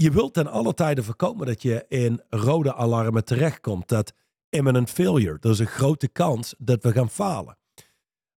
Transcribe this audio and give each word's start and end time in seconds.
je 0.00 0.10
wilt 0.10 0.34
ten 0.34 0.46
alle 0.46 0.74
tijden 0.74 1.04
voorkomen 1.04 1.46
dat 1.46 1.62
je 1.62 1.84
in 1.88 2.22
rode 2.28 2.74
alarmen 2.74 3.24
terechtkomt. 3.24 3.88
Dat 3.88 4.12
imminent 4.48 4.90
failure, 4.90 5.38
er 5.40 5.50
is 5.50 5.58
een 5.58 5.66
grote 5.66 6.08
kans 6.08 6.54
dat 6.58 6.82
we 6.82 6.92
gaan 6.92 7.10
falen. 7.10 7.58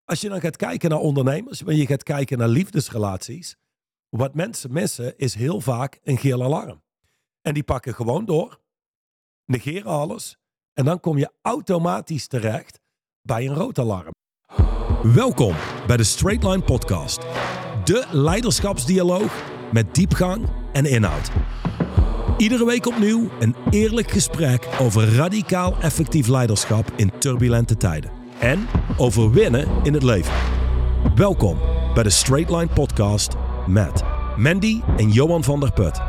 Als 0.06 0.22
je 0.22 0.30
dan 0.30 0.42
gaat 0.42 0.56
kijken 0.56 0.90
naar 0.90 1.00
ondernemers, 1.00 1.62
wanneer 1.62 1.82
je 1.82 1.88
gaat 1.88 2.04
kijken 2.04 2.38
naar 2.38 2.48
liefdesrelaties, 2.48 3.56
wat 4.10 4.36
mensen 4.36 4.72
missen 4.72 5.18
is 5.18 5.34
heel 5.34 5.62
vaak 5.62 6.00
een 6.04 6.18
geel 6.18 6.44
alarm. 6.44 6.84
En 7.42 7.54
die 7.54 7.64
pakken 7.64 7.94
gewoon 7.94 8.26
door, 8.26 8.60
negeren 9.46 9.92
alles 9.92 10.38
en 10.74 10.86
dan 10.86 11.00
kom 11.00 11.18
je 11.18 11.32
automatisch 11.42 12.28
terecht 12.28 12.80
bij 13.22 13.48
een 13.48 13.56
rood 13.56 13.80
alarm. 13.80 14.12
Welkom 15.04 15.56
bij 15.88 15.98
de 15.98 16.04
Straight 16.04 16.44
Line 16.44 16.64
Podcast, 16.64 17.22
de 17.84 18.08
leiderschapsdialoog 18.12 19.44
met 19.72 19.96
diepgang 19.96 20.61
en 20.72 20.86
inhoud. 20.86 21.30
Iedere 22.38 22.66
week 22.66 22.86
opnieuw 22.86 23.30
een 23.40 23.56
eerlijk 23.70 24.12
gesprek 24.12 24.68
over 24.80 25.16
radicaal 25.16 25.76
effectief 25.82 26.28
leiderschap 26.28 26.92
in 26.96 27.12
turbulente 27.18 27.78
tijden. 27.78 28.12
En 28.40 28.68
over 28.98 29.32
winnen 29.32 29.68
in 29.84 29.94
het 29.94 30.04
leven. 30.04 30.34
Welkom 31.16 31.58
bij 31.94 32.04
de 32.04 32.10
Straight 32.10 32.50
Line 32.52 32.68
Podcast 32.74 33.34
met 33.68 34.02
Mandy 34.38 34.82
en 34.98 35.10
Johan 35.10 35.44
van 35.44 35.60
der 35.60 35.72
Put. 35.72 36.00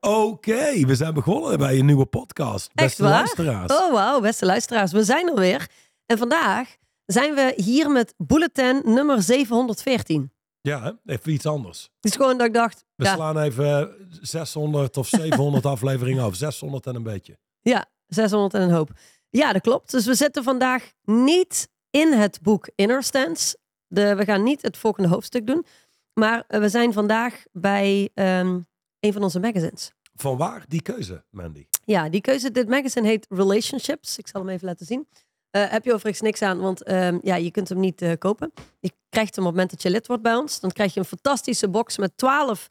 Oké, 0.00 0.86
we 0.86 0.94
zijn 0.94 1.14
begonnen 1.14 1.58
bij 1.58 1.78
een 1.78 1.86
nieuwe 1.86 2.06
podcast. 2.06 2.70
Echt 2.74 2.86
Beste 2.86 3.02
waar? 3.02 3.12
luisteraars. 3.12 3.72
Oh, 3.72 3.92
wauw, 3.92 4.20
beste 4.20 4.46
luisteraars. 4.46 4.92
We 4.92 5.04
zijn 5.04 5.28
er 5.28 5.34
weer. 5.34 5.66
En 6.06 6.18
vandaag 6.18 6.76
zijn 7.06 7.34
we 7.34 7.52
hier 7.56 7.90
met 7.90 8.14
bulletin 8.16 8.82
nummer 8.84 9.22
714. 9.22 10.30
Ja, 10.60 10.98
even 11.04 11.32
iets 11.32 11.46
anders. 11.46 11.82
Het 11.82 12.04
is 12.12 12.16
gewoon 12.16 12.38
dat 12.38 12.46
ik 12.46 12.54
dacht, 12.54 12.84
We 12.94 13.04
ja, 13.04 13.14
slaan 13.14 13.38
even 13.38 13.94
600 14.20 14.96
of 14.96 15.08
700 15.08 15.66
afleveringen 15.74 16.24
af. 16.24 16.34
600 16.34 16.86
en 16.86 16.94
een 16.94 17.02
beetje. 17.02 17.38
ja, 17.62 17.86
600 18.06 18.54
en 18.54 18.60
een 18.60 18.70
hoop. 18.74 18.90
Ja, 19.30 19.52
dat 19.52 19.62
klopt. 19.62 19.90
Dus 19.90 20.06
we 20.06 20.14
zitten 20.14 20.42
vandaag 20.42 20.92
niet 21.02 21.68
in 21.90 22.12
het 22.12 22.38
boek 22.42 22.70
Inner 22.74 23.02
Stance. 23.02 23.56
De, 23.86 24.14
we 24.14 24.24
gaan 24.24 24.42
niet 24.42 24.62
het 24.62 24.76
volgende 24.76 25.08
hoofdstuk 25.08 25.46
doen. 25.46 25.66
Maar 26.14 26.44
eh, 26.48 26.60
we 26.60 26.68
zijn 26.68 26.92
vandaag 26.92 27.42
bij 27.52 28.10
ehm, 28.14 28.60
een 29.00 29.12
van 29.12 29.22
onze 29.22 29.40
magazines. 29.40 29.92
Van 30.14 30.36
waar 30.36 30.64
die 30.68 30.82
keuze, 30.82 31.24
Mandy? 31.30 31.66
Ja, 31.84 32.08
die 32.08 32.20
keuze, 32.20 32.50
dit 32.50 32.68
magazine 32.68 33.06
heet 33.06 33.26
Relationships. 33.28 34.18
Ik 34.18 34.28
zal 34.28 34.40
hem 34.40 34.50
even 34.50 34.66
laten 34.66 34.86
zien. 34.86 35.08
Eh, 35.56 35.70
heb 35.70 35.84
je 35.84 35.92
overigens 35.92 36.22
niks 36.22 36.42
aan, 36.42 36.58
want 36.58 36.82
ehm, 36.82 37.18
ja, 37.22 37.34
je 37.34 37.50
kunt 37.50 37.68
hem 37.68 37.80
niet 37.80 38.02
eh, 38.02 38.12
kopen. 38.18 38.52
Je 38.80 38.92
krijgt 39.08 39.36
hem 39.36 39.44
op 39.44 39.50
het 39.50 39.60
moment 39.60 39.70
dat 39.70 39.82
je 39.82 39.90
lid 39.90 40.06
wordt 40.06 40.22
bij 40.22 40.34
ons. 40.34 40.60
Dan 40.60 40.70
krijg 40.70 40.94
je 40.94 41.00
een 41.00 41.06
fantastische 41.06 41.68
box 41.68 41.96
met 41.98 42.16
12 42.16 42.68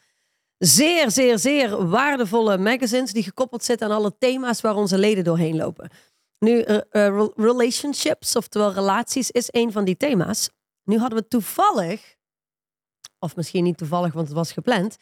zeer, 0.57 1.11
zeer, 1.11 1.39
zeer 1.39 1.87
waardevolle 1.87 2.57
magazines 2.57 3.11
die 3.11 3.23
gekoppeld 3.23 3.63
zitten 3.63 3.87
aan 3.87 3.95
alle 3.95 4.17
thema's 4.17 4.61
waar 4.61 4.75
onze 4.75 4.97
leden 4.97 5.23
doorheen 5.23 5.55
lopen. 5.55 5.89
Nu, 6.39 6.61
eh, 6.61 6.77
re- 6.89 7.31
relationships, 7.35 8.35
oftewel 8.35 8.73
relaties, 8.73 9.31
is 9.31 9.47
een 9.51 9.71
van 9.71 9.85
die 9.85 9.97
thema's. 9.97 10.49
Nu 10.83 10.97
hadden 10.97 11.19
we 11.19 11.27
toevallig, 11.27 12.15
of 13.19 13.35
misschien 13.35 13.63
niet 13.63 13.77
toevallig, 13.77 14.13
want 14.13 14.27
het 14.27 14.35
was 14.35 14.51
gepland, 14.51 14.97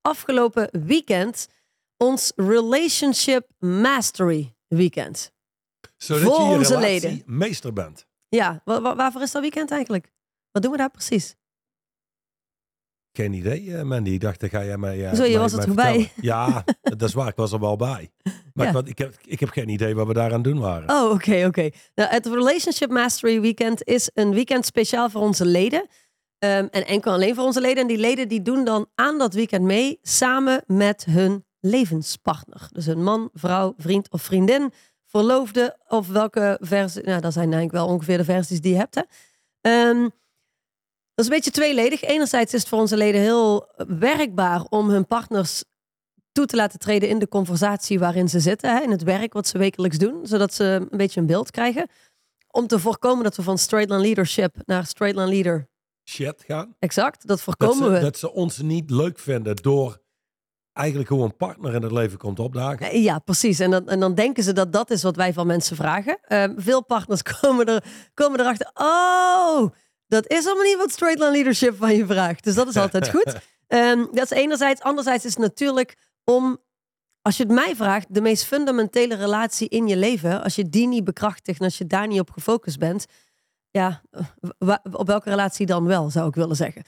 afgelopen 0.00 0.68
weekend 0.86 1.48
ons 1.96 2.32
Relationship 2.36 3.50
Mastery 3.58 4.54
Weekend. 4.66 5.34
Zodat 5.96 6.22
Voor 6.34 6.48
je 6.50 6.56
onze 6.56 6.78
leden. 6.78 7.22
meester 7.26 7.72
bent. 7.72 8.06
Ja, 8.28 8.60
wa- 8.64 8.80
wa- 8.80 8.96
waarvoor 8.96 9.22
is 9.22 9.30
dat 9.30 9.42
weekend 9.42 9.70
eigenlijk? 9.70 10.12
Wat 10.50 10.62
doen 10.62 10.72
we 10.72 10.78
daar 10.78 10.90
precies? 10.90 11.36
Geen 13.12 13.32
idee, 13.32 13.76
eh, 13.76 13.82
Mandy. 13.82 14.10
Ik 14.10 14.20
dacht, 14.20 14.40
daar 14.40 14.50
ga 14.50 14.64
jij 14.64 14.76
mij. 14.78 15.06
eh, 15.06 15.14
Zo, 15.14 15.24
je 15.24 15.30
mij- 15.30 15.38
was 15.40 15.52
er 15.52 15.56
mij 15.58 15.66
toch 15.66 15.74
bij? 15.74 15.92
vertellen. 16.00 16.10
Ja, 16.34 16.64
dat 16.82 17.02
is 17.02 17.14
waar. 17.14 17.28
Ik 17.28 17.36
was 17.36 17.52
er 17.52 17.60
wel 17.60 17.76
bij. 17.76 18.10
Maar 18.54 18.72
Ja. 18.72 18.82
ik, 18.84 18.98
heb, 18.98 19.14
ik 19.24 19.40
heb 19.40 19.48
geen 19.48 19.68
idee 19.68 19.94
wat 19.94 20.06
we 20.06 20.12
daaraan 20.12 20.42
doen 20.42 20.58
waren. 20.58 20.90
Oh, 20.90 21.10
oké, 21.10 21.44
oké. 21.46 21.70
Nou, 21.94 22.10
het 22.10 22.26
Relationship 22.26 22.90
Mastery 22.90 23.40
Weekend 23.40 23.84
is 23.84 24.10
een 24.14 24.30
weekend 24.34 24.66
speciaal 24.66 25.10
voor 25.10 25.20
onze 25.20 25.44
leden. 25.46 25.86
Ehm, 26.38 26.66
en 26.70 26.86
enkel 26.86 27.12
alleen 27.12 27.34
voor 27.34 27.44
onze 27.44 27.60
leden. 27.60 27.82
En 27.82 27.88
die 27.88 27.98
leden 27.98 28.28
die 28.28 28.42
doen 28.42 28.64
dan 28.64 28.88
aan 28.94 29.18
dat 29.18 29.34
weekend 29.34 29.64
mee 29.64 29.98
samen 30.02 30.62
met 30.66 31.04
hun 31.04 31.44
levenspartner. 31.60 32.68
Dus 32.72 32.86
een 32.86 33.02
man, 33.02 33.30
vrouw, 33.32 33.74
vriend 33.76 34.10
of 34.10 34.22
vriendin, 34.22 34.72
verloofde 35.18 35.76
of 35.88 36.08
welke 36.08 36.58
versie. 36.60 37.02
Nou, 37.02 37.20
dat 37.20 37.32
zijn 37.32 37.44
eigenlijk 37.52 37.72
wel 37.72 37.86
ongeveer 37.94 38.16
de 38.16 38.24
versies 38.24 38.60
die 38.60 38.72
je 38.72 38.78
hebt. 38.78 38.94
Hè? 38.94 39.02
Ehm, 39.60 40.00
dat 41.14 41.24
is 41.24 41.30
een 41.30 41.36
beetje 41.36 41.50
tweeledig. 41.50 42.02
Enerzijds 42.02 42.54
is 42.54 42.60
het 42.60 42.68
voor 42.68 42.78
onze 42.78 42.96
leden 42.96 43.20
heel 43.20 43.68
werkbaar 43.88 44.62
om 44.68 44.88
hun 44.90 45.06
partners 45.06 45.64
toe 46.32 46.46
te 46.46 46.56
laten 46.56 46.78
treden 46.78 47.08
in 47.08 47.18
de 47.18 47.28
conversatie 47.28 47.98
waarin 47.98 48.28
ze 48.28 48.40
zitten. 48.40 48.76
Hè, 48.76 48.82
in 48.82 48.90
het 48.90 49.02
werk 49.02 49.32
wat 49.32 49.46
ze 49.46 49.58
wekelijks 49.58 49.98
doen. 49.98 50.26
Zodat 50.26 50.54
ze 50.54 50.64
een 50.90 50.98
beetje 50.98 51.20
een 51.20 51.26
beeld 51.26 51.50
krijgen. 51.50 51.88
Om 52.50 52.66
te 52.66 52.78
voorkomen 52.78 53.24
dat 53.24 53.36
we 53.36 53.42
van 53.42 53.58
straight 53.58 53.90
line 53.90 54.02
leadership 54.02 54.56
naar 54.64 54.86
straight 54.86 55.18
line 55.18 55.30
leader. 55.30 55.68
Shit 56.08 56.44
gaan. 56.46 56.76
Exact, 56.78 57.18
dat 57.20 57.28
Dat 57.28 57.40
voorkomen 57.40 57.84
ze, 57.84 57.90
we. 57.90 58.00
dat 58.00 58.18
ze 58.18 58.32
ons 58.32 58.58
niet 58.58 58.90
leuk 58.90 59.18
vinden 59.18 59.56
door 59.56 60.00
eigenlijk 60.76 61.08
hoe 61.08 61.24
een 61.24 61.36
partner 61.36 61.74
in 61.74 61.82
het 61.82 61.92
leven 61.92 62.18
komt 62.18 62.38
opdagen. 62.38 62.90
Eh, 62.90 63.02
Ja, 63.02 63.18
precies. 63.18 63.58
En 63.58 63.70
dan, 63.70 63.88
en 63.88 64.00
dan 64.00 64.14
denken 64.14 64.42
ze 64.42 64.52
dat 64.52 64.72
dat 64.72 64.90
is 64.90 65.02
wat 65.02 65.16
wij 65.16 65.32
van 65.32 65.46
mensen 65.46 65.76
vragen. 65.76 66.18
Ehm, 66.22 66.52
veel 66.56 66.84
partners 66.84 67.22
komen, 67.40 67.66
er, 67.66 67.84
komen 68.14 68.40
erachter. 68.40 68.70
Oh, 68.74 69.70
dat 70.06 70.26
is 70.30 70.46
allemaal 70.46 70.64
niet 70.64 70.76
wat 70.76 70.90
straight 70.90 71.18
line 71.20 71.32
leadership 71.32 71.76
van 71.76 71.96
je 71.96 72.06
vraagt. 72.06 72.44
Dus 72.44 72.54
dat 72.54 72.68
is 72.68 72.76
altijd 72.76 73.08
goed. 73.16 73.36
Ehm, 73.66 73.98
dat 74.12 74.30
is 74.30 74.30
enerzijds. 74.30 74.80
Anderzijds 74.82 75.24
is 75.24 75.30
het 75.30 75.42
natuurlijk 75.42 75.96
om, 76.24 76.58
als 77.22 77.36
je 77.36 77.42
het 77.42 77.52
mij 77.52 77.76
vraagt, 77.76 78.14
de 78.14 78.20
meest 78.20 78.44
fundamentele 78.44 79.14
relatie 79.14 79.68
in 79.68 79.86
je 79.86 79.96
leven. 79.96 80.42
Als 80.42 80.54
je 80.54 80.68
die 80.68 80.86
niet 80.88 81.04
bekrachtigt 81.04 81.58
en 81.58 81.64
als 81.64 81.78
je 81.78 81.86
daar 81.86 82.06
niet 82.06 82.20
op 82.20 82.30
gefocust 82.30 82.78
bent. 82.78 83.06
Ja, 83.70 84.02
wa- 84.58 84.82
op 84.92 85.06
welke 85.06 85.28
relatie 85.30 85.66
dan 85.66 85.84
wel, 85.86 86.10
zou 86.10 86.28
ik 86.28 86.34
willen 86.34 86.56
zeggen. 86.56 86.82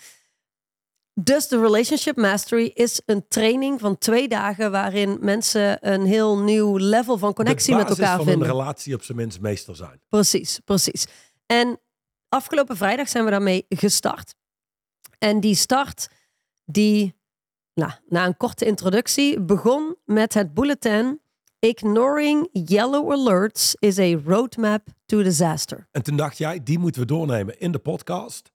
Dus 1.21 1.49
de 1.49 1.61
Relationship 1.61 2.17
Mastery 2.17 2.71
is 2.75 3.01
een 3.07 3.29
training 3.29 3.81
van 3.81 3.99
twee 3.99 4.29
dagen 4.29 4.71
waarin 4.71 5.19
mensen 5.21 5.93
een 5.93 6.05
heel 6.07 6.39
nieuw 6.39 6.77
level 6.77 7.19
van 7.19 7.33
connectie 7.33 7.75
met 7.75 7.83
basis 7.83 7.99
elkaar 7.99 8.17
van 8.17 8.27
vinden. 8.27 8.49
een 8.49 8.55
relatie 8.55 8.95
op 8.95 9.03
zijn 9.03 9.19
minst 9.19 9.41
meester 9.41 9.77
zijn. 9.77 10.01
Precies, 10.09 10.61
precies. 10.65 11.07
En 11.47 11.81
afgelopen 12.29 12.77
vrijdag 12.77 13.09
zijn 13.09 13.25
we 13.25 13.31
daarmee 13.31 13.67
gestart. 13.69 14.35
En 15.19 15.41
die 15.41 15.55
start, 15.55 16.09
die 16.65 17.15
nou, 17.75 17.93
na 18.09 18.27
een 18.27 18.37
korte 18.37 18.65
introductie, 18.65 19.41
begon 19.41 19.97
met 20.05 20.35
het 20.35 20.55
bulletin 20.55 21.21
Ignoring 21.59 22.49
Yellow 22.53 23.13
Alerts 23.13 23.75
is 23.79 23.99
a 23.99 24.19
Roadmap 24.25 24.89
to 25.07 25.23
Disaster. 25.23 25.89
En 25.91 26.03
toen 26.03 26.17
dacht 26.17 26.39
jij, 26.39 26.63
die 26.63 26.79
moeten 26.79 27.01
we 27.01 27.07
doornemen 27.07 27.61
in 27.61 27.73
de 27.73 27.79
podcast. 27.79 28.53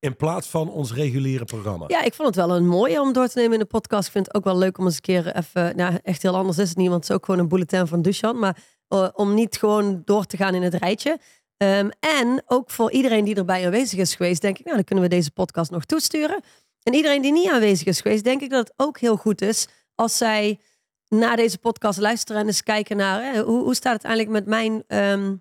In 0.00 0.16
plaats 0.16 0.48
van 0.48 0.70
ons 0.70 0.92
reguliere 0.92 1.44
programma. 1.44 1.84
Ja, 1.88 2.02
ik 2.02 2.14
vond 2.14 2.28
het 2.28 2.46
wel 2.46 2.56
een 2.56 2.66
mooie 2.66 3.00
om 3.00 3.12
door 3.12 3.28
te 3.28 3.38
nemen 3.38 3.52
in 3.52 3.58
de 3.58 3.64
podcast. 3.64 4.06
Ik 4.06 4.12
vind 4.12 4.26
het 4.26 4.34
ook 4.34 4.44
wel 4.44 4.58
leuk 4.58 4.78
om 4.78 4.84
eens 4.84 4.94
een 4.94 5.00
keer 5.00 5.36
even... 5.36 5.76
Nou, 5.76 5.98
echt 6.02 6.22
heel 6.22 6.36
anders 6.36 6.58
is 6.58 6.68
het 6.68 6.78
niet, 6.78 6.88
want 6.88 7.00
het 7.00 7.10
is 7.10 7.16
ook 7.16 7.24
gewoon 7.24 7.40
een 7.40 7.48
bulletin 7.48 7.86
van 7.86 8.02
Dushan. 8.02 8.38
Maar 8.38 8.58
eh, 8.88 9.08
om 9.12 9.34
niet 9.34 9.56
gewoon 9.56 10.02
door 10.04 10.24
te 10.24 10.36
gaan 10.36 10.54
in 10.54 10.62
het 10.62 10.74
rijtje. 10.74 11.18
Ehm, 11.56 11.88
en 12.00 12.42
ook 12.46 12.70
voor 12.70 12.90
iedereen 12.90 13.24
die 13.24 13.34
erbij 13.34 13.64
aanwezig 13.64 13.98
is 13.98 14.14
geweest, 14.14 14.42
denk 14.42 14.58
ik... 14.58 14.64
Nou, 14.64 14.76
dan 14.76 14.84
kunnen 14.84 15.04
we 15.04 15.10
deze 15.10 15.30
podcast 15.30 15.70
nog 15.70 15.84
toesturen. 15.84 16.40
En 16.82 16.94
iedereen 16.94 17.22
die 17.22 17.32
niet 17.32 17.50
aanwezig 17.50 17.86
is 17.86 18.00
geweest, 18.00 18.24
denk 18.24 18.40
ik 18.42 18.50
dat 18.50 18.68
het 18.68 18.86
ook 18.86 18.98
heel 18.98 19.16
goed 19.16 19.40
is... 19.40 19.68
als 19.94 20.16
zij 20.16 20.60
naar 21.08 21.36
deze 21.36 21.58
podcast 21.58 21.98
luisteren 21.98 22.40
en 22.40 22.46
eens 22.46 22.62
kijken 22.62 22.96
naar... 22.96 23.22
hè, 23.22 23.42
hoe, 23.42 23.62
hoe 23.62 23.74
staat 23.74 23.94
het 23.94 24.04
eigenlijk 24.04 24.34
met 24.34 24.46
mijn... 24.46 24.84
ehm, 24.86 25.34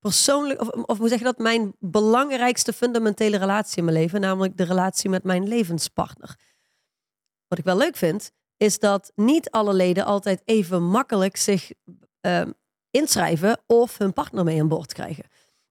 persoonlijk, 0.00 0.60
of, 0.60 0.68
of 0.68 0.98
hoe 0.98 1.08
zeg 1.08 1.18
je 1.18 1.24
dat, 1.24 1.38
mijn 1.38 1.76
belangrijkste 1.78 2.72
fundamentele 2.72 3.36
relatie 3.36 3.78
in 3.78 3.84
mijn 3.84 3.96
leven, 3.96 4.20
namelijk 4.20 4.56
de 4.56 4.64
relatie 4.64 5.10
met 5.10 5.24
mijn 5.24 5.48
levenspartner. 5.48 6.38
Wat 7.48 7.58
ik 7.58 7.64
wel 7.64 7.76
leuk 7.76 7.96
vind, 7.96 8.30
is 8.56 8.78
dat 8.78 9.12
niet 9.14 9.50
alle 9.50 9.74
leden 9.74 10.04
altijd 10.04 10.42
even 10.44 10.82
makkelijk 10.82 11.36
zich 11.36 11.70
ehm, 12.20 12.50
inschrijven 12.90 13.60
of 13.66 13.98
hun 13.98 14.12
partner 14.12 14.44
mee 14.44 14.60
aan 14.60 14.68
boord 14.68 14.92
krijgen. 14.92 15.24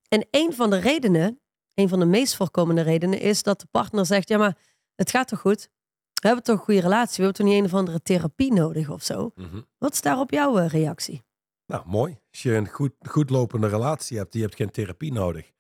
En 0.08 0.28
een 0.32 0.54
van 0.54 0.70
de 0.70 0.80
redenen, 0.80 1.42
een 1.74 1.90
van 1.90 2.00
de 2.00 2.06
meest 2.06 2.36
voorkomende 2.36 2.82
redenen, 2.82 3.20
is 3.20 3.44
dat 3.44 3.60
de 3.60 3.68
partner 3.72 4.06
zegt: 4.06 4.30
Ja, 4.30 4.38
maar 4.38 4.58
het 4.96 5.10
gaat 5.12 5.28
toch 5.28 5.40
goed? 5.40 5.70
We 6.14 6.28
hebben 6.28 6.46
toch 6.46 6.58
een 6.58 6.64
goede 6.64 6.82
relatie? 6.82 7.16
We 7.16 7.24
hebben 7.24 7.34
toch 7.34 7.48
niet 7.48 7.58
een 7.58 7.66
of 7.66 7.74
andere 7.74 8.02
therapie 8.02 8.54
nodig 8.54 8.90
of 8.90 9.04
zo? 9.04 9.32
Mhm. 9.36 9.62
Wat 9.78 9.94
is 9.94 10.02
daarop 10.02 10.32
jouw 10.32 10.58
eh, 10.58 10.68
reactie? 10.68 11.24
Nou, 11.70 11.84
mooi. 11.88 12.18
Als 12.32 12.42
je 12.44 12.54
een 12.54 12.68
goed, 12.68 12.94
goed 13.10 13.30
lopende 13.30 13.68
relatie 13.68 14.18
hebt, 14.18 14.32
die 14.32 14.42
hebt 14.42 14.56
geen 14.56 14.72
therapie 14.72 15.12
nodig. 15.14 15.52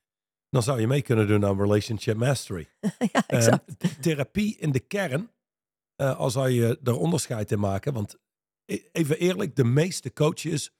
Dan 0.49 0.63
zou 0.63 0.79
je 0.79 0.87
mee 0.87 1.01
kunnen 1.01 1.27
doen 1.27 1.45
aan 1.45 1.61
Relationship 1.61 2.17
Mastery. 2.17 2.67
ja, 3.11 3.23
Eh, 3.27 3.37
exact. 3.37 4.01
therapie 4.01 4.57
in 4.57 4.71
de 4.71 4.79
kern, 4.79 5.31
eh 5.95 6.17
al 6.19 6.29
zou 6.29 6.49
je 6.49 6.79
er 6.83 6.97
onderscheid 6.97 7.51
in 7.51 7.59
maken. 7.59 7.93
Want 7.93 8.17
e- 8.65 8.81
even 8.91 9.17
eerlijk, 9.19 9.55
de 9.55 9.63
meeste 9.63 10.13
coaches, 10.13 10.71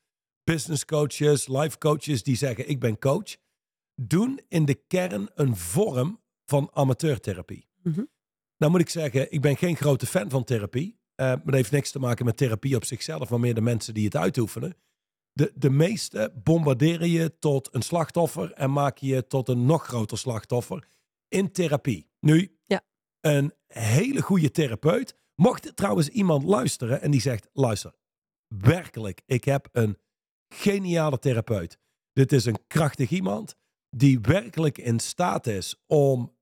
business 0.43 0.85
coaches, 0.85 1.47
life 1.47 1.77
coaches 1.77 2.23
die 2.23 2.35
zeggen 2.35 2.69
ik 2.69 2.79
ben 2.79 2.99
coach, 2.99 3.35
doen 4.01 4.39
in 4.47 4.65
de 4.65 4.75
kern 4.87 5.29
een 5.35 5.55
vorm 5.55 6.21
van 6.45 6.69
amateurtherapie. 6.73 7.67
Mhm. 7.83 8.03
Nou 8.57 8.71
moet 8.71 8.81
ik 8.81 8.89
zeggen, 8.89 9.31
ik 9.31 9.41
ben 9.41 9.57
geen 9.57 9.75
grote 9.75 10.05
fan 10.05 10.29
van 10.29 10.43
therapie. 10.43 10.97
Uh, 11.15 11.25
maar 11.25 11.45
dat 11.45 11.53
heeft 11.53 11.71
niks 11.71 11.91
te 11.91 11.99
maken 11.99 12.25
met 12.25 12.37
therapie 12.37 12.75
op 12.75 12.85
zichzelf, 12.85 13.29
maar 13.29 13.39
meer 13.39 13.53
de 13.53 13.61
mensen 13.61 13.93
die 13.93 14.05
het 14.05 14.15
uitoefenen. 14.15 14.75
De, 15.33 15.51
de 15.55 15.69
meeste 15.69 16.33
bombarderen 16.43 17.09
je 17.09 17.39
tot 17.39 17.75
een 17.75 17.81
slachtoffer 17.81 18.51
en 18.51 18.71
maak 18.71 18.97
je 18.97 19.27
tot 19.27 19.49
een 19.49 19.65
nog 19.65 19.85
groter 19.85 20.17
slachtoffer 20.17 20.87
in 21.27 21.51
therapie. 21.51 22.09
Nu, 22.19 22.57
ja. 22.65 22.81
een 23.19 23.53
hele 23.67 24.21
goede 24.21 24.51
therapeut. 24.51 25.17
Mocht 25.35 25.75
trouwens 25.75 26.09
iemand 26.09 26.43
luisteren 26.43 27.01
en 27.01 27.11
die 27.11 27.21
zegt: 27.21 27.49
luister, 27.53 27.95
werkelijk, 28.47 29.21
ik 29.25 29.43
heb 29.43 29.69
een 29.71 29.97
geniale 30.53 31.19
therapeut. 31.19 31.79
Dit 32.13 32.31
is 32.31 32.45
een 32.45 32.67
krachtig 32.67 33.09
iemand 33.09 33.55
die 33.89 34.19
werkelijk 34.19 34.77
in 34.77 34.99
staat 34.99 35.47
is 35.47 35.83
om 35.87 36.37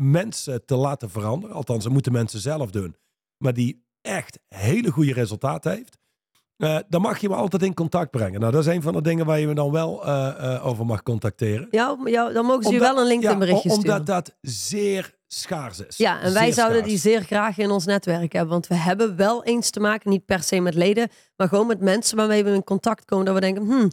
mensen 0.00 0.64
te 0.64 0.76
laten 0.76 1.10
veranderen. 1.10 1.56
Althans, 1.56 1.84
dat 1.84 1.92
moeten 1.92 2.12
mensen 2.12 2.40
zelf 2.40 2.70
doen. 2.70 2.96
Maar 3.44 3.54
die 3.54 3.86
echt 4.00 4.38
hele 4.48 4.90
goede 4.90 5.12
resultaten 5.12 5.72
heeft. 5.72 5.98
Uh, 6.62 6.78
dan 6.88 7.00
mag 7.00 7.18
je 7.18 7.28
me 7.28 7.34
altijd 7.34 7.62
in 7.62 7.74
contact 7.74 8.10
brengen. 8.10 8.40
Nou, 8.40 8.52
dat 8.52 8.66
is 8.66 8.74
een 8.74 8.82
van 8.82 8.92
de 8.92 9.02
dingen 9.02 9.26
waar 9.26 9.38
je 9.38 9.46
me 9.46 9.54
dan 9.54 9.70
wel 9.70 10.06
uh, 10.06 10.34
uh, 10.40 10.66
over 10.66 10.86
mag 10.86 11.02
contacteren. 11.02 11.68
Ja, 11.70 11.96
ja, 12.04 12.30
dan 12.30 12.44
mogen 12.44 12.62
ze 12.62 12.72
je 12.72 12.78
wel 12.78 12.98
een 12.98 13.06
LinkedIn 13.06 13.38
berichtje 13.38 13.68
ja, 13.68 13.74
sturen. 13.74 13.98
Omdat 13.98 14.06
dat 14.06 14.36
zeer 14.40 15.14
schaars 15.26 15.86
is. 15.86 15.96
Ja, 15.96 16.20
en 16.20 16.32
wij 16.32 16.44
Zeer 16.44 16.52
zouden 16.52 16.76
schaars. 16.78 16.92
die 16.92 17.10
zeer 17.10 17.22
graag 17.22 17.58
in 17.58 17.70
ons 17.70 17.84
netwerk 17.84 18.32
hebben. 18.32 18.50
Want 18.50 18.66
we 18.66 18.74
hebben 18.74 19.16
wel 19.16 19.44
eens 19.44 19.70
te 19.70 19.80
maken, 19.80 20.10
niet 20.10 20.24
per 20.24 20.42
se 20.42 20.60
met 20.60 20.74
leden, 20.74 21.08
maar 21.36 21.48
gewoon 21.48 21.66
met 21.66 21.80
mensen 21.80 22.16
waarmee 22.16 22.44
we 22.44 22.50
in 22.50 22.64
contact 22.64 23.04
komen. 23.04 23.24
Dat 23.24 23.34
we 23.34 23.40
denken, 23.40 23.64
hmm, 23.64 23.90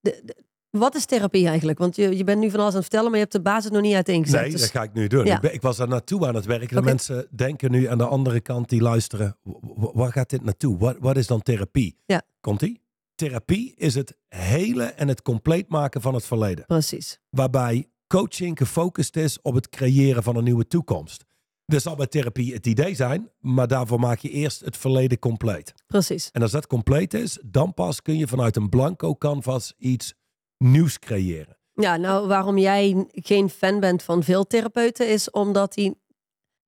de, 0.00 0.20
de, 0.24 0.36
wat 0.78 0.94
is 0.94 1.04
therapie 1.04 1.46
eigenlijk? 1.46 1.78
Want 1.78 1.96
je, 1.96 2.16
je 2.16 2.24
bent 2.24 2.40
nu 2.40 2.50
van 2.50 2.60
alles 2.60 2.70
aan 2.72 2.80
het 2.80 2.88
vertellen, 2.88 3.04
maar 3.10 3.18
je 3.18 3.24
hebt 3.24 3.32
de 3.36 3.42
basis 3.42 3.70
nog 3.70 3.82
niet 3.82 3.94
uiteengezet. 3.94 4.40
Nee, 4.40 4.50
Dus- 4.50 4.60
dat 4.60 4.70
ga 4.70 4.82
ik 4.82 4.92
nu 4.92 5.06
doen. 5.06 5.24
Ja. 5.24 5.34
Ik, 5.34 5.40
ben- 5.40 5.54
ik 5.54 5.62
was 5.62 5.76
daar 5.76 5.88
naartoe 5.88 6.26
aan 6.26 6.34
het 6.34 6.44
werken. 6.44 6.76
De 6.76 6.82
mensen 6.82 7.26
denken 7.30 7.70
nu 7.70 7.86
aan 7.86 7.98
de 7.98 8.06
andere 8.06 8.40
kant 8.40 8.68
die 8.68 8.80
luisteren. 8.80 9.36
"W- 9.42 9.50
w- 9.76 9.90
Waar 9.94 10.12
gaat 10.12 10.30
dit 10.30 10.44
naartoe? 10.44 10.78
Wat, 10.78 10.96
wat 11.00 11.16
is 11.16 11.26
dan 11.26 11.42
therapie? 11.42 11.96
Ja. 12.06 12.22
Komt-ie? 12.40 12.80
Therapie 13.14 13.74
is 13.76 13.94
het 13.94 14.16
hele 14.28 14.84
en 14.84 15.08
het 15.08 15.22
compleet 15.22 15.68
maken 15.68 16.00
van 16.00 16.14
het 16.14 16.24
verleden. 16.24 16.64
Precies. 16.66 17.18
Waarbij 17.30 17.88
coaching 18.06 18.58
gefocust 18.58 19.16
is 19.16 19.40
op 19.42 19.54
het 19.54 19.68
creëren 19.68 20.22
van 20.22 20.36
een 20.36 20.44
nieuwe 20.44 20.66
toekomst. 20.66 21.24
Dat 21.66 21.82
zal 21.82 21.96
bij 21.96 22.06
therapie 22.06 22.52
het 22.54 22.66
idee 22.66 22.94
zijn, 22.94 23.28
maar 23.40 23.68
daarvoor 23.68 24.00
maak 24.00 24.18
je 24.18 24.30
eerst 24.30 24.60
het 24.60 24.76
verleden 24.76 25.18
compleet. 25.18 25.74
Precies. 25.86 26.30
En 26.30 26.42
als 26.42 26.50
dat 26.50 26.66
compleet 26.66 27.14
is, 27.14 27.38
dan 27.44 27.74
pas 27.74 28.02
kun 28.02 28.16
je 28.18 28.28
vanuit 28.28 28.56
een 28.56 28.68
blanco 28.68 29.14
canvas 29.16 29.74
iets 29.78 30.14
nieuws 30.62 30.98
creëren. 30.98 31.56
Ja, 31.74 31.96
nou, 31.96 32.26
waarom 32.26 32.58
jij 32.58 33.06
geen 33.10 33.50
fan 33.50 33.80
bent 33.80 34.02
van 34.02 34.22
veel 34.22 34.46
therapeuten 34.46 35.08
is 35.08 35.30
omdat 35.30 35.74
die 35.74 36.00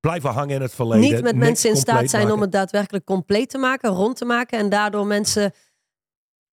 Blijven 0.00 0.30
hangen 0.30 0.54
in 0.54 0.62
het 0.62 0.74
verleden. 0.74 1.12
niet 1.12 1.22
met 1.22 1.36
mensen 1.36 1.70
in 1.70 1.76
staat 1.76 2.10
zijn 2.10 2.22
maken. 2.22 2.36
om 2.36 2.40
het 2.40 2.52
daadwerkelijk 2.52 3.04
compleet 3.04 3.50
te 3.50 3.58
maken, 3.58 3.90
rond 3.90 4.16
te 4.16 4.24
maken 4.24 4.58
en 4.58 4.68
daardoor 4.68 5.06
mensen 5.06 5.52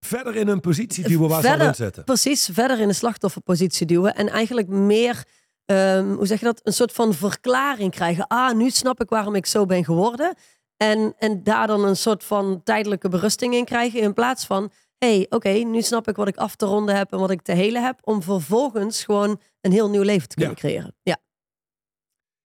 verder 0.05 0.35
in 0.35 0.47
hun 0.47 0.59
positie 0.59 1.07
duwen 1.07 1.29
waar 1.29 1.41
ze 1.41 1.59
al 1.59 1.67
in 1.67 1.75
zitten. 1.75 2.03
precies 2.03 2.49
verder 2.53 2.79
in 2.79 2.87
de 2.87 2.93
slachtofferpositie 2.93 3.85
duwen 3.85 4.15
en 4.15 4.29
eigenlijk 4.29 4.67
meer, 4.67 5.23
ehm, 5.65 6.13
hoe 6.13 6.25
zeg 6.25 6.39
je 6.39 6.45
dat, 6.45 6.59
een 6.63 6.73
soort 6.73 6.91
van 6.91 7.13
verklaring 7.13 7.91
krijgen. 7.91 8.27
Ah, 8.27 8.55
nu 8.55 8.69
snap 8.69 9.01
ik 9.01 9.09
waarom 9.09 9.35
ik 9.35 9.45
zo 9.45 9.65
ben 9.65 9.85
geworden. 9.85 10.35
En, 10.77 11.13
en 11.17 11.43
daar 11.43 11.67
dan 11.67 11.85
een 11.85 11.95
soort 11.95 12.23
van 12.23 12.61
tijdelijke 12.63 13.09
berusting 13.09 13.53
in 13.53 13.65
krijgen 13.65 13.99
in 13.99 14.13
plaats 14.13 14.45
van, 14.45 14.71
hey, 15.05 15.25
oké, 15.29 15.49
nu 15.49 15.81
snap 15.81 16.07
ik 16.07 16.15
wat 16.15 16.27
ik 16.27 16.37
af 16.37 16.55
te 16.55 16.65
ronden 16.65 16.95
heb 16.95 17.11
en 17.11 17.19
wat 17.19 17.31
ik 17.31 17.41
te 17.41 17.51
helen 17.53 17.83
heb, 17.83 17.99
om 18.03 18.21
vervolgens 18.23 19.03
gewoon 19.03 19.41
een 19.61 19.71
heel 19.71 19.89
nieuw 19.89 20.01
leven 20.01 20.27
te 20.27 20.35
kunnen 20.35 20.53
Ja. 20.55 20.59
creëren. 20.59 20.95
Ja, 21.03 21.17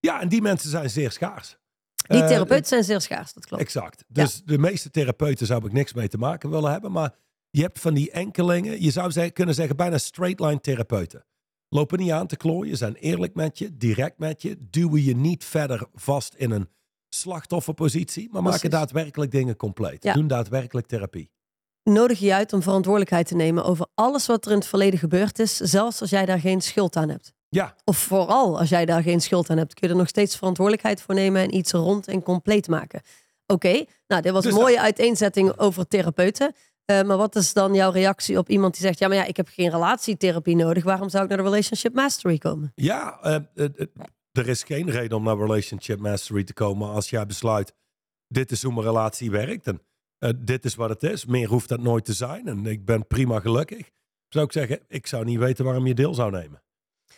Ja, 0.01 0.21
en 0.21 0.29
die 0.29 0.43
mensen 0.43 0.71
zijn 0.71 0.91
zeer 0.91 1.11
schaars. 1.11 1.57
die 1.95 2.21
Eh, 2.23 2.27
therapeuten 2.27 2.67
zijn 2.67 2.85
zeer 2.85 3.01
schaars, 3.01 3.33
dat 3.33 3.47
klopt. 3.47 3.63
Exact. 3.63 4.05
Dus 4.09 4.43
de 4.45 4.59
meeste 4.59 4.91
therapeuten 4.91 5.47
zou 5.47 5.67
ik 5.67 5.73
niks 5.73 5.93
mee 5.93 6.09
te 6.09 6.19
maken 6.19 6.51
willen 6.51 6.71
hebben. 6.71 6.93
Maar 6.93 7.15
je 7.51 7.63
hebt 7.63 7.79
van 7.81 7.95
die 7.95 8.11
enkelingen, 8.11 8.83
je 8.83 8.91
zou 8.91 9.11
ze- 9.11 9.31
kunnen 9.31 9.55
zeggen 9.55 9.77
bijna 9.77 9.99
straight 9.99 10.41
line 10.41 10.61
therapeuten. 10.61 11.25
Lopen 11.69 11.99
niet 11.99 12.11
aan 12.11 12.27
te 12.27 12.37
klooien, 12.37 12.77
zijn 12.77 12.95
eerlijk 12.95 13.35
met 13.35 13.59
je, 13.59 13.77
direct 13.77 14.19
met 14.19 14.43
je. 14.43 14.57
Duwen 14.71 15.03
je 15.03 15.17
niet 15.17 15.45
verder 15.45 15.87
vast 15.95 16.35
in 16.35 16.51
een 16.51 16.69
slachtofferpositie. 17.09 18.29
Maar 18.31 18.43
maken 18.43 18.71
daadwerkelijk 18.71 19.31
dingen 19.31 19.57
compleet. 19.57 20.03
Ja. 20.05 20.13
Doen 20.13 20.27
daadwerkelijk 20.27 20.87
therapie. 20.87 21.31
Nodig 21.87 22.19
je 22.19 22.35
uit 22.35 22.53
om 22.53 22.63
verantwoordelijkheid 22.63 23.27
te 23.27 23.35
nemen 23.35 23.65
over 23.65 23.87
alles 23.95 24.27
wat 24.27 24.45
er 24.45 24.51
in 24.51 24.59
het 24.59 24.67
verleden 24.67 24.99
gebeurd 24.99 25.39
is, 25.39 25.57
zelfs 25.57 26.01
als 26.01 26.11
jij 26.11 26.27
daar 26.27 26.41
geen 26.41 26.61
schuld 26.61 26.97
aan 26.97 27.09
hebt. 27.09 27.35
Ja, 27.49 27.75
Of 27.85 27.99
vooral 27.99 28.59
als 28.59 28.69
jij 28.69 28.85
daar 28.85 29.03
geen 29.03 29.21
schuld 29.21 29.51
aan 29.51 29.57
hebt, 29.57 29.75
kun 29.75 29.89
je 29.89 29.95
er 29.95 30.01
nog 30.01 30.09
steeds 30.09 30.37
verantwoordelijkheid 30.37 31.03
voor 31.03 31.15
nemen 31.15 31.43
en 31.43 31.55
iets 31.55 31.73
rond 31.73 32.09
en 32.09 32.23
compleet 32.23 32.69
maken. 32.69 33.03
Oké, 33.47 33.85
nou 34.07 34.23
dit 34.23 34.33
was 34.33 34.43
Dus 34.45 34.53
een 34.53 34.61
mooie 34.61 34.81
uiteenzetting 34.81 35.59
over 35.59 35.89
therapeuten. 35.89 36.55
Eh, 36.85 37.03
maar 37.03 37.17
wat 37.17 37.37
is 37.37 37.53
dan 37.53 37.75
jouw 37.75 37.91
reactie 37.91 38.39
op 38.39 38.49
iemand 38.49 38.75
die 38.75 38.83
zegt, 38.83 38.99
ja 38.99 39.09
maar 39.09 39.17
ja, 39.17 39.25
ik 39.25 39.37
heb 39.37 39.49
geen 39.49 39.71
relatietherapie 39.71 40.57
nodig, 40.57 40.85
waarom 40.85 41.09
zou 41.09 41.23
ik 41.23 41.29
naar 41.29 41.39
de 41.39 41.45
Relationship 41.45 41.95
Mastery 41.95 42.39
komen? 42.39 42.73
Ja, 42.75 43.19
eh, 43.23 43.35
eh, 43.55 43.87
er 44.33 44.49
is 44.49 44.63
geen 44.63 44.91
reden 44.91 45.17
om 45.17 45.25
naar 45.25 45.37
Relationship 45.37 45.99
Mastery 45.99 46.45
te 46.45 46.53
komen 46.53 46.91
als 46.91 47.11
jij 47.11 47.27
besluit, 47.27 47.75
dit 48.29 48.51
is 48.51 48.63
hoe 48.63 48.73
mijn 48.73 48.87
relatie 48.87 49.31
werkt 49.31 49.67
en 49.67 49.81
eh, 50.19 50.31
dit 50.37 50.65
is 50.65 50.75
wat 50.75 50.89
het 50.89 51.03
is. 51.03 51.25
Meer 51.25 51.49
hoeft 51.49 51.69
dat 51.69 51.81
nooit 51.81 52.05
te 52.05 52.13
zijn 52.13 52.47
en 52.47 52.67
ik 52.67 52.85
ben 52.85 53.07
prima 53.07 53.41
gelukkig. 53.41 53.91
Zou 54.29 54.45
ik 54.45 54.53
zeggen, 54.53 54.81
ik 54.89 55.07
zou 55.07 55.25
niet 55.25 55.39
weten 55.39 55.65
waarom 55.65 55.87
je 55.87 55.95
deel 55.95 56.15
zou 56.15 56.31
nemen. 56.31 56.63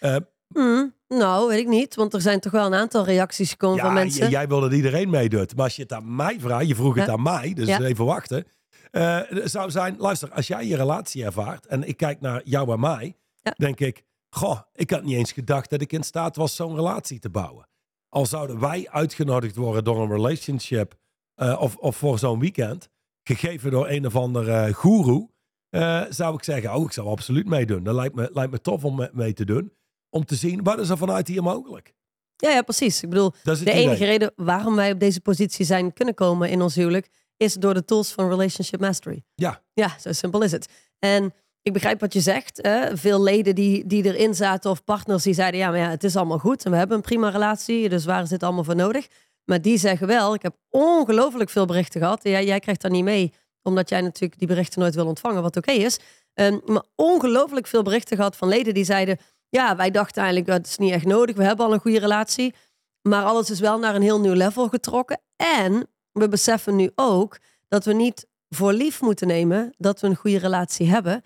Eh, 0.00 0.17
Hmm, 0.55 0.95
nou, 1.09 1.49
weet 1.49 1.59
ik 1.59 1.69
niet, 1.69 1.95
want 1.95 2.15
er 2.15 2.21
zijn 2.21 2.41
toch 2.41 2.53
wel 2.53 2.67
een 2.67 2.75
aantal 2.75 3.05
reacties 3.05 3.50
gekomen 3.50 3.79
van 3.81 3.93
mensen. 3.93 4.27
j- 4.29 4.31
jij 4.31 4.49
wil 4.49 4.61
dat 4.61 4.73
iedereen 4.73 5.11
meedoet. 5.11 5.55
Maar 5.56 5.65
als 5.65 5.77
je 5.77 5.83
het 5.83 5.93
aan 5.93 6.17
mij 6.17 6.41
vraagt, 6.41 6.67
je 6.69 6.75
vroeg 6.75 6.95
het 6.95 7.06
Ja. 7.06 7.12
aan 7.12 7.23
mij, 7.23 7.53
dus 7.55 7.67
Ja. 7.69 7.81
even 7.81 8.05
wachten. 8.05 8.45
Het 8.91 9.50
zou 9.50 9.71
zijn, 9.71 9.97
luister, 9.99 10.31
als 10.33 10.47
jij 10.47 10.67
je 10.67 10.77
relatie 10.77 11.25
ervaart 11.25 11.67
en 11.67 11.89
ik 11.89 11.97
kijk 11.97 12.21
naar 12.21 12.41
jou 12.45 12.73
en 12.73 12.81
mij, 12.81 13.17
denk 13.56 13.81
ik, 13.81 14.03
goh, 14.31 14.61
ik 14.73 14.91
had 14.91 15.03
niet 15.05 15.17
eens 15.17 15.33
gedacht 15.33 15.71
dat 15.71 15.81
ik 15.81 15.93
in 15.93 16.03
staat 16.03 16.37
was 16.37 16.56
zo'n 16.56 16.75
relatie 16.75 17.19
te 17.19 17.31
bouwen. 17.31 17.69
Al 18.09 18.27
zouden 18.27 18.61
wij 18.61 18.89
uitgenodigd 18.91 19.56
worden 19.56 19.85
door 19.85 20.03
een 20.03 20.11
relationship 20.11 20.95
eh, 21.38 21.61
of, 21.61 21.76
of 21.76 21.96
voor 21.96 22.19
zo'n 22.19 22.38
weekend, 22.40 22.88
gegeven 23.23 23.70
door 23.70 23.88
een 23.88 24.06
of 24.06 24.17
andere 24.17 24.73
goeroe, 24.73 25.29
eh, 25.69 26.02
zou 26.08 26.35
ik 26.35 26.44
zeggen, 26.44 26.75
oh, 26.75 26.85
ik 26.85 26.93
zou 26.93 27.08
absoluut 27.08 27.46
meedoen. 27.46 27.82
Dat 27.82 27.94
lijkt 27.94 28.14
me, 28.14 28.31
lijkt 28.32 28.52
me 28.52 28.61
tof 28.61 28.85
om 28.85 28.96
me- 28.96 29.11
mee 29.12 29.32
te 29.32 29.44
doen. 29.44 29.73
Om 30.11 30.25
te 30.25 30.35
zien, 30.35 30.62
wat 30.62 30.79
is 30.79 30.88
er 30.88 30.96
vanuit 30.96 31.29
hier 31.29 31.43
mogelijk? 31.43 31.94
Ja, 32.37 32.50
ja, 32.50 32.62
precies. 32.62 33.02
Ik 33.02 33.08
bedoel, 33.08 33.32
de 33.43 33.52
idee. 33.61 33.75
enige 33.75 34.05
reden 34.05 34.32
waarom 34.37 34.75
wij 34.76 34.93
op 34.93 35.00
deze 35.00 35.20
positie 35.20 35.64
zijn 35.64 35.92
kunnen 35.92 36.14
komen 36.14 36.50
in 36.50 36.62
ons 36.62 36.75
huwelijk, 36.75 37.09
is 37.37 37.54
door 37.54 37.75
de 37.75 37.85
tools 37.85 38.12
van 38.12 38.28
Relationship 38.28 38.80
Mastery. 38.80 39.23
Ja. 39.35 39.62
Ja, 39.73 39.99
zo 40.00 40.12
simpel 40.12 40.42
is 40.42 40.52
het. 40.52 40.68
En 40.99 41.35
ik 41.62 41.73
begrijp 41.73 42.00
wat 42.00 42.12
je 42.12 42.21
zegt. 42.21 42.59
Hè? 42.62 42.97
Veel 42.97 43.23
leden 43.23 43.54
die, 43.54 43.87
die 43.87 44.04
erin 44.04 44.35
zaten 44.35 44.71
of 44.71 44.85
partners 44.85 45.23
die 45.23 45.35
zeiden, 45.35 45.61
ja, 45.61 45.71
maar 45.71 45.78
ja, 45.78 45.88
het 45.90 46.04
is 46.04 46.16
allemaal 46.16 46.38
goed 46.38 46.64
en 46.64 46.71
we 46.71 46.76
hebben 46.76 46.97
een 46.97 47.02
prima 47.02 47.28
relatie, 47.28 47.88
dus 47.88 48.04
waar 48.04 48.23
is 48.23 48.28
dit 48.28 48.42
allemaal 48.42 48.64
voor 48.64 48.76
nodig? 48.76 49.07
Maar 49.49 49.62
die 49.62 49.78
zeggen 49.78 50.07
wel, 50.07 50.35
ik 50.35 50.43
heb 50.43 50.57
ongelooflijk 50.71 51.50
veel 51.50 51.67
berichten 51.67 52.00
gehad. 52.00 52.23
Ja, 52.23 52.40
jij 52.40 52.61
krijgt 52.61 52.81
daar 52.81 52.90
niet 52.90 53.05
mee, 53.05 53.33
omdat 53.62 53.88
jij 53.88 54.00
natuurlijk 54.00 54.38
die 54.38 54.49
berichten 54.49 54.81
nooit 54.81 54.95
wil 54.95 55.07
ontvangen, 55.07 55.43
wat 55.43 55.57
oké 55.57 55.73
is. 55.73 55.99
Ehm, 56.35 56.59
maar 56.64 56.83
ongelooflijk 56.95 57.67
veel 57.67 57.83
berichten 57.83 58.17
gehad 58.17 58.37
van 58.37 58.49
leden 58.49 58.75
die 58.75 58.85
zeiden, 58.85 59.19
ja, 59.49 59.76
wij 59.76 59.90
dachten 59.90 60.23
eigenlijk, 60.23 60.50
dat 60.50 60.67
is 60.67 60.76
niet 60.76 60.93
echt 60.93 61.05
nodig, 61.05 61.37
we 61.37 61.45
hebben 61.45 61.67
al 61.67 61.73
een 61.73 61.81
goede 61.81 61.99
relatie. 61.99 62.55
Maar 63.02 63.25
alles 63.25 63.50
is 63.50 63.61
wel 63.61 63.78
naar 63.78 63.95
een 63.95 64.02
heel 64.02 64.21
nieuw 64.21 64.33
level 64.33 64.69
getrokken. 64.69 65.21
En 65.37 65.88
we 66.12 66.28
beseffen 66.28 66.76
nu 66.76 66.90
ook 66.95 67.38
dat 67.69 67.85
we 67.85 67.93
niet 67.93 68.26
voor 68.49 68.73
lief 68.73 69.00
moeten 69.00 69.26
nemen 69.26 69.75
dat 69.76 70.00
we 70.00 70.07
een 70.07 70.17
goede 70.17 70.38
relatie 70.38 70.88
hebben. 70.88 71.25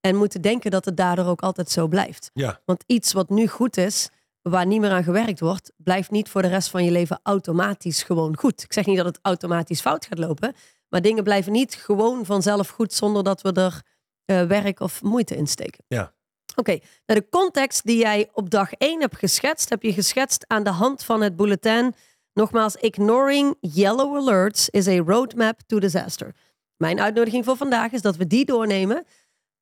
En 0.00 0.16
moeten 0.16 0.42
denken 0.42 0.70
dat 0.70 0.84
het 0.84 0.96
daardoor 0.96 1.26
ook 1.26 1.40
altijd 1.40 1.70
zo 1.70 1.86
blijft. 1.88 2.30
Ja. 2.32 2.60
Want 2.64 2.84
iets 2.86 3.12
wat 3.12 3.28
nu 3.28 3.46
goed 3.46 3.76
is, 3.76 4.08
waar 4.50 4.66
niet 4.66 4.80
meer 4.80 4.90
aan 4.90 5.04
gewerkt 5.04 5.40
wordt, 5.40 5.72
blijft 5.76 6.10
niet 6.10 6.28
voor 6.28 6.42
de 6.42 6.48
rest 6.48 6.70
van 6.70 6.84
je 6.84 6.90
leven 6.90 7.20
automatisch 7.22 8.02
gewoon 8.02 8.36
goed. 8.36 8.62
Ik 8.62 8.72
zeg 8.72 8.86
niet 8.86 8.96
dat 8.96 9.06
het 9.06 9.18
automatisch 9.22 9.80
fout 9.80 10.06
gaat 10.06 10.18
lopen, 10.18 10.54
maar 10.88 11.02
dingen 11.02 11.24
blijven 11.24 11.52
niet 11.52 11.74
gewoon 11.74 12.24
vanzelf 12.24 12.68
goed 12.68 12.92
zonder 12.92 13.24
dat 13.24 13.42
we 13.42 13.52
er 13.52 13.82
eh, 14.24 14.42
werk 14.42 14.80
of 14.80 15.02
moeite 15.02 15.36
in 15.36 15.46
steken. 15.46 15.84
Ja. 15.88 16.12
Oké, 16.56 16.78
nou 17.06 17.20
de 17.20 17.28
context 17.30 17.84
die 17.84 17.98
jij 17.98 18.28
op 18.32 18.50
dag 18.50 18.72
1 18.72 19.00
hebt 19.00 19.18
geschetst, 19.18 19.68
heb 19.68 19.82
je 19.82 19.92
geschetst 19.92 20.44
aan 20.46 20.62
de 20.62 20.70
hand 20.70 21.04
van 21.04 21.22
het 21.22 21.36
bulletin. 21.36 21.94
Nogmaals, 22.32 22.76
ignoring 22.76 23.56
yellow 23.60 24.16
alerts 24.16 24.68
is 24.68 24.88
a 24.88 24.96
roadmap 24.96 25.60
to 25.66 25.78
disaster. 25.78 26.34
Mijn 26.76 27.00
uitnodiging 27.00 27.44
voor 27.44 27.56
vandaag 27.56 27.92
is 27.92 28.02
dat 28.02 28.16
we 28.16 28.26
die 28.26 28.44
doornemen. 28.44 29.04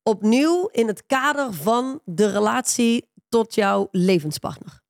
Opnieuw 0.07 0.67
in 0.71 0.87
het 0.87 1.05
kader 1.05 1.53
van 1.53 2.01
de 2.05 2.31
relatie 2.31 3.09
tot 3.29 3.55
jouw 3.55 3.87
levenspartner. 3.91 4.81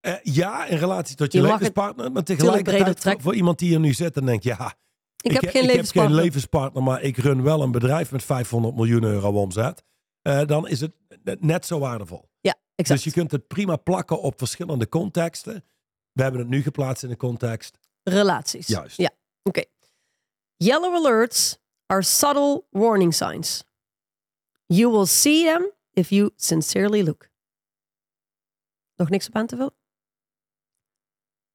Eh, 0.00 0.14
ja, 0.22 0.66
in 0.66 0.76
relatie 0.78 1.16
tot 1.16 1.32
je, 1.32 1.40
Je 1.40 1.46
levenspartner. 1.46 2.12
Maar 2.12 2.22
tegelijkertijd 2.22 3.22
voor, 3.22 3.34
iemand 3.34 3.58
die 3.58 3.68
hier 3.68 3.80
nu 3.80 3.92
zit 3.92 4.16
en 4.16 4.26
denkt... 4.26 4.44
Ja, 4.44 4.74
Ik, 5.22 5.32
heb 5.32 5.42
he- 5.42 5.50
geen 5.50 5.62
ik 5.62 5.66
levenspartner. 5.68 6.02
heb 6.02 6.12
geen 6.12 6.24
levenspartner, 6.24 6.82
maar 6.82 7.02
ik 7.02 7.16
run 7.16 7.42
wel 7.42 7.62
een 7.62 7.70
bedrijf 7.70 8.12
met 8.12 8.22
500 8.24 8.74
miljoen 8.74 9.02
euro 9.02 9.40
omzet. 9.40 9.82
Eh, 10.22 10.44
dan 10.46 10.68
is 10.68 10.80
het 10.80 10.92
net 11.40 11.66
zo 11.66 11.78
waardevol. 11.78 12.28
ja, 12.40 12.54
exact. 12.74 13.02
Dus 13.02 13.12
je 13.12 13.18
kunt 13.20 13.30
het 13.30 13.46
prima 13.46 13.76
plakken 13.76 14.20
op 14.20 14.38
verschillende 14.38 14.88
contexten. 14.88 15.64
We 16.12 16.22
hebben 16.22 16.40
het 16.40 16.50
nu 16.50 16.62
geplaatst 16.62 17.02
in 17.02 17.08
de 17.08 17.16
context. 17.16 17.78
Relaties. 18.02 18.66
Juist. 18.66 18.96
Ja, 18.96 19.10
oké. 19.42 19.62
Yellow 20.56 20.94
alerts 20.94 21.58
are 21.86 22.02
subtle 22.02 22.64
warning 22.70 23.14
signs. 23.14 23.64
You 24.74 24.90
will 24.90 25.06
see 25.06 25.44
them 25.44 25.70
if 25.94 26.10
you 26.10 26.32
sincerely 26.36 27.02
look. 27.04 27.30
Nog 28.96 29.08
niks 29.08 29.28
op 29.28 29.36
aan 29.36 29.46
te 29.46 29.56
vullen? 29.56 29.76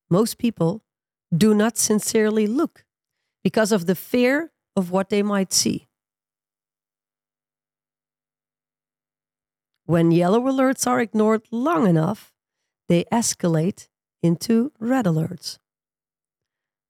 Most 0.08 0.38
people 0.38 0.82
do 1.38 1.54
not 1.54 1.78
sincerely 1.78 2.48
look 2.48 2.86
because 3.44 3.76
of 3.76 3.86
the 3.86 3.96
fear 3.96 4.54
of 4.74 4.90
what 4.90 5.10
they 5.10 5.22
might 5.22 5.54
see. 5.54 5.88
When 9.86 10.12
yellow 10.12 10.42
alerts 10.42 10.88
are 10.88 11.02
ignored 11.02 11.46
long 11.52 11.88
enough, 11.88 12.32
they 12.88 13.04
escalate 13.12 13.90
into 14.22 14.72
red 14.80 15.06
alerts. 15.06 15.60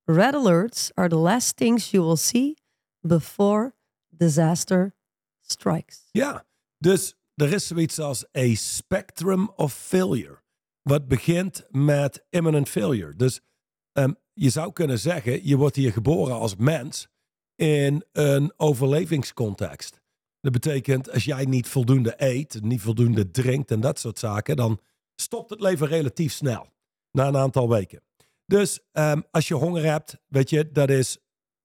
Red 0.08 0.36
alerts 0.36 0.92
are 0.96 1.10
the 1.10 1.18
last 1.18 1.58
things 1.58 1.92
you 1.92 2.04
will 2.04 2.18
see 2.18 2.56
before 3.02 3.74
disaster 4.16 4.94
strikes. 5.52 6.10
Ja, 6.12 6.46
dus 6.78 7.16
er 7.36 7.54
is 7.54 7.68
zoiets 7.68 8.00
als 8.00 8.26
a 8.38 8.56
spectrum 8.56 9.50
of 9.56 9.74
failure. 9.74 10.42
Wat 10.82 11.08
begint 11.08 11.66
met 11.70 12.26
imminent 12.30 12.70
failure. 12.70 13.16
Dus 13.16 13.40
ehm, 13.92 14.14
je 14.34 14.50
zou 14.50 14.74
kunnen 14.74 15.00
zeggen, 15.00 15.48
je 15.48 15.58
wordt 15.58 15.76
hier 15.76 15.92
geboren 15.92 16.36
als 16.36 16.56
mens 16.56 17.08
in 17.56 18.04
een 18.12 18.54
overlevingscontext. 18.58 20.02
Dat 20.42 20.52
betekent, 20.52 21.12
als 21.12 21.24
jij 21.24 21.46
niet 21.46 21.68
voldoende 21.68 22.14
eet, 22.18 22.62
niet 22.62 22.82
voldoende 22.82 23.32
drinkt 23.32 23.72
en 23.72 23.80
dat 23.80 24.00
soort 24.00 24.20
zaken, 24.20 24.56
dan 24.56 24.80
stopt 25.16 25.50
het 25.50 25.62
leven 25.62 25.88
relatief 25.88 26.34
snel. 26.34 26.68
Na 27.12 27.28
een 27.28 27.38
aantal 27.38 27.70
weken. 27.70 28.02
Dus 28.46 28.80
ehm, 28.92 29.22
als 29.32 29.48
je 29.48 29.54
honger 29.54 29.84
hebt, 29.84 30.18
weet 30.28 30.50
je, 30.50 30.72
dat 30.72 30.90
is, 30.90 31.18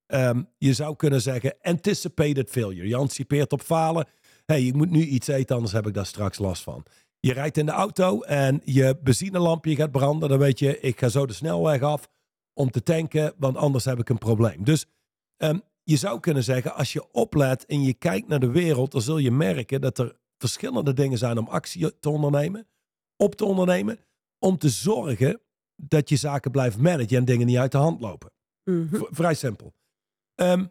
ehm, 0.07 0.43
je 0.59 0.73
zou 0.73 0.97
kunnen 0.97 1.21
zeggen, 1.21 1.57
anticipated 1.63 2.51
failure. 2.51 2.89
Je 2.89 2.97
anticipeert 2.97 3.53
op 3.53 3.61
falen. 3.61 4.07
Hey, 4.45 4.63
ik 4.63 4.75
moet 4.75 4.91
nu 4.91 5.05
iets 5.05 5.27
eten, 5.27 5.55
anders 5.55 5.75
heb 5.75 5.87
ik 5.87 5.95
daar 5.95 6.07
straks 6.07 6.39
last 6.39 6.63
van. 6.63 6.85
Je 7.21 7.33
rijdt 7.33 7.57
in 7.57 7.67
de 7.67 7.73
auto 7.73 8.21
en 8.21 8.61
je 8.65 8.99
benzinelampje 9.03 9.77
gaat 9.77 9.91
branden. 9.91 10.29
Dan 10.29 10.39
weet 10.39 10.59
je, 10.59 10.81
ik 10.81 10.99
ga 10.99 11.09
zo 11.09 11.27
de 11.27 11.33
snelweg 11.33 11.83
af 11.83 12.09
om 12.53 12.71
te 12.71 12.83
tanken, 12.83 13.35
want 13.39 13.57
anders 13.57 13.85
heb 13.85 13.99
ik 13.99 14.09
een 14.09 14.19
probleem. 14.19 14.65
Dus 14.65 14.87
um, 15.37 15.63
je 15.83 15.97
zou 15.97 16.21
kunnen 16.21 16.45
zeggen, 16.45 16.75
als 16.75 16.93
je 16.93 17.13
oplet 17.13 17.67
en 17.67 17.83
je 17.83 17.95
kijkt 17.95 18.29
naar 18.29 18.41
de 18.41 18.51
wereld, 18.51 18.93
dan 18.93 19.01
zul 19.01 19.19
je 19.19 19.31
merken 19.31 19.81
dat 19.81 19.99
er 19.99 20.17
verschillende 20.39 20.93
dingen 20.93 21.19
zijn 21.19 21.39
om 21.39 21.47
actie 21.49 21.99
te 21.99 22.09
ondernemen, 22.09 22.67
op 23.17 23.35
te 23.35 23.45
ondernemen, 23.45 23.99
om 24.39 24.59
te 24.59 24.69
zorgen 24.69 25.41
dat 25.77 26.09
je 26.09 26.17
zaken 26.17 26.51
blijft 26.51 26.79
managen 26.79 27.17
en 27.17 27.25
dingen 27.25 27.47
niet 27.47 27.57
uit 27.57 27.73
de 27.73 27.79
hand 27.79 28.01
lopen. 28.01 28.31
Mhm. 28.65 29.03
Vrij 29.11 29.35
simpel. 29.35 29.75
Um, 30.37 30.71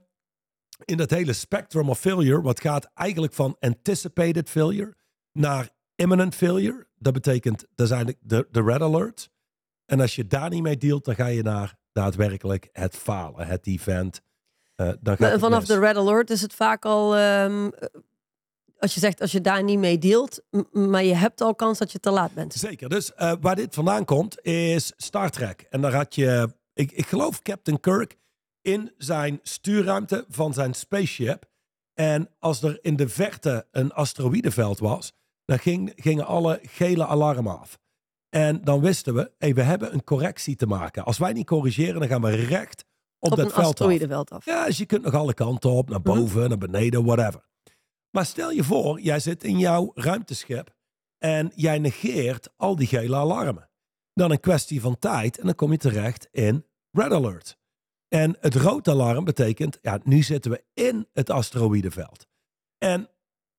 in 0.86 0.98
dat 0.98 1.10
hele 1.10 1.34
spectrum 1.34 1.90
of 1.90 2.00
failure, 2.00 2.42
wat 2.42 2.62
gaat 2.62 2.90
eigenlijk 2.94 3.34
van 3.34 3.56
anticipated 3.60 4.50
failure 4.50 4.96
naar 5.32 5.70
imminent 5.96 6.36
failure. 6.36 6.88
Dat 6.96 7.14
betekent, 7.14 7.66
dat 7.76 7.88
zijn 7.88 8.06
de, 8.06 8.18
de, 8.20 8.48
de 8.52 8.62
red 8.62 8.82
alert. 8.82 9.30
En 9.86 10.00
als 10.00 10.16
je 10.16 10.28
daar 10.28 10.50
niet 10.50 10.62
mee 10.62 10.78
dealt, 10.78 11.06
dan 11.06 11.16
ga 11.16 11.26
je 11.26 11.44
naar 11.44 11.76
daadwerkelijk 11.92 12.70
het 12.72 12.96
falen, 12.96 13.48
het 13.48 13.68
event. 13.68 14.22
Uh, 14.76 14.90
dan 15.02 15.18
gaat 15.18 15.40
vanaf 15.40 15.66
de 15.66 15.80
red 15.80 15.96
alert 15.96 16.30
is 16.30 16.42
het 16.42 16.54
vaak 16.54 16.86
al, 16.86 17.16
ehm, 17.16 17.70
als 18.78 18.94
je 18.94 19.00
zegt, 19.00 19.22
als 19.22 19.32
je 19.32 19.42
daar 19.42 19.64
niet 19.64 19.80
mee 19.80 19.98
dealt, 19.98 20.42
maar 20.72 21.04
je 21.04 21.16
hebt 21.16 21.42
al 21.42 21.56
kans 21.56 21.78
dat 21.78 21.92
je 21.92 22.00
te 22.00 22.10
laat 22.10 22.34
bent. 22.34 22.54
Zeker. 22.54 22.90
Dus 22.90 23.12
uh, 23.18 23.34
waar 23.42 23.56
dit 23.56 23.74
vandaan 23.74 24.06
komt, 24.06 24.46
is 24.46 24.94
Star 24.98 25.30
Trek. 25.30 25.66
En 25.70 25.82
daar 25.82 25.94
had 25.94 26.16
je, 26.16 26.54
ik, 26.74 26.92
ik 26.92 27.06
geloof 27.06 27.42
Captain 27.42 27.80
Kirk 27.80 28.18
in 28.64 28.92
zijn 28.98 29.40
stuurruimte 29.44 30.26
van 30.30 30.54
zijn 30.54 30.74
spaceship. 30.74 31.52
En 31.94 32.30
als 32.40 32.62
er 32.62 32.80
in 32.82 32.96
de 32.96 33.10
verte 33.10 33.68
een 33.72 33.92
asteroïdenveld 33.92 34.80
was, 34.80 35.14
dan 35.46 35.60
ging, 35.60 35.94
gingen 35.96 36.26
alle 36.26 36.60
gele 36.64 37.06
alarmen 37.06 37.60
af. 37.60 37.80
En 38.30 38.64
dan 38.64 38.82
wisten 38.82 39.14
we, 39.14 39.32
hey, 39.38 39.54
we 39.54 39.62
hebben 39.62 39.94
een 39.94 40.04
correctie 40.04 40.56
te 40.56 40.66
maken. 40.66 41.04
Als 41.04 41.18
wij 41.18 41.34
niet 41.34 41.46
corrigeren, 41.46 42.00
dan 42.00 42.10
gaan 42.10 42.22
we 42.22 42.30
recht 42.36 42.86
op, 43.20 43.32
Op 43.32 43.38
dat 43.38 43.54
veld 43.54 43.82
af. 43.82 44.32
af. 44.32 44.46
Ja, 44.46 44.66
dus 44.66 44.78
je 44.78 44.86
kunt 44.86 45.04
nog 45.04 45.14
alle 45.14 45.34
kanten 45.34 45.70
op, 45.70 45.90
naar 45.90 46.02
boven, 46.02 46.50
naar 46.50 46.58
beneden, 46.58 47.06
whatever. 47.06 47.44
Maar 48.10 48.26
stel 48.26 48.52
je 48.52 48.64
voor, 48.64 49.00
jij 49.00 49.20
zit 49.20 49.44
in 49.44 49.60
jouw 49.60 49.92
ruimteschip 49.94 50.76
en 51.18 51.52
jij 51.56 51.80
negeert 51.80 52.50
al 52.58 52.76
die 52.76 52.88
gele 52.88 53.16
alarmen. 53.16 53.70
Dan 54.14 54.32
een 54.32 54.40
kwestie 54.40 54.82
van 54.82 55.00
tijd 55.00 55.40
en 55.40 55.46
dan 55.46 55.56
kom 55.56 55.72
je 55.72 55.78
terecht 55.78 56.28
in 56.32 56.66
red 56.92 57.12
alert. 57.12 57.58
En 58.14 58.38
het 58.40 58.56
rood 58.56 58.88
alarm 58.88 59.24
betekent, 59.24 59.78
ja, 59.82 60.00
nu 60.04 60.22
zitten 60.22 60.52
we 60.52 60.64
in 60.74 61.08
het 61.14 61.30
asteroïdenveld. 61.30 62.28
En 62.78 63.10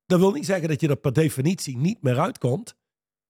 dat 0.07 0.19
wil 0.19 0.33
niet 0.33 0.45
zeggen 0.45 0.69
dat 0.69 0.81
je 0.81 0.89
er 0.89 0.97
per 0.97 1.13
definitie 1.13 1.77
niet 1.77 2.03
meer 2.03 2.21
uitkomt, 2.21 2.75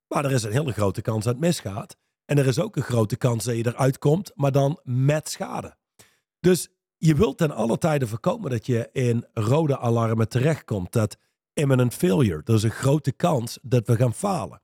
maar 0.08 0.24
er 0.24 0.32
is 0.32 0.42
een 0.42 0.52
hele 0.52 0.72
grote 0.72 1.02
kans 1.02 1.24
dat 1.24 1.32
het 1.32 1.42
misgaat. 1.42 1.96
En 2.24 2.38
er 2.38 2.46
is 2.46 2.60
ook 2.60 2.76
een 2.76 2.82
grote 2.82 3.16
kans 3.16 3.44
dat 3.44 3.56
je 3.56 3.66
eruit 3.66 3.98
komt, 3.98 4.32
maar 4.34 4.52
dan 4.52 4.80
met 4.82 5.28
schade. 5.28 5.76
Dus 6.40 6.68
je 6.96 7.14
wilt 7.14 7.38
ten 7.38 7.50
alle 7.50 7.78
tijde 7.78 8.06
voorkomen 8.06 8.50
dat 8.50 8.66
je 8.66 8.88
in 8.92 9.26
rode 9.32 9.78
alarmen 9.78 10.28
terechtkomt. 10.28 10.92
Dat 10.92 11.16
imminent 11.52 11.94
failure. 11.94 12.42
Er 12.44 12.54
is 12.54 12.62
een 12.62 12.70
grote 12.70 13.12
kans 13.12 13.58
dat 13.62 13.86
we 13.86 13.96
gaan 13.96 14.14
falen. 14.14 14.62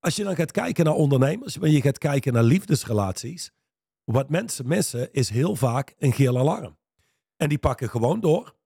Als 0.00 0.16
je 0.16 0.24
dan 0.24 0.36
gaat 0.36 0.50
kijken 0.50 0.84
naar 0.84 0.94
ondernemers, 0.94 1.56
wanneer 1.56 1.76
je 1.76 1.82
gaat 1.82 1.98
kijken 1.98 2.32
naar 2.32 2.42
liefdesrelaties, 2.42 3.50
wat 4.12 4.30
mensen 4.30 4.66
missen 4.66 5.12
is 5.12 5.30
heel 5.30 5.56
vaak 5.56 5.94
een 5.98 6.12
geel 6.12 6.38
alarm. 6.38 6.78
En 7.36 7.48
die 7.48 7.58
pakken 7.58 7.88
gewoon 7.88 8.20
door, 8.20 8.56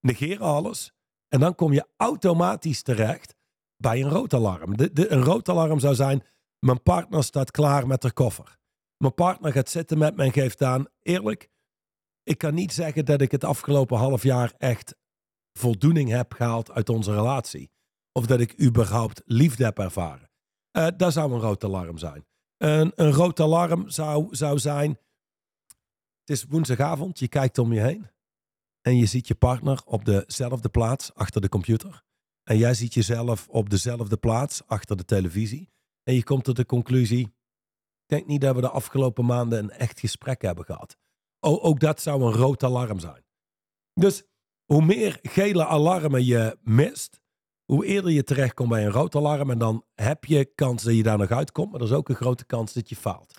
negeren 0.00 0.46
alles 0.46 0.92
en 1.28 1.40
dan 1.40 1.54
kom 1.54 1.72
je 1.72 1.88
automatisch 1.96 2.82
terecht 2.82 3.34
bij 3.76 4.02
een 4.02 4.08
rood 4.08 4.34
alarm. 4.34 4.76
De, 4.76 5.10
een 5.10 5.22
rood 5.22 5.48
alarm 5.48 5.78
zou 5.78 5.94
zijn, 5.94 6.22
mijn 6.58 6.82
partner 6.82 7.24
staat 7.24 7.50
klaar 7.50 7.86
met 7.86 8.02
haar 8.02 8.12
koffer. 8.12 8.58
Mijn 8.96 9.14
partner 9.14 9.52
gaat 9.52 9.68
zitten 9.68 9.98
met 9.98 10.16
me 10.16 10.24
en 10.24 10.32
geeft 10.32 10.62
aan, 10.62 10.86
eerlijk, 11.02 11.48
ik 12.22 12.38
kan 12.38 12.54
niet 12.54 12.72
zeggen 12.72 13.04
dat 13.04 13.20
ik 13.20 13.30
het 13.30 13.44
afgelopen 13.44 13.98
half 13.98 14.22
jaar 14.22 14.52
echt 14.58 14.96
voldoening 15.52 16.08
heb 16.08 16.32
gehaald 16.32 16.70
uit 16.70 16.88
onze 16.88 17.14
relatie. 17.14 17.70
Of 18.12 18.26
dat 18.26 18.40
ik 18.40 18.62
überhaupt 18.62 19.22
liefde 19.24 19.64
heb 19.64 19.78
ervaren. 19.78 20.30
Uh, 20.72 20.86
dat 20.96 21.12
zou 21.12 21.32
een 21.32 21.40
rood 21.40 21.64
alarm 21.64 21.98
zijn. 21.98 22.27
Een, 22.58 22.92
een 22.94 23.12
rood 23.12 23.40
alarm 23.40 23.90
zou, 23.90 24.36
zou 24.36 24.58
zijn, 24.58 24.98
het 26.20 26.36
is 26.36 26.44
woensdagavond, 26.44 27.18
je 27.18 27.28
kijkt 27.28 27.58
om 27.58 27.72
je 27.72 27.80
heen. 27.80 28.06
En 28.80 28.96
je 28.96 29.06
ziet 29.06 29.28
je 29.28 29.34
partner 29.34 29.82
op 29.84 30.04
dezelfde 30.04 30.68
plaats 30.68 31.14
achter 31.14 31.40
de 31.40 31.48
computer. 31.48 32.04
En 32.42 32.58
jij 32.58 32.74
ziet 32.74 32.94
jezelf 32.94 33.48
op 33.48 33.70
dezelfde 33.70 34.16
plaats 34.16 34.66
achter 34.66 34.96
de 34.96 35.04
televisie. 35.04 35.70
En 36.02 36.14
je 36.14 36.24
komt 36.24 36.44
tot 36.44 36.56
de 36.56 36.66
conclusie, 36.66 37.26
ik 37.26 38.06
denk 38.06 38.26
niet 38.26 38.40
dat 38.40 38.54
we 38.54 38.60
de 38.60 38.70
afgelopen 38.70 39.24
maanden 39.24 39.58
een 39.58 39.70
echt 39.70 40.00
gesprek 40.00 40.42
hebben 40.42 40.64
gehad. 40.64 40.96
Ook 41.40 41.80
dat 41.80 42.00
zou 42.00 42.22
een 42.22 42.32
rood 42.32 42.62
alarm 42.62 42.98
zijn. 42.98 43.24
Dus 43.94 44.24
hoe 44.64 44.84
meer 44.84 45.18
gele 45.22 45.66
alarmen 45.66 46.24
je 46.24 46.58
mist, 46.62 47.20
hoe 47.72 47.86
eerder 47.86 48.10
je 48.10 48.24
terechtkomt 48.24 48.68
bij 48.68 48.84
een 48.84 48.92
rood 48.92 49.14
alarm. 49.14 49.50
En 49.50 49.58
dan 49.58 49.84
heb 49.94 50.24
je 50.24 50.44
kans 50.54 50.82
dat 50.82 50.96
je 50.96 51.02
daar 51.02 51.18
nog 51.18 51.30
uitkomt, 51.30 51.70
maar 51.70 51.80
er 51.80 51.86
is 51.86 51.92
ook 51.92 52.08
een 52.08 52.14
grote 52.14 52.44
kans 52.44 52.72
dat 52.72 52.88
je 52.88 52.96
faalt. 52.96 53.34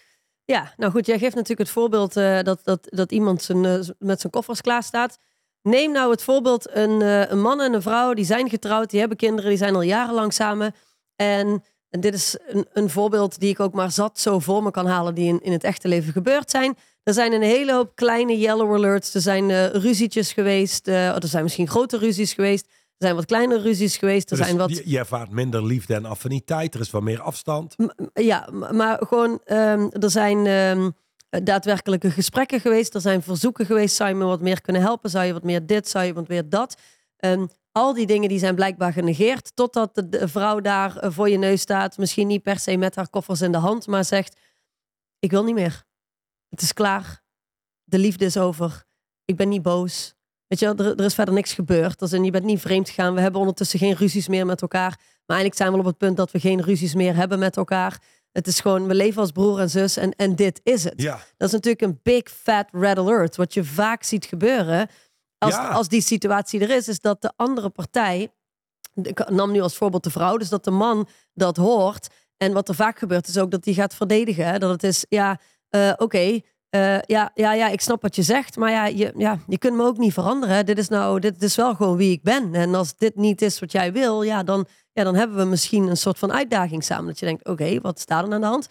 Ja, 0.46 0.74
nou 0.78 0.92
goed, 0.92 1.06
jij 1.06 1.20
geeft 1.20 1.36
natuurlijk 1.36 1.60
het 1.60 1.70
voorbeeld 1.70 2.18
uh, 2.18 2.42
dat, 2.42 2.60
dat, 2.64 2.88
dat 2.90 3.12
iemand 3.12 3.42
zijn, 3.42 3.64
uh, 3.64 3.80
met 4.00 4.20
zijn 4.20 4.32
koffers 4.32 4.62
klaar 4.62 4.84
staat. 4.84 5.18
Neem 5.62 5.92
nou 5.92 6.12
het 6.12 6.24
voorbeeld, 6.24 6.76
een, 6.76 7.02
uh, 7.02 7.30
een 7.30 7.42
man 7.42 7.62
en 7.62 7.74
een 7.74 7.82
vrouw, 7.82 8.14
die 8.14 8.26
zijn 8.26 8.50
getrouwd, 8.50 8.90
die 8.90 9.00
hebben 9.00 9.18
kinderen, 9.18 9.50
die 9.50 9.58
zijn 9.58 9.76
al 9.76 9.82
jarenlang 9.82 10.34
samen. 10.34 10.76
En, 11.16 11.64
dit 11.90 12.14
is 12.14 12.38
een, 12.48 12.68
een 12.74 12.90
voorbeeld 12.90 13.40
die 13.40 13.50
ik 13.50 13.60
ook 13.60 13.74
maar 13.74 13.92
zat 13.92 14.20
zo 14.20 14.40
voor 14.40 14.64
me 14.64 14.72
kan 14.72 14.86
halen, 14.86 15.16
die 15.16 15.28
in, 15.28 15.42
in 15.42 15.52
het 15.52 15.64
echte 15.64 15.88
leven 15.88 16.14
gebeurd 16.14 16.52
zijn. 16.52 16.78
Er 17.04 17.14
zijn 17.14 17.34
een 17.34 17.42
hele 17.42 17.74
hoop 17.74 17.96
kleine 17.96 18.38
yellow 18.38 18.74
alerts. 18.74 19.14
Er 19.14 19.22
zijn 19.22 19.72
ruzietjes 19.72 20.34
geweest. 20.34 20.88
Er 20.88 21.28
zijn 21.28 21.44
misschien 21.44 21.68
grote 21.68 21.98
ruzies 21.98 22.34
geweest. 22.34 22.68
Er 23.00 23.06
zijn 23.06 23.16
wat 23.16 23.26
kleine 23.26 23.62
ruzies 23.62 23.98
geweest. 23.98 24.32
Er 24.32 24.38
dus 24.38 24.46
zijn 24.46 24.58
wat... 24.58 24.70
je, 24.70 24.82
je 24.86 24.98
ervaart 24.98 25.30
minder 25.30 25.66
liefde 25.66 25.94
en 25.94 26.06
affiniteit. 26.06 26.74
Er 26.74 26.80
is 26.80 26.90
wat 26.90 27.02
meer 27.02 27.22
afstand. 27.22 27.78
M 27.78 27.90
ja, 28.14 28.50
maar 28.72 29.06
gewoon... 29.08 29.42
Um, 29.46 29.92
er 29.92 30.10
zijn 30.10 30.46
um, 30.48 30.96
daadwerkelijke 31.44 32.12
gesprekken 32.12 32.60
geweest. 32.60 32.96
Er 32.96 33.02
zijn 33.02 33.22
verzoeken 33.22 33.66
geweest. 33.66 33.96
Zou 33.96 34.10
je 34.10 34.16
me 34.16 34.26
wat 34.26 34.42
meer 34.42 34.62
kunnen 34.62 34.82
helpen? 34.82 35.10
Zou 35.10 35.26
je 35.26 35.34
wat 35.34 35.44
meer 35.44 35.66
dit? 35.66 35.88
Zou 35.88 36.06
je 36.06 36.14
wat 36.14 36.28
meer 36.28 36.50
dat? 36.50 36.78
Um, 37.20 37.50
al 37.72 37.94
die 37.94 38.06
dingen 38.06 38.30
die 38.30 38.40
zijn 38.40 38.56
blijkbaar 38.56 38.94
genegeerd. 38.94 39.56
Totdat 39.56 40.04
de, 40.10 40.28
vrouw 40.28 40.60
daar 40.60 41.04
uh, 41.04 41.12
voor 41.12 41.30
je 41.30 41.38
neus 41.38 41.62
staat. 41.62 41.98
Misschien 41.98 42.28
niet 42.28 42.44
per 42.44 42.60
se 42.60 42.78
met 42.78 42.96
haar 42.96 43.10
koffers 43.10 43.42
in 43.42 43.52
de 43.52 43.58
hand. 43.58 43.88
Maar 43.88 44.06
zegt... 44.06 44.40
Ik 45.20 45.32
wil 45.32 45.44
niet 45.44 45.56
meer. 45.56 45.84
Het 46.50 46.62
is 46.62 46.74
klaar. 46.74 47.24
De 47.84 47.98
liefde 47.98 48.26
is 48.26 48.38
over. 48.38 48.84
Ik 49.26 49.36
ben 49.36 49.50
niet 49.50 49.62
boos. 49.62 50.18
Weet 50.50 50.60
je, 50.60 50.66
er, 50.66 50.96
er 50.96 51.06
is 51.06 51.14
verder 51.14 51.34
niks 51.34 51.54
gebeurd. 51.54 52.00
Dus 52.00 52.12
je 52.12 52.32
bent 52.32 52.44
niet 52.46 52.60
vreemd 52.60 52.90
gegaan. 52.90 53.14
We 53.14 53.22
hebben 53.22 53.40
ondertussen 53.40 53.80
geen 53.80 53.96
ruzies 53.96 54.28
meer 54.28 54.46
met 54.46 54.62
elkaar. 54.62 54.90
Maar 55.26 55.38
eigenlijk 55.38 55.56
zijn 55.56 55.72
we 55.72 55.78
op 55.80 55.86
het 55.86 55.98
punt 55.98 56.18
dat 56.18 56.32
we 56.32 56.40
geen 56.40 56.62
ruzies 56.62 56.96
meer 56.96 57.16
hebben 57.16 57.40
met 57.40 57.58
elkaar. 57.58 58.02
Het 58.32 58.48
is 58.48 58.60
gewoon, 58.60 58.88
we 58.88 58.96
leven 58.96 59.22
als 59.22 59.32
broer 59.32 59.60
en 59.60 59.70
zus 59.70 59.98
en, 59.98 60.16
en 60.16 60.36
dit 60.36 60.60
is 60.64 60.84
het. 60.84 61.02
Ja. 61.02 61.20
Dat 61.38 61.48
is 61.48 61.54
natuurlijk 61.54 61.82
een 61.82 62.00
big 62.04 62.24
fat 62.32 62.68
red 62.72 62.98
alert. 62.98 63.36
Wat 63.36 63.54
je 63.54 63.64
vaak 63.64 64.04
ziet 64.04 64.26
gebeuren 64.26 64.88
als, 65.38 65.54
Ja. 65.54 65.68
als 65.68 65.88
die 65.88 66.02
situatie 66.02 66.60
er 66.62 66.70
is, 66.70 66.88
is 66.88 67.00
dat 67.00 67.22
de 67.22 67.32
andere 67.36 67.70
partij, 67.70 68.32
ik 69.04 69.30
nam 69.30 69.52
nu 69.52 69.62
als 69.62 69.76
voorbeeld 69.78 70.04
de 70.04 70.10
vrouw, 70.10 70.38
dus 70.38 70.50
dat 70.50 70.64
de 70.64 70.72
man 70.72 71.08
dat 71.34 71.58
hoort. 71.58 72.08
En 72.38 72.54
wat 72.54 72.70
er 72.70 72.76
vaak 72.76 73.00
gebeurt 73.00 73.28
is 73.28 73.38
ook 73.38 73.52
dat 73.52 73.66
hij 73.66 73.74
gaat 73.74 73.96
verdedigen. 73.96 74.46
Hè? 74.46 74.58
Dat 74.60 74.70
het 74.70 74.84
is, 74.84 75.06
ja, 75.10 75.40
eh, 75.70 75.94
oké, 75.98 76.40
eh, 76.70 77.02
ja, 77.02 77.32
ja, 77.34 77.54
ja, 77.54 77.68
ik 77.68 77.82
snap 77.82 78.02
wat 78.02 78.16
je 78.16 78.24
zegt, 78.24 78.58
maar 78.58 78.72
ja 78.72 78.86
je, 78.86 79.14
ja, 79.18 79.40
je 79.48 79.58
kunt 79.58 79.76
me 79.76 79.84
ook 79.84 79.98
niet 79.98 80.14
veranderen. 80.14 80.66
Dit 80.66 80.78
is 80.78 80.88
nou, 80.88 81.20
dit 81.20 81.44
is 81.44 81.56
wel 81.56 81.76
gewoon 81.76 81.98
wie 81.98 82.12
ik 82.12 82.24
ben. 82.24 82.54
En 82.56 82.76
als 82.76 82.96
dit 82.96 83.16
niet 83.16 83.42
is 83.42 83.60
wat 83.60 83.72
jij 83.72 83.94
wil, 83.94 84.22
ja, 84.22 84.44
dan, 84.44 84.68
ja, 84.94 85.04
dan 85.04 85.16
hebben 85.16 85.38
we 85.38 85.44
misschien 85.44 85.88
een 85.88 85.98
soort 85.98 86.20
van 86.20 86.32
uitdaging 86.32 86.84
samen. 86.84 87.06
Dat 87.06 87.20
je 87.20 87.26
denkt, 87.26 87.48
oké, 87.48 87.82
wat 87.82 88.00
staat 88.00 88.28
er 88.28 88.34
aan 88.34 88.42
de 88.42 88.48
hand? 88.48 88.68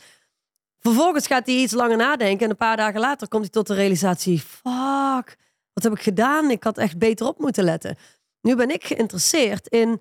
Vervolgens 0.78 1.26
gaat 1.26 1.47
hij 1.47 1.55
iets 1.55 1.73
langer 1.73 1.97
nadenken 1.97 2.45
en 2.45 2.50
een 2.50 2.57
paar 2.57 2.76
dagen 2.76 3.00
later 3.00 3.28
komt 3.28 3.43
hij 3.43 3.52
tot 3.52 3.67
de 3.67 3.75
realisatie, 3.75 4.38
fuck, 4.38 5.37
wat 5.73 5.83
heb 5.83 5.93
ik 5.93 6.02
gedaan? 6.02 6.50
Ik 6.50 6.64
had 6.64 6.78
echt 6.78 6.99
beter 6.99 7.26
op 7.26 7.38
moeten 7.38 7.64
letten. 7.64 7.97
Nu 8.40 8.57
ben 8.57 8.71
ik 8.71 8.85
geïnteresseerd 8.85 9.69
in 9.69 10.00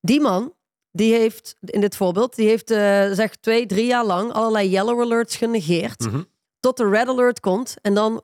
die 0.00 0.20
man. 0.20 0.52
Die 0.90 1.14
heeft, 1.14 1.56
in 1.60 1.80
dit 1.80 1.96
voorbeeld, 1.96 2.36
die 2.36 2.48
heeft 2.48 2.70
eh, 2.70 3.10
zeg 3.12 3.36
twee, 3.36 3.66
drie 3.66 3.86
jaar 3.86 4.04
lang 4.04 4.32
allerlei 4.32 4.68
yellow 4.68 5.00
alerts 5.00 5.36
genegeerd. 5.36 6.00
Mhm. 6.00 6.22
Tot 6.60 6.76
de 6.76 6.88
red 6.88 7.08
alert 7.08 7.40
komt. 7.40 7.74
En 7.82 7.94
dan 7.94 8.22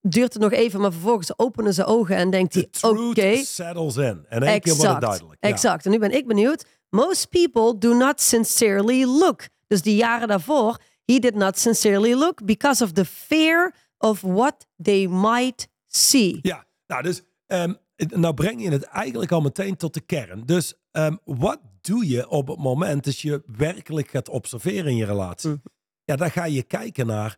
duurt 0.00 0.32
het 0.32 0.42
nog 0.42 0.52
even, 0.52 0.80
maar 0.80 0.92
vervolgens 0.92 1.38
openen 1.38 1.74
ze 1.74 1.84
ogen 1.84 2.16
en 2.16 2.30
denkt 2.30 2.54
hij, 2.54 2.68
oké, 2.80 3.12
truth 3.12 3.46
settles 3.46 3.96
in. 3.96 4.24
En 4.28 4.42
één 4.42 4.60
keer 4.60 4.74
wordt 4.74 4.92
het 4.92 4.92
exact, 4.92 5.00
duidelijk. 5.00 5.44
Ja. 5.44 5.48
exact. 5.48 5.84
En 5.84 5.90
nu 5.90 5.98
ben 5.98 6.14
ik 6.14 6.26
benieuwd. 6.26 6.64
Most 6.90 7.28
people 7.28 7.78
do 7.78 7.94
not 7.94 8.20
sincerely 8.20 9.04
look. 9.04 9.48
Dus 9.66 9.82
die 9.82 9.96
jaren 9.96 10.28
daarvoor, 10.28 10.78
he 11.04 11.18
did 11.18 11.34
not 11.34 11.58
sincerely 11.58 12.14
look 12.14 12.44
because 12.44 12.84
of 12.84 12.92
the 12.92 13.04
fear 13.04 13.74
of 13.98 14.20
what 14.20 14.66
they 14.82 15.06
might 15.06 15.68
see. 15.86 16.38
Ja, 16.42 16.66
nou 16.86 17.02
dus, 17.02 17.22
ehm, 17.46 17.72
nou 17.96 18.34
breng 18.34 18.62
je 18.62 18.70
het 18.70 18.84
eigenlijk 18.84 19.32
al 19.32 19.40
meteen 19.40 19.76
tot 19.76 19.94
de 19.94 20.00
kern. 20.00 20.42
Dus 20.46 20.74
ehm, 20.90 21.16
wat 21.24 21.60
doe 21.80 22.08
je 22.08 22.28
op 22.28 22.48
het 22.48 22.58
moment 22.58 23.04
dat 23.04 23.18
je 23.18 23.42
werkelijk 23.46 24.08
gaat 24.08 24.28
observeren 24.28 24.86
in 24.86 24.96
je 24.96 25.04
relatie? 25.04 25.50
Mhm. 25.50 25.58
Ja, 26.04 26.16
dan 26.16 26.30
ga 26.30 26.44
je 26.44 26.62
kijken 26.62 27.06
naar 27.06 27.36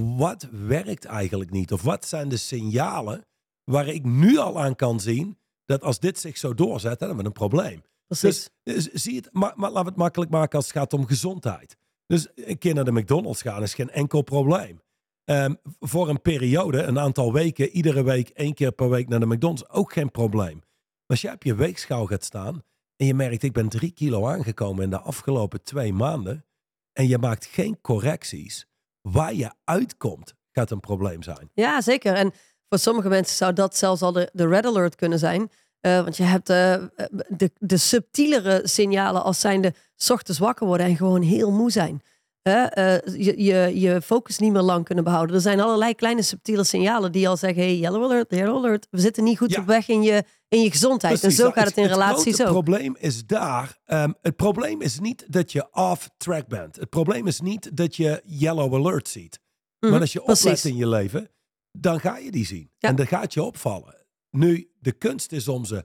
wat 0.00 0.48
werkt 0.50 1.04
eigenlijk 1.04 1.50
niet? 1.50 1.72
Of 1.72 1.82
wat 1.82 2.06
zijn 2.06 2.28
de 2.28 2.36
signalen 2.36 3.24
waar 3.64 3.88
ik 3.88 4.04
nu 4.04 4.38
al 4.38 4.60
aan 4.60 4.76
kan 4.76 5.00
zien 5.00 5.38
dat 5.64 5.82
als 5.82 6.00
dit 6.00 6.18
zich 6.18 6.36
zo 6.36 6.54
doorzet, 6.54 6.98
dan 6.98 7.08
hebben 7.08 7.24
we 7.24 7.24
een 7.24 7.48
probleem. 7.48 7.82
Precies. 8.06 8.50
Dus, 8.62 8.74
dus 8.84 9.02
zie 9.02 9.16
het, 9.16 9.28
maar, 9.32 9.52
maar 9.56 9.70
laten 9.70 9.84
we 9.84 9.88
het 9.88 9.98
makkelijk 9.98 10.30
maken 10.30 10.56
als 10.56 10.66
het 10.66 10.76
gaat 10.76 10.92
om 10.92 11.06
gezondheid. 11.06 11.76
Dus 12.06 12.28
een 12.34 12.58
keer 12.58 12.74
naar 12.74 12.84
de 12.84 12.92
McDonald's 12.92 13.42
gaan 13.42 13.62
is 13.62 13.74
geen 13.74 13.90
enkel 13.90 14.22
probleem. 14.22 14.80
Ehm, 15.24 15.54
voor 15.80 16.08
een 16.08 16.22
periode, 16.22 16.82
een 16.82 16.98
aantal 16.98 17.32
weken, 17.32 17.68
iedere 17.68 18.02
week, 18.02 18.28
één 18.28 18.54
keer 18.54 18.72
per 18.72 18.90
week 18.90 19.08
naar 19.08 19.20
de 19.20 19.26
McDonald's, 19.26 19.68
ook 19.68 19.92
geen 19.92 20.10
probleem. 20.10 20.56
Maar 20.56 21.06
als 21.06 21.20
je 21.20 21.32
op 21.32 21.42
je 21.42 21.54
weegschaal 21.54 22.06
gaat 22.06 22.24
staan 22.24 22.62
en 22.96 23.06
je 23.06 23.14
merkt, 23.14 23.42
ik 23.42 23.52
ben 23.52 23.68
drie 23.68 23.90
kilo 23.90 24.26
aangekomen 24.28 24.84
in 24.84 24.90
de 24.90 25.00
afgelopen 25.00 25.62
twee 25.62 25.92
maanden, 25.92 26.44
en 26.92 27.08
je 27.08 27.18
maakt 27.18 27.44
geen 27.44 27.80
correcties, 27.80 28.66
waar 29.02 29.34
je 29.34 29.52
uitkomt, 29.64 30.34
gaat 30.52 30.70
een 30.70 30.80
probleem 30.80 31.22
zijn. 31.22 31.50
Ja, 31.54 31.80
zeker. 31.80 32.14
En 32.14 32.32
voor 32.68 32.78
sommige 32.78 33.08
mensen 33.08 33.36
zou 33.36 33.52
dat 33.52 33.76
zelfs 33.76 34.02
al 34.02 34.12
de, 34.12 34.30
de 34.32 34.46
red 34.46 34.66
alert 34.66 34.94
kunnen 34.94 35.18
zijn. 35.18 35.50
Eh, 35.80 36.02
want 36.02 36.16
je 36.16 36.22
hebt 36.22 36.48
eh, 36.48 36.82
de, 37.28 37.50
de 37.58 37.76
subtielere 37.76 38.60
signalen 38.64 39.22
als 39.22 39.40
zijnde 39.40 39.74
ochtends 40.08 40.38
wakker 40.40 40.66
worden 40.66 40.86
en 40.86 40.96
gewoon 40.96 41.22
heel 41.22 41.50
moe 41.50 41.70
zijn. 41.70 42.02
Hè? 42.42 42.62
Eh, 42.64 43.14
je, 43.24 43.42
je, 43.42 43.80
je 43.80 44.02
focus 44.02 44.38
niet 44.38 44.52
meer 44.52 44.62
lang 44.62 44.84
kunnen 44.84 45.04
behouden. 45.04 45.36
Er 45.36 45.42
zijn 45.42 45.60
allerlei 45.60 45.94
kleine 45.94 46.22
subtiele 46.22 46.64
signalen 46.64 47.12
die 47.12 47.28
al 47.28 47.36
zeggen: 47.36 47.62
hey, 47.62 47.76
yellow 47.78 48.04
alert, 48.04 48.30
yellow 48.30 48.56
alert. 48.56 48.86
We 48.90 49.00
zitten 49.00 49.24
niet 49.24 49.38
goed 49.38 49.50
Ja. 49.50 49.60
op 49.60 49.66
weg 49.66 49.88
in 49.88 50.02
je, 50.02 50.24
in 50.48 50.62
je 50.62 50.70
gezondheid. 50.70 51.20
Precies, 51.20 51.38
en 51.38 51.44
zo 51.44 51.50
nou, 51.50 51.54
gaat 51.54 51.68
het 51.68 51.76
in 51.84 51.86
relaties 51.92 52.38
Het 52.38 52.46
ook. 52.46 52.52
probleem 52.52 52.96
is 52.98 53.26
daar. 53.26 53.78
ehm, 53.84 54.12
het 54.20 54.36
probleem 54.36 54.80
is 54.80 55.00
niet 55.00 55.24
dat 55.32 55.52
je 55.52 55.68
off 55.72 56.10
track 56.16 56.46
bent. 56.48 56.76
Het 56.76 56.90
probleem 56.90 57.26
is 57.26 57.40
niet 57.40 57.76
dat 57.76 57.96
je 57.96 58.22
yellow 58.24 58.74
alert 58.74 59.08
ziet. 59.08 59.40
Mhm, 59.80 59.90
maar 59.92 60.00
als 60.00 60.12
je 60.12 60.20
oplet 60.20 60.40
precies. 60.40 60.64
in 60.64 60.76
je 60.76 60.88
leven, 60.88 61.30
dan 61.78 62.00
ga 62.00 62.16
je 62.18 62.30
die 62.30 62.46
zien. 62.46 62.70
Ja. 62.78 62.88
En 62.88 62.96
dan 62.96 63.06
gaat 63.06 63.34
je 63.34 63.42
opvallen. 63.42 63.96
Nu, 64.30 64.70
de 64.80 64.92
kunst 64.92 65.32
is 65.32 65.48
om 65.48 65.64
ze 65.64 65.84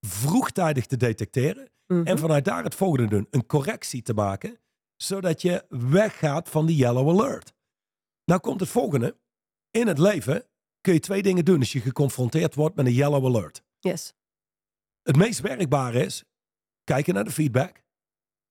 vroegtijdig 0.00 0.86
te 0.86 0.96
detecteren. 0.96 1.68
Mhm. 1.86 2.06
En 2.06 2.18
vanuit 2.18 2.44
daar 2.44 2.64
het 2.64 2.74
volgende 2.74 3.08
doen. 3.08 3.26
Een 3.30 3.46
correctie 3.46 4.02
te 4.02 4.14
maken. 4.14 4.58
Zodat 4.98 5.42
je 5.42 5.64
weggaat 5.68 6.48
van 6.48 6.66
die 6.66 6.76
yellow 6.76 7.08
alert. 7.08 7.54
Nou 8.24 8.40
komt 8.40 8.60
het 8.60 8.68
volgende. 8.68 9.16
In 9.70 9.86
het 9.86 9.98
leven 9.98 10.46
kun 10.80 10.92
je 10.92 11.00
twee 11.00 11.22
dingen 11.22 11.44
doen 11.44 11.58
als 11.58 11.72
je 11.72 11.80
geconfronteerd 11.80 12.54
wordt 12.54 12.76
met 12.76 12.86
een 12.86 12.92
yellow 12.92 13.26
alert. 13.26 13.62
Yes. 13.78 14.14
Het 15.02 15.16
meest 15.16 15.40
werkbare 15.40 16.04
is 16.04 16.24
kijken 16.84 17.14
naar 17.14 17.24
de 17.24 17.30
feedback. 17.30 17.82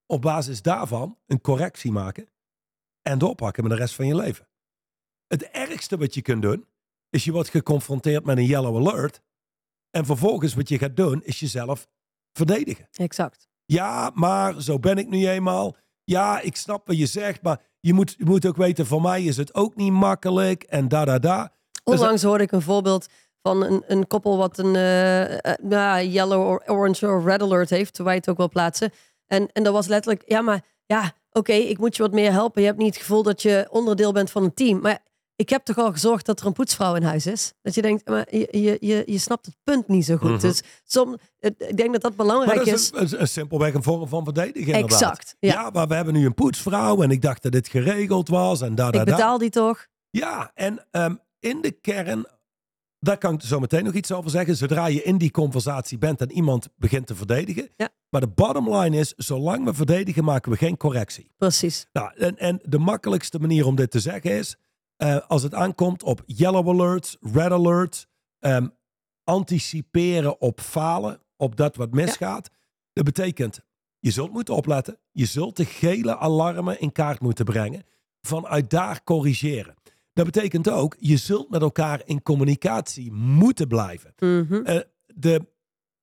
Op 0.06 0.22
basis 0.22 0.62
daarvan 0.62 1.18
een 1.26 1.42
correctie 1.42 1.92
maken. 1.92 2.30
En 3.02 3.20
doorpakken 3.20 3.64
met 3.64 3.72
de 3.72 3.78
rest 3.78 3.96
van 3.96 4.08
je 4.08 4.16
leven. 4.16 4.48
Het 5.28 5.44
ergste 5.44 5.98
wat 5.98 6.14
je 6.14 6.22
kunt 6.22 6.42
doen, 6.42 6.68
is 7.10 7.24
je 7.24 7.32
wordt 7.32 7.50
geconfronteerd 7.50 8.26
met 8.26 8.38
een 8.38 8.46
yellow 8.46 8.76
alert. 8.76 9.22
En 9.90 10.06
vervolgens 10.06 10.54
wat 10.54 10.70
je 10.70 10.78
gaat 10.78 10.96
doen, 10.96 11.24
is 11.24 11.40
jezelf 11.40 11.88
verdedigen. 12.34 12.88
Exact. 12.92 13.48
Ja, 13.66 14.12
maar 14.14 14.62
zo 14.62 14.80
ben 14.80 14.98
ik 14.98 15.08
nu 15.08 15.28
eenmaal. 15.28 15.76
Ja, 16.10 16.39
ik 16.39 16.56
snap 16.56 16.88
wat 16.88 16.98
je 16.98 17.06
zegt, 17.06 17.41
maar 17.41 17.62
je 17.80 17.93
moet, 17.93 18.15
je 18.17 18.26
moet 18.26 18.46
ook 18.46 18.56
weten, 18.56 18.86
voor 18.86 19.02
mij 19.02 19.24
is 19.24 19.38
het 19.38 19.56
ook 19.56 19.76
niet 19.76 19.91
makkelijk. 19.91 20.63
En 20.63 20.88
da 20.88 21.06
da 21.06 21.20
da. 21.20 21.52
Onlangs 21.84 22.24
hoorde 22.24 22.43
ik 22.43 22.52
een 22.52 22.62
voorbeeld 22.62 23.08
van 23.41 23.63
een, 23.63 23.84
een 23.88 24.08
koppel 24.08 24.38
wat 24.38 24.58
een 24.58 24.76
eh, 24.76 25.34
eh, 25.34 25.54
nou, 25.62 26.06
yellow, 26.06 26.48
or 26.48 26.63
orange 26.65 27.15
of 27.15 27.26
red 27.26 27.41
alert 27.41 27.70
heeft, 27.70 27.93
terwijl 27.93 28.15
je 28.15 28.22
het 28.22 28.30
ook 28.30 28.38
wel 28.38 28.50
plaatsen. 28.50 28.91
En, 29.28 29.52
en 29.52 29.63
dat 29.63 29.74
was 29.74 29.88
letterlijk, 29.88 30.24
ja, 30.26 30.41
maar 30.41 30.62
ja, 30.86 31.13
oké, 31.32 31.54
ik 31.54 31.78
moet 31.78 31.96
je 31.96 32.04
wat 32.04 32.12
meer 32.12 32.32
helpen. 32.32 32.62
Je 32.62 32.67
hebt 32.67 32.80
niet 32.80 32.93
het 32.93 33.04
gevoel 33.04 33.24
dat 33.24 33.41
je 33.41 33.67
onderdeel 33.70 34.12
bent 34.12 34.32
van 34.32 34.43
een 34.43 34.54
team. 34.54 34.80
Maar 34.82 35.00
ik 35.38 35.50
heb 35.50 35.63
toch 35.63 35.78
al 35.78 35.91
gezorgd 35.91 36.26
dat 36.26 36.39
er 36.39 36.45
een 36.45 36.54
poetsvrouw 36.54 36.95
in 36.95 37.04
huis 37.04 37.26
is. 37.26 37.54
Dat 37.62 37.76
je 37.76 37.82
denkt, 37.82 38.08
maar 38.10 38.28
je, 38.30 38.47
je, 38.52 38.78
je, 38.80 39.04
je 39.06 39.17
snapt 39.17 39.45
het 39.45 39.56
punt 39.63 39.88
niet 39.88 40.06
zo 40.06 40.17
goed. 40.17 40.30
Mhm. 40.30 40.39
Dus 40.39 40.62
som, 40.84 41.17
ik 41.39 41.78
denk 41.78 41.91
dat 41.91 42.02
dat 42.02 42.15
Maar 42.15 42.26
belangrijk 42.26 42.58
dat 42.58 42.67
is. 42.67 42.91
is 42.91 43.12
een, 43.12 43.28
simpelweg 43.28 43.73
een 43.73 43.84
vorm 43.84 44.08
van 44.08 44.23
verdedigen. 44.23 44.73
inderdaad. 44.73 45.02
Exact. 45.02 45.36
Ja. 45.39 45.54
Ja, 45.54 45.69
maar 45.69 45.88
we 45.88 45.95
hebben 45.95 46.13
nu 46.13 46.26
een 46.26 46.34
poetsvrouw 46.34 47.02
en 47.02 47.12
ik 47.12 47.21
dacht 47.21 47.41
dat 47.43 47.52
dit 47.52 47.67
geregeld 47.67 48.30
was 48.30 48.62
en 48.62 48.76
da 48.76 48.91
da 48.91 49.00
ik 49.00 49.06
da. 49.06 49.15
betaal 49.15 49.38
die 49.38 49.50
toch? 49.50 49.88
Ja, 50.10 50.52
en 50.54 50.86
ehm, 50.91 51.15
in 51.39 51.62
de 51.62 51.71
kern, 51.71 52.26
daar 53.00 53.17
kan 53.17 53.34
ik 53.34 53.41
zo 53.41 53.60
meteen 53.60 53.84
nog 53.84 53.93
iets 53.93 54.12
over 54.12 54.30
zeggen. 54.30 54.56
Zodra 54.56 54.86
je 54.88 55.04
in 55.04 55.17
die 55.17 55.32
conversatie 55.32 55.97
bent 55.97 56.21
en 56.21 56.32
iemand 56.32 56.69
begint 56.76 57.08
te 57.08 57.15
verdedigen. 57.15 57.69
Ja. 57.78 57.89
Maar 58.10 58.21
de 58.21 58.28
bottom 58.28 58.76
line 58.76 58.97
is, 58.97 59.13
zolang 59.17 59.65
we 59.65 59.73
verdedigen, 59.73 60.23
maken 60.23 60.52
we 60.52 60.58
geen 60.58 60.78
correctie. 60.78 61.32
Precies. 61.38 61.88
Nou, 61.93 62.12
en, 62.15 62.38
en 62.38 62.60
de 62.63 62.78
makkelijkste 62.80 63.39
manier 63.39 63.65
om 63.65 63.76
dit 63.76 63.91
te 63.91 64.00
zeggen 64.00 64.32
is, 64.32 64.56
eh, 64.98 65.18
als 65.28 65.44
het 65.44 65.54
aankomt 65.54 66.04
op 66.04 66.24
yellow 66.26 66.70
alerts, 66.70 67.18
red 67.22 67.52
alerts, 67.52 68.08
ehm, 68.40 68.68
anticiperen 69.24 70.42
op 70.42 70.62
falen, 70.62 71.22
op 71.36 71.56
dat 71.56 71.76
wat 71.76 71.92
misgaat. 71.92 72.50
Dat 72.94 73.06
betekent, 73.06 73.60
je 74.00 74.12
zult 74.12 74.32
moeten 74.32 74.56
opletten, 74.56 75.00
je 75.12 75.26
zult 75.26 75.58
de 75.58 75.66
gele 75.66 76.18
alarmen 76.18 76.80
in 76.80 76.92
kaart 76.92 77.20
moeten 77.20 77.46
brengen, 77.46 77.84
vanuit 78.22 78.70
daar 78.70 79.04
corrigeren. 79.04 79.76
Dat 80.14 80.26
betekent 80.26 80.70
ook, 80.70 80.96
je 81.00 81.18
zult 81.18 81.50
met 81.50 81.62
elkaar 81.62 82.02
in 82.06 82.22
communicatie 82.22 83.12
moeten 83.12 83.68
blijven. 83.68 84.14
Eh, 84.16 84.80
de, 85.06 85.48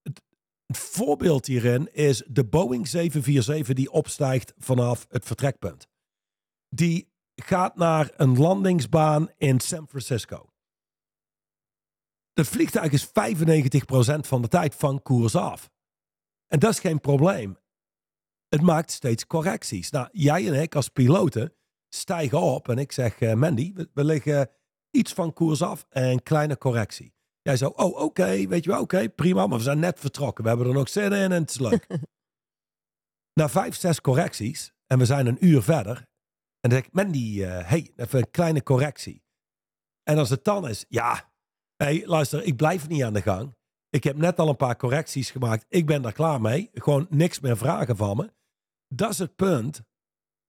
het 0.02 0.78
voorbeeld 0.78 1.46
hierin 1.46 1.94
is 1.94 2.22
de 2.26 2.44
Boeing 2.44 2.88
747 2.88 3.74
die 3.74 3.90
opstijgt 3.90 4.54
vanaf 4.58 5.06
het 5.08 5.24
vertrekpunt. 5.24 5.88
Die 6.68 7.12
gaat 7.34 7.76
naar 7.76 8.10
een 8.16 8.38
landingsbaan 8.38 9.30
in 9.36 9.60
San 9.60 9.88
Francisco. 9.88 10.48
Dat 12.32 12.46
vliegtuig 12.46 12.92
is 12.92 13.06
95% 13.06 13.10
van 14.20 14.42
de 14.42 14.48
tijd 14.48 14.74
van 14.74 15.02
koers 15.02 15.36
af. 15.36 15.70
En 16.46 16.58
dat 16.58 16.70
is 16.70 16.78
geen 16.78 17.00
probleem. 17.00 17.56
Het 18.48 18.62
maakt 18.62 18.90
steeds 18.90 19.26
correcties. 19.26 19.90
Nou, 19.90 20.08
jij 20.12 20.46
en 20.46 20.62
ik 20.62 20.74
als 20.74 20.88
piloten 20.88 21.54
stijgen 21.88 22.40
op 22.40 22.68
en 22.68 22.78
ik 22.78 22.92
zeg, 22.92 23.20
eh, 23.20 23.34
Mandy, 23.34 23.72
we, 23.74 23.90
we 23.94 24.04
liggen 24.04 24.50
iets 24.90 25.12
van 25.12 25.32
koers 25.32 25.62
af 25.62 25.86
en 25.88 26.04
een 26.04 26.22
kleine 26.22 26.58
correctie. 26.58 27.14
Jij 27.42 27.56
zo, 27.56 27.68
oh 27.68 28.00
oké, 28.00 28.46
weet 28.46 28.64
je 28.64 28.70
wel, 28.70 28.80
oké, 28.80 29.08
prima, 29.08 29.46
maar 29.46 29.58
we 29.58 29.64
zijn 29.64 29.78
net 29.78 30.00
vertrokken. 30.00 30.42
We 30.42 30.48
hebben 30.48 30.66
er 30.66 30.74
nog 30.74 30.88
zin 30.88 31.12
in 31.12 31.12
en 31.12 31.32
het 31.32 31.50
is 31.50 31.58
leuk. 31.58 31.86
Na 33.40 33.48
vijf, 33.48 33.76
zes 33.76 34.00
correcties 34.00 34.72
en 34.86 34.98
we 34.98 35.04
zijn 35.04 35.26
een 35.26 35.44
uur 35.46 35.62
verder. 35.62 36.06
En 36.64 36.70
dan 36.70 36.78
zeg 36.78 36.86
ik, 36.88 36.92
Mandy, 36.92 37.42
eh, 37.44 37.68
hey, 37.68 37.92
even 37.96 38.18
een 38.18 38.30
kleine 38.30 38.62
correctie. 38.62 39.22
En 40.02 40.18
als 40.18 40.30
het 40.30 40.44
dan 40.44 40.68
is, 40.68 40.84
ja, 40.88 41.30
hey, 41.76 42.02
luister, 42.06 42.42
ik 42.44 42.56
blijf 42.56 42.88
niet 42.88 43.02
aan 43.02 43.12
de 43.12 43.22
gang. 43.22 43.54
Ik 43.90 44.04
heb 44.04 44.16
net 44.16 44.38
al 44.38 44.48
een 44.48 44.56
paar 44.56 44.76
correcties 44.76 45.30
gemaakt. 45.30 45.64
Ik 45.68 45.86
ben 45.86 46.02
daar 46.02 46.12
klaar 46.12 46.40
mee. 46.40 46.70
Gewoon 46.72 47.06
niks 47.10 47.40
meer 47.40 47.56
vragen 47.56 47.96
van 47.96 48.16
me. 48.16 48.32
Dat 48.88 49.10
is 49.10 49.18
het 49.18 49.36
punt 49.36 49.82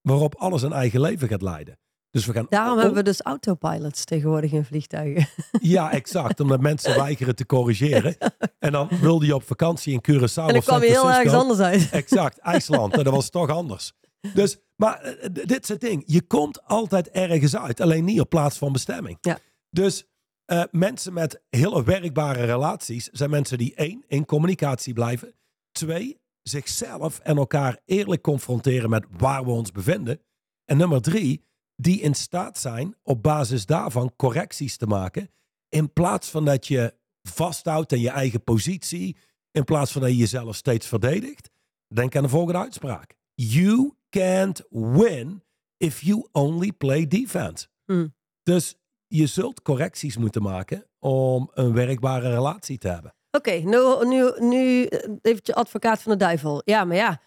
waarop 0.02 0.36
alles 0.36 0.62
een 0.62 0.74
eigen 0.74 1.02
leven 1.02 1.28
gaat 1.28 1.42
leiden. 1.42 1.80
Dus 2.10 2.26
we 2.26 2.34
gaan 2.34 2.46
Daarom 2.50 2.72
om- 2.74 2.78
hebben 2.80 2.98
we 2.98 3.04
dus 3.04 3.22
autopilots 3.22 4.06
tegenwoordig 4.06 4.52
in 4.52 4.66
vliegtuigen. 4.66 5.28
Ja, 5.76 5.92
exact. 5.92 6.40
Omdat 6.40 6.62
mensen 6.62 6.96
weigeren 7.04 7.36
te 7.36 7.46
corrigeren. 7.46 8.18
En 8.60 8.72
dan 8.72 8.88
wilde 9.02 9.26
je 9.26 9.36
op 9.36 9.44
vakantie 9.44 9.94
in 9.94 10.00
Curaçao 10.12 10.36
en 10.36 10.58
of 10.58 10.64
San 10.64 10.80
kwam 10.80 10.82
je 10.82 10.88
heel 10.88 11.12
ergens 11.12 11.34
anders 11.34 11.60
uit. 11.60 11.90
Exact, 11.90 12.38
IJsland. 12.38 12.94
En 12.98 13.04
dat 13.04 13.14
was 13.14 13.30
toch 13.30 13.50
anders. 13.50 13.94
Dus, 14.34 14.58
maar 14.76 15.02
eh, 15.02 15.30
d- 15.30 15.48
dit 15.48 15.64
is 15.64 15.70
het 15.70 15.82
ding. 15.82 16.04
Je 16.06 16.22
komt 16.22 16.64
altijd 16.64 17.10
ergens 17.10 17.56
uit. 17.56 17.82
Alleen 17.82 18.04
niet 18.04 18.20
op 18.20 18.30
plaats 18.30 18.58
van 18.58 18.72
bestemming. 18.72 19.18
Ja. 19.22 19.40
Dus 19.70 20.06
eh, 20.46 20.64
mensen 20.72 21.14
met 21.14 21.42
hele 21.50 21.84
werkbare 21.84 22.46
relaties 22.46 23.10
zijn 23.10 23.30
mensen 23.30 23.58
die 23.58 23.76
één, 23.76 24.04
in 24.08 24.26
communicatie 24.26 24.94
blijven. 24.94 25.34
Twee, 25.72 26.20
zichzelf 26.42 27.20
en 27.20 27.38
elkaar 27.38 27.80
eerlijk 27.86 28.22
confronteren 28.22 28.90
met 28.90 29.06
waar 29.18 29.44
we 29.46 29.52
ons 29.52 29.72
bevinden. 29.72 30.22
En 30.66 30.78
nummer 30.78 31.02
drie, 31.02 31.46
die 31.76 32.02
in 32.02 32.14
staat 32.14 32.58
zijn 32.58 32.96
op 33.04 33.24
basis 33.24 33.66
daarvan 33.66 34.14
correcties 34.16 34.78
te 34.78 34.88
maken. 34.88 35.30
In 35.70 35.94
plaats 35.94 36.30
van 36.30 36.46
dat 36.46 36.68
je 36.68 36.94
vasthoudt 37.22 37.94
aan 37.94 38.00
je 38.00 38.10
eigen 38.10 38.44
positie. 38.44 39.18
In 39.52 39.64
plaats 39.64 39.92
van 39.92 40.02
dat 40.02 40.10
je 40.12 40.18
jezelf 40.18 40.56
steeds 40.56 40.88
verdedigt. 40.88 41.50
Denk 41.88 42.16
aan 42.16 42.24
de 42.24 42.30
volgende 42.30 42.60
uitspraak. 42.60 43.16
You 43.34 43.94
can't 44.10 44.64
win 44.70 45.44
if 45.78 46.02
you 46.02 46.28
only 46.32 46.72
play 46.72 47.08
defense. 47.08 47.68
Hmm. 47.86 48.16
Dus 48.44 48.76
je 49.08 49.28
zult 49.28 49.62
correcties 49.62 50.18
moeten 50.18 50.42
maken 50.42 50.86
om 51.00 51.52
een 51.54 51.74
werkbare 51.74 52.30
relatie 52.30 52.78
te 52.78 52.88
hebben. 52.88 53.16
Oké, 53.32 53.52
nu, 53.52 53.80
nu, 54.06 54.32
nu 54.38 54.86
eh, 54.86 55.10
eventjes 55.22 55.56
advocaat 55.56 56.02
van 56.02 56.12
de 56.12 56.18
duivel. 56.18 56.62
Ja, 56.66 56.84
maar 56.84 56.96
ja. 56.96 57.22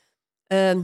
ehm, 0.46 0.82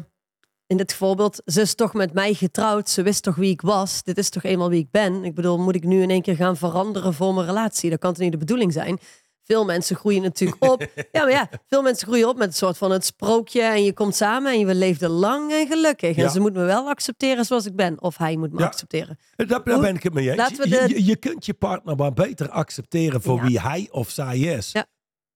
in 0.67 0.77
dit 0.77 0.95
voorbeeld, 0.95 1.43
ze 1.45 1.61
is 1.61 1.75
toch 1.75 1.95
met 1.95 2.13
mij 2.13 2.35
getrouwd. 2.35 2.89
Ze 2.89 3.03
wist 3.03 3.23
toch 3.23 3.35
wie 3.35 3.51
ik 3.51 3.61
was. 3.61 4.03
Dit 4.03 4.19
is 4.19 4.29
toch 4.29 4.43
eenmaal 4.43 4.69
wie 4.69 4.81
ik 4.81 4.91
ben. 4.91 5.25
Ik 5.25 5.35
bedoel, 5.35 5.59
moet 5.59 5.75
ik 5.75 5.85
nu 5.85 6.03
in 6.03 6.11
één 6.11 6.23
keer 6.23 6.37
gaan 6.37 6.57
veranderen 6.57 7.15
voor 7.15 7.35
mijn 7.35 7.47
relatie? 7.47 7.91
Dat 7.91 7.99
kan 7.99 8.13
toch 8.13 8.23
niet 8.23 8.33
de 8.33 8.39
bedoeling 8.39 8.73
zijn? 8.73 8.99
Veel 9.45 9.65
mensen 9.65 9.97
groeien 9.97 10.23
natuurlijk 10.23 10.65
op. 10.65 10.81
Ja, 11.13 11.23
maar 11.23 11.31
ja, 11.31 11.49
veel 11.69 11.83
mensen 11.83 12.07
groeien 12.07 12.29
op 12.29 12.37
met 12.37 12.47
een 12.47 12.53
soort 12.55 12.79
van 12.79 12.91
het 12.91 13.05
sprookje. 13.05 13.63
En 13.63 13.85
je 13.85 13.93
komt 13.93 14.15
samen 14.17 14.53
en 14.53 14.59
je 14.59 14.75
leefde 14.75 15.09
lang 15.09 15.53
en 15.53 15.67
gelukkig. 15.67 16.17
En 16.17 16.23
Ja. 16.23 16.29
ze 16.29 16.41
moet 16.41 16.53
me 16.53 16.65
wel 16.65 16.89
accepteren 16.89 17.45
zoals 17.45 17.67
ik 17.67 17.77
ben. 17.77 18.03
Of 18.03 18.17
hij 18.17 18.37
moet 18.37 18.53
me 18.53 18.59
Ja. 18.59 18.67
accepteren. 18.67 19.19
Daar, 19.37 19.47
daar 19.65 19.81
ben 19.81 19.95
ik 19.95 20.03
het 20.03 20.13
mee 20.15 20.31
eens. 20.31 20.49
Je- 20.49 20.57
de- 20.69 20.85
je, 20.89 21.05
je 21.05 21.17
kunt 21.17 21.47
je 21.47 21.55
partner 21.55 21.97
maar 21.97 22.13
beter 22.13 22.49
accepteren 22.51 23.23
voor 23.23 23.37
Ja. 23.37 23.47
wie 23.47 23.61
hij 23.61 23.89
of 23.91 24.11
zij 24.11 24.39
is. 24.39 24.73
Ja. 24.73 24.87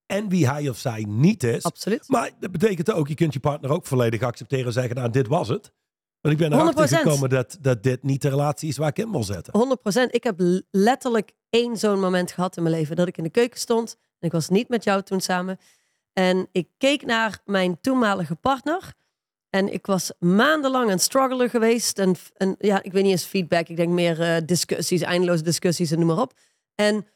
En 0.07 0.29
wie 0.29 0.49
hij 0.49 0.69
of 0.69 0.79
zij 0.79 1.05
niet 1.09 1.43
is. 1.43 1.63
Absoluut. 1.63 2.05
Maar 2.07 2.31
dat 2.41 2.51
betekent 2.53 2.93
ook, 2.93 3.09
je 3.09 3.15
kunt 3.15 3.33
je 3.33 3.41
partner 3.41 3.71
ook 3.71 3.87
volledig 3.87 4.23
accepteren 4.23 4.67
en 4.67 4.73
zeggen, 4.73 4.95
nou, 4.97 5.11
dit 5.11 5.27
was 5.27 5.49
het. 5.49 5.73
Want 6.29 6.41
ik 6.41 6.49
ben 6.49 6.59
erachter 6.59 6.99
100%. 6.99 7.03
gekomen 7.03 7.29
dat, 7.29 7.59
dat 7.61 7.83
dit 7.83 8.03
niet 8.03 8.23
de 8.23 8.29
relatie 8.29 8.69
is 8.69 8.77
waar 8.77 8.89
ik 8.89 8.99
in 8.99 9.11
wil 9.11 9.23
zetten. 9.23 9.79
100%. 10.09 10.11
Ik 10.11 10.25
heb 10.25 10.63
letterlijk 10.71 11.33
één 11.51 11.77
zo'n 11.77 12.01
moment 12.01 12.33
gehad 12.33 12.57
in 12.57 12.63
mijn 12.63 12.75
leven. 12.75 12.97
Dat 12.97 13.09
ik 13.09 13.17
in 13.17 13.25
de 13.25 13.31
keuken 13.31 13.59
stond. 13.59 13.97
En 14.19 14.27
ik 14.27 14.33
was 14.33 14.49
niet 14.49 14.69
met 14.69 14.85
jou 14.85 15.03
toen 15.03 15.21
samen. 15.21 15.59
En 16.13 16.49
ik 16.53 16.69
keek 16.79 17.07
naar 17.07 17.41
mijn 17.45 17.81
toenmalige 17.81 18.35
partner. 18.35 18.95
En 19.51 19.73
ik 19.73 19.87
was 19.87 20.13
maandenlang 20.19 20.85
aan 20.85 20.91
het 20.91 21.03
struggelen 21.03 21.51
geweest. 21.51 21.99
En, 21.99 22.15
en 22.37 22.55
ja, 22.59 22.83
ik 22.83 22.93
weet 22.93 23.03
niet 23.03 23.13
eens 23.13 23.25
feedback. 23.25 23.69
Ik 23.69 23.77
denk 23.77 23.93
meer 23.93 24.21
eh, 24.21 24.37
discussies, 24.45 25.03
eindeloze 25.03 25.43
discussies 25.43 25.91
en 25.91 25.99
noem 25.99 26.09
maar 26.09 26.21
op. 26.21 26.33
En 26.75 27.07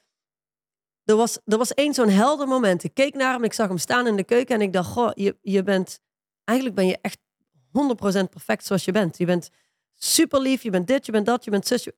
er 1.04 1.16
was, 1.16 1.38
er 1.44 1.58
was 1.58 1.74
één 1.74 1.94
zo'n 1.94 2.08
helder 2.08 2.46
moment. 2.46 2.84
Ik 2.84 2.94
keek 2.94 3.14
naar 3.14 3.32
hem, 3.32 3.44
ik 3.44 3.52
zag 3.52 3.68
hem 3.68 3.78
staan 3.78 4.06
in 4.06 4.16
de 4.16 4.24
keuken. 4.24 4.54
En 4.54 4.60
ik 4.60 4.72
dacht, 4.72 4.90
goh, 4.90 5.10
je, 5.14 5.36
je 5.40 5.62
bent... 5.62 6.00
Eigenlijk 6.44 6.78
ben 6.78 6.86
je 6.86 6.98
echt 7.00 7.18
100% 7.72 8.28
perfect 8.30 8.64
zoals 8.64 8.84
je 8.84 8.92
bent. 8.92 9.18
Je 9.18 9.24
bent 9.26 9.50
super 9.94 10.40
lief, 10.40 10.62
je 10.62 10.70
bent 10.70 10.86
dit, 10.86 11.06
je 11.06 11.12
bent 11.12 11.26
dat, 11.26 11.44
je 11.44 11.50
bent 11.50 11.66
zus. 11.66 11.84
je- 11.84 11.94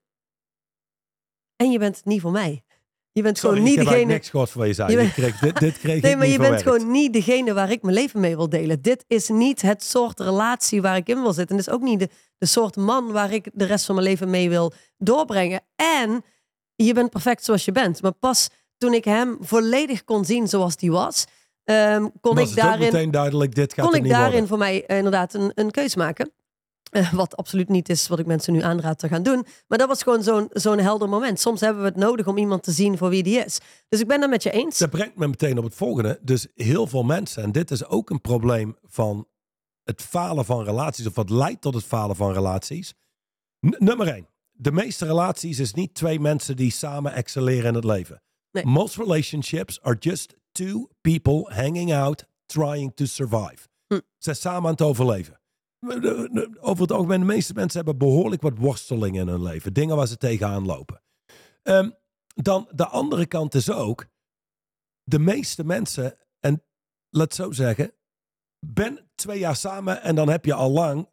En 1.57 1.71
je 1.71 1.79
bent 1.79 2.05
niet 2.05 2.21
voor 2.21 2.31
mij. 2.31 2.65
Je 3.13 3.23
bent 3.23 3.39
Sorry, 3.39 3.57
gewoon 3.57 3.71
niet 3.71 3.79
ik 3.81 3.85
heb 3.87 3.95
degene... 3.97 4.13
niks 4.13 4.31
gehoord 4.31 4.51
van 4.51 4.67
je 4.67 4.73
zei. 4.73 4.91
Je 4.91 4.97
bent- 4.97 5.13
kreeg, 5.13 5.39
dit, 5.39 5.59
dit 5.59 5.79
kreeg 5.79 6.03
Nee, 6.03 6.17
maar 6.17 6.27
je 6.27 6.39
bent 6.39 6.63
gewoon 6.63 6.91
niet 6.91 7.13
degene 7.13 7.53
waar 7.55 7.71
ik 7.71 7.83
mijn 7.83 7.95
leven 7.95 8.21
mee 8.21 8.37
wil 8.37 8.49
delen. 8.49 8.83
Dit 8.83 9.05
is 9.07 9.29
niet 9.29 9.63
het 9.63 9.83
soort 9.85 10.21
relatie 10.21 10.83
waar 10.83 10.97
ik 10.97 11.09
in 11.09 11.21
wil 11.23 11.33
zitten. 11.33 11.57
En 11.57 11.63
dit 11.63 11.67
is 11.67 11.73
ook 11.73 11.83
niet 11.83 11.99
de, 11.99 12.09
de 12.39 12.47
soort 12.47 12.77
man 12.77 13.13
waar 13.13 13.33
ik 13.33 13.51
de 13.53 13.65
rest 13.65 13.85
van 13.85 13.95
mijn 13.95 14.07
leven 14.07 14.31
mee 14.31 14.49
wil 14.49 14.73
doorbrengen. 14.99 15.61
En 15.77 16.25
je 16.75 16.95
bent 16.95 17.11
perfect 17.11 17.45
zoals 17.45 17.65
je 17.65 17.73
bent. 17.73 18.03
Maar 18.03 18.13
pas 18.13 18.49
toen 18.79 18.95
ik 18.95 19.05
hem 19.05 19.37
volledig 19.41 20.05
kon 20.05 20.25
zien 20.25 20.49
zoals 20.49 20.77
die 20.77 20.91
was, 20.91 21.25
ehm, 21.65 22.09
kon 22.21 22.35
Was 22.35 22.51
ik 22.51 22.57
daarin 22.57 22.79
meteen 22.93 23.11
duidelijk, 23.11 23.55
dit 23.55 23.75
gaat 23.75 23.87
kon 23.87 23.95
ik 23.95 24.09
daarin 24.09 24.31
worden. 24.31 24.49
voor 24.49 24.59
mij 24.59 24.87
eh, 24.87 24.97
inderdaad 24.97 25.35
een, 25.35 25.53
een 25.55 25.71
keus 25.71 25.95
maken. 25.97 26.33
Eh, 26.91 27.13
wat 27.13 27.37
absoluut 27.37 27.69
niet 27.69 27.89
is 27.89 28.09
wat 28.09 28.19
ik 28.19 28.27
mensen 28.27 28.53
nu 28.53 28.63
aanraad 28.63 28.99
te 28.99 29.09
gaan 29.09 29.23
doen. 29.23 29.47
Maar 29.69 29.79
dat 29.79 29.89
was 29.89 30.03
gewoon 30.03 30.23
zo'n 30.23 30.47
zo'n 30.53 30.79
helder 30.79 31.09
moment. 31.09 31.41
Soms 31.41 31.61
hebben 31.61 31.83
we 31.83 31.89
het 31.89 31.97
nodig 31.99 32.27
om 32.27 32.39
iemand 32.39 32.63
te 32.63 32.71
zien 32.73 32.99
voor 32.99 33.09
wie 33.09 33.23
die 33.23 33.39
is. 33.45 33.59
Dus 33.89 34.01
ik 34.01 34.07
ben 34.09 34.21
het 34.21 34.31
met 34.31 34.43
je 34.43 34.51
eens. 34.51 34.79
Dat 34.79 34.91
brengt 34.91 35.17
me 35.17 35.29
meteen 35.29 35.59
op 35.59 35.65
het 35.65 35.75
volgende. 35.75 36.19
Dus 36.23 36.47
heel 36.55 36.87
veel 36.87 37.03
mensen, 37.03 37.43
en 37.43 37.53
dit 37.53 37.71
is 37.71 37.87
ook 37.87 38.11
een 38.11 38.21
probleem 38.21 38.77
van 38.83 39.27
het 39.83 40.03
falen 40.03 40.45
van 40.45 40.65
relaties, 40.65 41.07
of 41.07 41.15
wat 41.15 41.31
leidt 41.31 41.61
tot 41.61 41.75
het 41.75 41.85
falen 41.85 42.17
van 42.17 42.33
relaties. 42.33 42.95
N- 43.67 43.85
nummer 43.85 44.09
één, 44.09 44.29
de 44.53 44.73
meeste 44.73 45.05
relaties 45.07 45.59
is 45.59 45.75
niet 45.75 45.95
twee 45.95 46.21
mensen 46.21 46.57
die 46.57 46.71
samen 46.71 47.13
excelleren 47.13 47.69
in 47.69 47.75
het 47.75 47.85
leven. 47.85 48.23
Nee. 48.51 48.65
Most 48.67 48.97
relationships 48.97 49.83
are 49.83 49.97
just 49.99 50.35
two 50.55 50.89
people 51.01 51.55
hanging 51.55 51.95
out, 51.95 52.25
trying 52.47 52.95
to 52.95 53.05
survive. 53.05 53.69
Hm. 53.87 53.95
Ze 53.95 54.03
zijn 54.19 54.37
samen 54.37 54.65
aan 54.65 54.71
het 54.71 54.83
overleven. 54.83 55.41
Over 56.61 56.83
het 56.83 56.93
algemeen, 56.93 57.21
de 57.21 57.27
meeste 57.27 57.53
mensen 57.53 57.77
hebben 57.77 57.99
behoorlijk 57.99 58.43
wat 58.43 58.59
worstelingen 58.59 59.21
in 59.21 59.29
hun 59.29 59.43
leven. 59.43 59.73
Dingen 59.73 59.97
waar 59.97 60.07
ze 60.07 60.17
tegenaan 60.17 60.67
lopen. 60.67 61.03
Ehm, 61.63 61.91
dan 62.35 62.69
de 62.71 62.87
andere 62.87 63.27
kant 63.27 63.55
is 63.55 63.71
ook, 63.71 64.07
de 65.03 65.19
meeste 65.19 65.65
mensen, 65.65 66.19
en 66.41 66.65
laat 67.11 67.35
zo 67.35 67.53
zeggen, 67.53 67.93
ben 68.67 69.11
twee 69.15 69.39
jaar 69.39 69.57
samen 69.57 70.03
en 70.03 70.15
dan 70.15 70.29
heb 70.29 70.45
je 70.45 70.55
al 70.55 70.71
lang, 70.71 71.09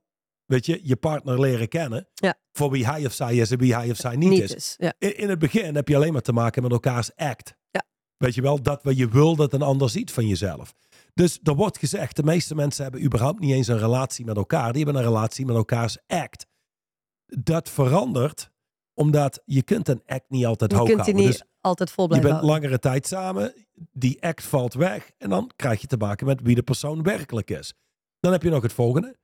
weet 0.46 0.66
je, 0.66 0.80
je 0.84 0.96
partner 0.96 1.40
leren 1.40 1.68
kennen. 1.68 2.08
Ja. 2.14 2.40
Voor 2.52 2.72
wie 2.72 2.86
hij 2.86 3.06
of 3.06 3.14
zij 3.14 3.36
is 3.36 3.52
en 3.52 3.58
wie 3.58 3.76
hij 3.76 3.90
of 3.90 3.98
zij 3.98 4.16
niet, 4.16 4.30
niet 4.30 4.42
is. 4.42 4.56
is. 4.56 4.76
Ja. 4.78 4.94
In, 4.98 5.18
in 5.18 5.30
het 5.30 5.40
begin 5.40 5.76
heb 5.76 5.88
je 5.88 5.96
alleen 5.96 6.14
maar 6.14 6.22
te 6.22 6.34
maken 6.34 6.64
met 6.64 6.72
elkaars 6.72 7.16
act. 7.16 7.56
Ja. 7.72 7.84
Weet 8.22 8.36
je 8.36 8.42
wel, 8.42 8.62
dat 8.62 8.84
wat 8.84 8.98
je 8.98 9.10
wil 9.10 9.36
dat 9.36 9.54
een 9.54 9.62
ander 9.62 9.90
ziet 9.90 10.12
van 10.12 10.28
jezelf. 10.28 10.74
Dus 11.14 11.40
er 11.44 11.56
wordt 11.56 11.78
gezegd, 11.78 12.16
de 12.16 12.24
meeste 12.24 12.56
mensen 12.56 12.84
hebben 12.84 13.04
überhaupt 13.04 13.40
niet 13.40 13.52
eens 13.52 13.68
een 13.68 13.78
relatie 13.78 14.26
met 14.26 14.36
elkaar. 14.38 14.74
Die 14.74 14.84
hebben 14.84 15.02
een 15.02 15.08
relatie 15.08 15.46
met 15.46 15.56
elkaars 15.56 15.98
act. 16.08 16.46
Dat 17.26 17.70
verandert 17.70 18.52
omdat 18.94 19.42
je 19.46 19.64
kunt 19.64 19.88
een 19.88 20.02
act 20.06 20.30
niet 20.30 20.46
altijd 20.46 20.72
Je 20.72 20.78
hoog 20.78 20.88
kunt 20.88 21.00
houden. 21.00 21.24
niet 21.24 21.32
Dus 21.32 21.44
altijd 21.62 21.92
vol 21.92 22.04
je 22.04 22.10
bent 22.10 22.24
houden. 22.24 22.50
langere 22.50 22.80
tijd 22.80 23.08
samen, 23.08 23.54
die 23.92 24.24
act 24.24 24.44
valt 24.44 24.74
weg 24.74 25.12
en 25.18 25.30
dan 25.30 25.52
krijg 25.56 25.82
je 25.82 25.88
te 25.88 25.98
maken 25.98 26.26
met 26.26 26.42
wie 26.42 26.56
de 26.56 26.64
persoon 26.64 27.04
werkelijk 27.04 27.50
is. 27.50 27.74
Dan 28.20 28.32
heb 28.32 28.44
je 28.44 28.50
nog 28.50 28.64
het 28.64 28.74
volgende. 28.74 29.16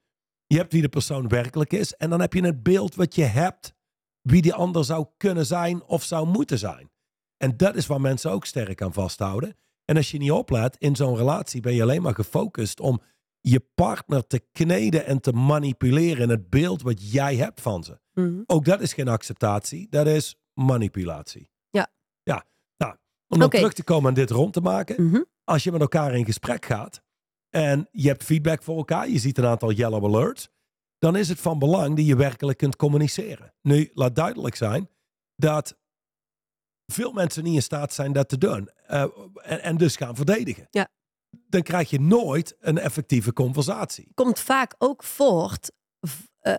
Je 0.45 0.57
hebt 0.57 0.71
wie 0.73 0.81
de 0.81 0.89
persoon 0.89 1.27
werkelijk 1.27 1.73
is 1.73 1.93
en 1.93 2.09
dan 2.09 2.21
heb 2.21 2.33
je 2.33 2.41
het 2.41 2.63
beeld 2.63 2.95
wat 2.95 3.15
je 3.15 3.23
hebt 3.23 3.73
wie 4.21 4.41
die 4.41 4.53
ander 4.53 4.85
zou 4.85 5.05
kunnen 5.17 5.45
zijn 5.45 5.83
of 5.83 6.03
zou 6.03 6.27
moeten 6.27 6.59
zijn. 6.59 6.89
En 7.37 7.57
dat 7.57 7.75
is 7.75 7.87
waar 7.87 8.01
mensen 8.01 8.31
ook 8.31 8.45
sterk 8.45 8.81
aan 8.81 8.93
vasthouden. 8.93 9.55
En 9.85 9.95
als 9.95 10.11
je 10.11 10.17
niet 10.17 10.31
oplet, 10.31 10.75
in 10.77 10.95
zo'n 10.95 11.15
relatie 11.15 11.61
ben 11.61 11.73
je 11.73 11.81
alleen 11.81 12.01
maar 12.01 12.15
gefocust 12.15 12.79
om 12.79 13.01
je 13.41 13.59
partner 13.75 14.27
te 14.27 14.39
kneden 14.51 15.05
en 15.05 15.21
te 15.21 15.31
manipuleren 15.31 16.23
in 16.23 16.29
het 16.29 16.49
beeld 16.49 16.81
wat 16.81 17.11
jij 17.11 17.35
hebt 17.35 17.61
van 17.61 17.83
ze. 17.83 17.99
Mhm. 18.13 18.41
Ook 18.45 18.65
dat 18.65 18.81
is 18.81 18.93
geen 18.93 19.07
acceptatie, 19.07 19.87
dat 19.89 20.07
is 20.07 20.35
manipulatie. 20.53 21.49
Ja. 21.69 21.87
Ja, 22.23 22.45
nou, 22.77 22.95
om 23.27 23.39
dan 23.39 23.49
terug 23.49 23.73
te 23.73 23.83
komen 23.83 24.09
en 24.09 24.15
dit 24.15 24.29
rond 24.29 24.53
te 24.53 24.61
maken. 24.61 25.05
Mhm. 25.05 25.21
Als 25.43 25.63
je 25.63 25.71
met 25.71 25.81
elkaar 25.81 26.15
in 26.15 26.25
gesprek 26.25 26.65
gaat 26.65 27.01
en 27.49 27.87
je 27.91 28.07
hebt 28.07 28.23
feedback 28.23 28.63
voor 28.63 28.77
elkaar, 28.77 29.09
je 29.09 29.19
ziet 29.19 29.37
een 29.37 29.45
aantal 29.45 29.71
yellow 29.71 30.05
alerts, 30.05 30.49
dan 30.97 31.15
is 31.15 31.29
het 31.29 31.39
van 31.39 31.59
belang 31.59 31.95
dat 31.95 32.05
je 32.05 32.15
werkelijk 32.15 32.57
kunt 32.57 32.75
communiceren. 32.75 33.53
Nu, 33.61 33.91
laat 33.93 34.15
duidelijk 34.15 34.55
zijn 34.55 34.89
dat 35.35 35.77
veel 36.87 37.11
mensen 37.11 37.43
niet 37.43 37.55
in 37.55 37.61
staat 37.61 37.93
zijn 37.93 38.13
dat 38.13 38.29
te 38.29 38.37
doen 38.37 38.69
eh, 38.85 39.01
en, 39.35 39.61
en 39.61 39.77
dus 39.77 39.95
gaan 39.95 40.15
verdedigen. 40.15 40.67
Ja. 40.69 40.87
Dan 41.29 41.61
krijg 41.61 41.89
je 41.89 41.99
nooit 41.99 42.55
een 42.59 42.77
effectieve 42.77 43.33
conversatie. 43.33 44.11
Komt 44.13 44.39
vaak 44.39 44.75
ook 44.77 45.03
voort. 45.03 45.71
eh, 46.39 46.53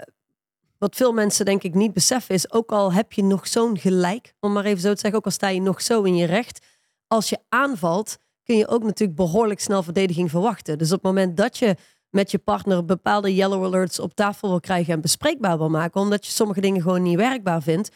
wat 0.79 0.97
veel 0.97 1.13
mensen 1.13 1.45
denk 1.45 1.63
ik 1.63 1.75
niet 1.75 1.93
beseffen 1.93 2.35
is, 2.35 2.53
ook 2.53 2.71
al 2.71 2.93
heb 2.93 3.13
je 3.13 3.23
nog 3.23 3.47
zo'n 3.47 3.79
gelijk, 3.79 4.35
om 4.41 4.53
maar 4.53 4.65
even 4.65 4.81
zo 4.81 4.93
te 4.93 5.01
zeggen, 5.01 5.19
ook 5.19 5.25
al 5.25 5.31
sta 5.31 5.49
je 5.49 5.61
nog 5.61 5.83
zo 5.83 6.03
in 6.03 6.17
je 6.17 6.27
recht, 6.27 6.67
als 7.07 7.29
je 7.29 7.39
aanvalt, 7.49 8.17
kun 8.45 8.57
je 8.57 8.69
ook 8.69 8.83
natuurlijk 8.83 9.19
behoorlijk 9.19 9.61
snel 9.61 9.83
verdediging 9.83 10.31
verwachten. 10.31 10.79
Dus 10.79 10.89
op 10.89 11.03
het 11.03 11.03
moment 11.03 11.37
dat 11.37 11.59
je 11.59 11.77
met 12.11 12.31
je 12.31 12.39
partner 12.39 12.85
bepaalde 12.85 13.35
yellow 13.35 13.65
alerts 13.65 13.99
op 13.99 14.15
tafel 14.15 14.49
wil 14.49 14.61
krijgen 14.61 14.93
en 14.93 15.01
bespreekbaar 15.01 15.59
wil 15.59 15.71
maken, 15.71 16.01
omdat 16.01 16.27
je 16.27 16.33
sommige 16.33 16.61
dingen 16.61 16.83
gewoon 16.83 17.03
niet 17.03 17.17
werkbaar 17.17 17.63
vindt, 17.63 17.91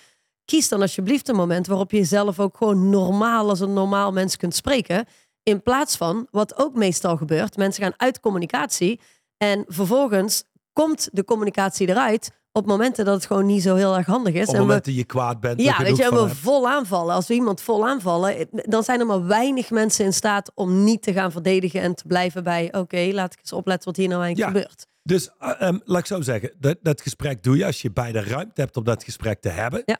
kies 0.52 0.68
dan 0.68 0.80
alsjeblieft 0.80 1.28
een 1.28 1.36
moment 1.36 1.66
waarop 1.66 1.90
je 1.90 1.96
jezelf 1.96 2.40
ook 2.40 2.56
gewoon 2.56 2.90
normaal 2.90 3.48
als 3.48 3.60
een 3.60 3.72
normaal 3.72 4.12
mens 4.12 4.36
kunt 4.36 4.54
spreken. 4.54 5.06
In 5.42 5.62
plaats 5.62 5.96
van, 5.96 6.26
wat 6.30 6.58
ook 6.58 6.74
meestal 6.74 7.16
gebeurt, 7.16 7.56
mensen 7.56 7.82
gaan 7.82 7.94
uit 7.96 8.20
communicatie 8.20 9.00
en 9.36 9.64
vervolgens 9.66 10.44
komt 10.72 11.08
de 11.12 11.24
communicatie 11.24 11.88
eruit 11.88 12.30
op 12.52 12.66
momenten 12.66 13.04
dat 13.04 13.14
het 13.14 13.26
gewoon 13.26 13.46
niet 13.46 13.62
zo 13.62 13.74
heel 13.74 13.96
erg 13.96 14.06
handig 14.06 14.34
is. 14.34 14.48
Op 14.48 14.56
momenten 14.56 14.94
je 14.94 15.04
kwaad 15.04 15.40
bent. 15.40 15.60
ja, 15.60 15.78
weet 15.78 15.96
je, 15.96 16.02
en 16.02 16.08
van 16.08 16.18
we 16.18 16.24
hebt. 16.24 16.38
vol 16.38 16.68
aanvallen. 16.68 17.14
Als 17.14 17.26
we 17.26 17.34
iemand 17.34 17.60
vol 17.60 17.88
aanvallen, 17.88 18.48
dan 18.50 18.82
zijn 18.82 19.00
er 19.00 19.06
maar 19.06 19.26
weinig 19.26 19.70
mensen 19.70 20.04
in 20.04 20.12
staat 20.12 20.52
om 20.54 20.84
niet 20.84 21.02
te 21.02 21.12
gaan 21.12 21.32
verdedigen 21.32 21.80
en 21.80 21.94
te 21.94 22.06
blijven 22.06 22.44
bij, 22.44 22.74
oké, 22.74 23.08
laat 23.12 23.32
ik 23.32 23.38
eens 23.38 23.52
opletten 23.52 23.88
wat 23.88 23.96
hier 23.96 24.08
nou 24.08 24.22
eigenlijk 24.22 24.54
Ja. 24.54 24.60
gebeurt. 24.60 24.86
Dus 25.02 25.30
eh, 25.38 25.50
ehm, 25.58 25.78
laat 25.84 26.00
ik 26.00 26.06
zo 26.06 26.20
zeggen, 26.20 26.54
dat, 26.58 26.76
dat 26.82 27.00
gesprek 27.00 27.42
doe 27.42 27.56
je 27.56 27.66
als 27.66 27.82
je 27.82 27.90
beide 27.92 28.20
ruimte 28.22 28.60
hebt 28.60 28.76
om 28.76 28.84
dat 28.84 29.04
gesprek 29.04 29.40
te 29.40 29.48
hebben. 29.48 29.82
Ja. 29.84 29.98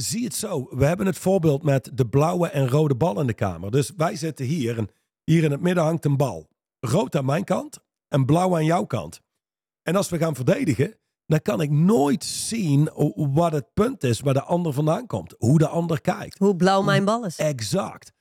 Zie 0.00 0.24
het 0.24 0.34
zo. 0.34 0.68
We 0.70 0.84
hebben 0.84 1.06
het 1.06 1.18
voorbeeld 1.18 1.62
met 1.62 1.90
de 1.94 2.06
blauwe 2.06 2.48
en 2.48 2.68
rode 2.68 2.94
bal 2.94 3.20
in 3.20 3.26
de 3.26 3.34
kamer. 3.34 3.70
Dus 3.70 3.92
wij 3.96 4.16
zitten 4.16 4.44
hier 4.44 4.78
en 4.78 4.88
hier 5.24 5.44
in 5.44 5.50
het 5.50 5.60
midden 5.60 5.84
hangt 5.84 6.04
een 6.04 6.16
bal. 6.16 6.48
Rood 6.80 7.16
aan 7.16 7.24
mijn 7.24 7.44
kant 7.44 7.78
en 8.08 8.24
blauw 8.24 8.54
aan 8.54 8.64
jouw 8.64 8.84
kant. 8.84 9.20
En 9.82 9.96
als 9.96 10.08
we 10.08 10.18
gaan 10.18 10.34
verdedigen, 10.34 10.94
dan 11.26 11.42
kan 11.42 11.60
ik 11.60 11.70
nooit 11.70 12.24
zien 12.24 12.90
wat 13.14 13.52
het 13.52 13.74
punt 13.74 14.04
is 14.04 14.20
waar 14.20 14.34
de 14.34 14.42
ander 14.42 14.72
vandaan 14.72 15.06
komt. 15.06 15.34
Hoe 15.38 15.58
de 15.58 15.68
ander 15.68 16.00
kijkt. 16.00 16.38
Hoe 16.38 16.56
blauw 16.56 16.82
mijn 16.82 17.04
bal 17.04 17.24
is. 17.24 17.36
Exact. 17.36 18.12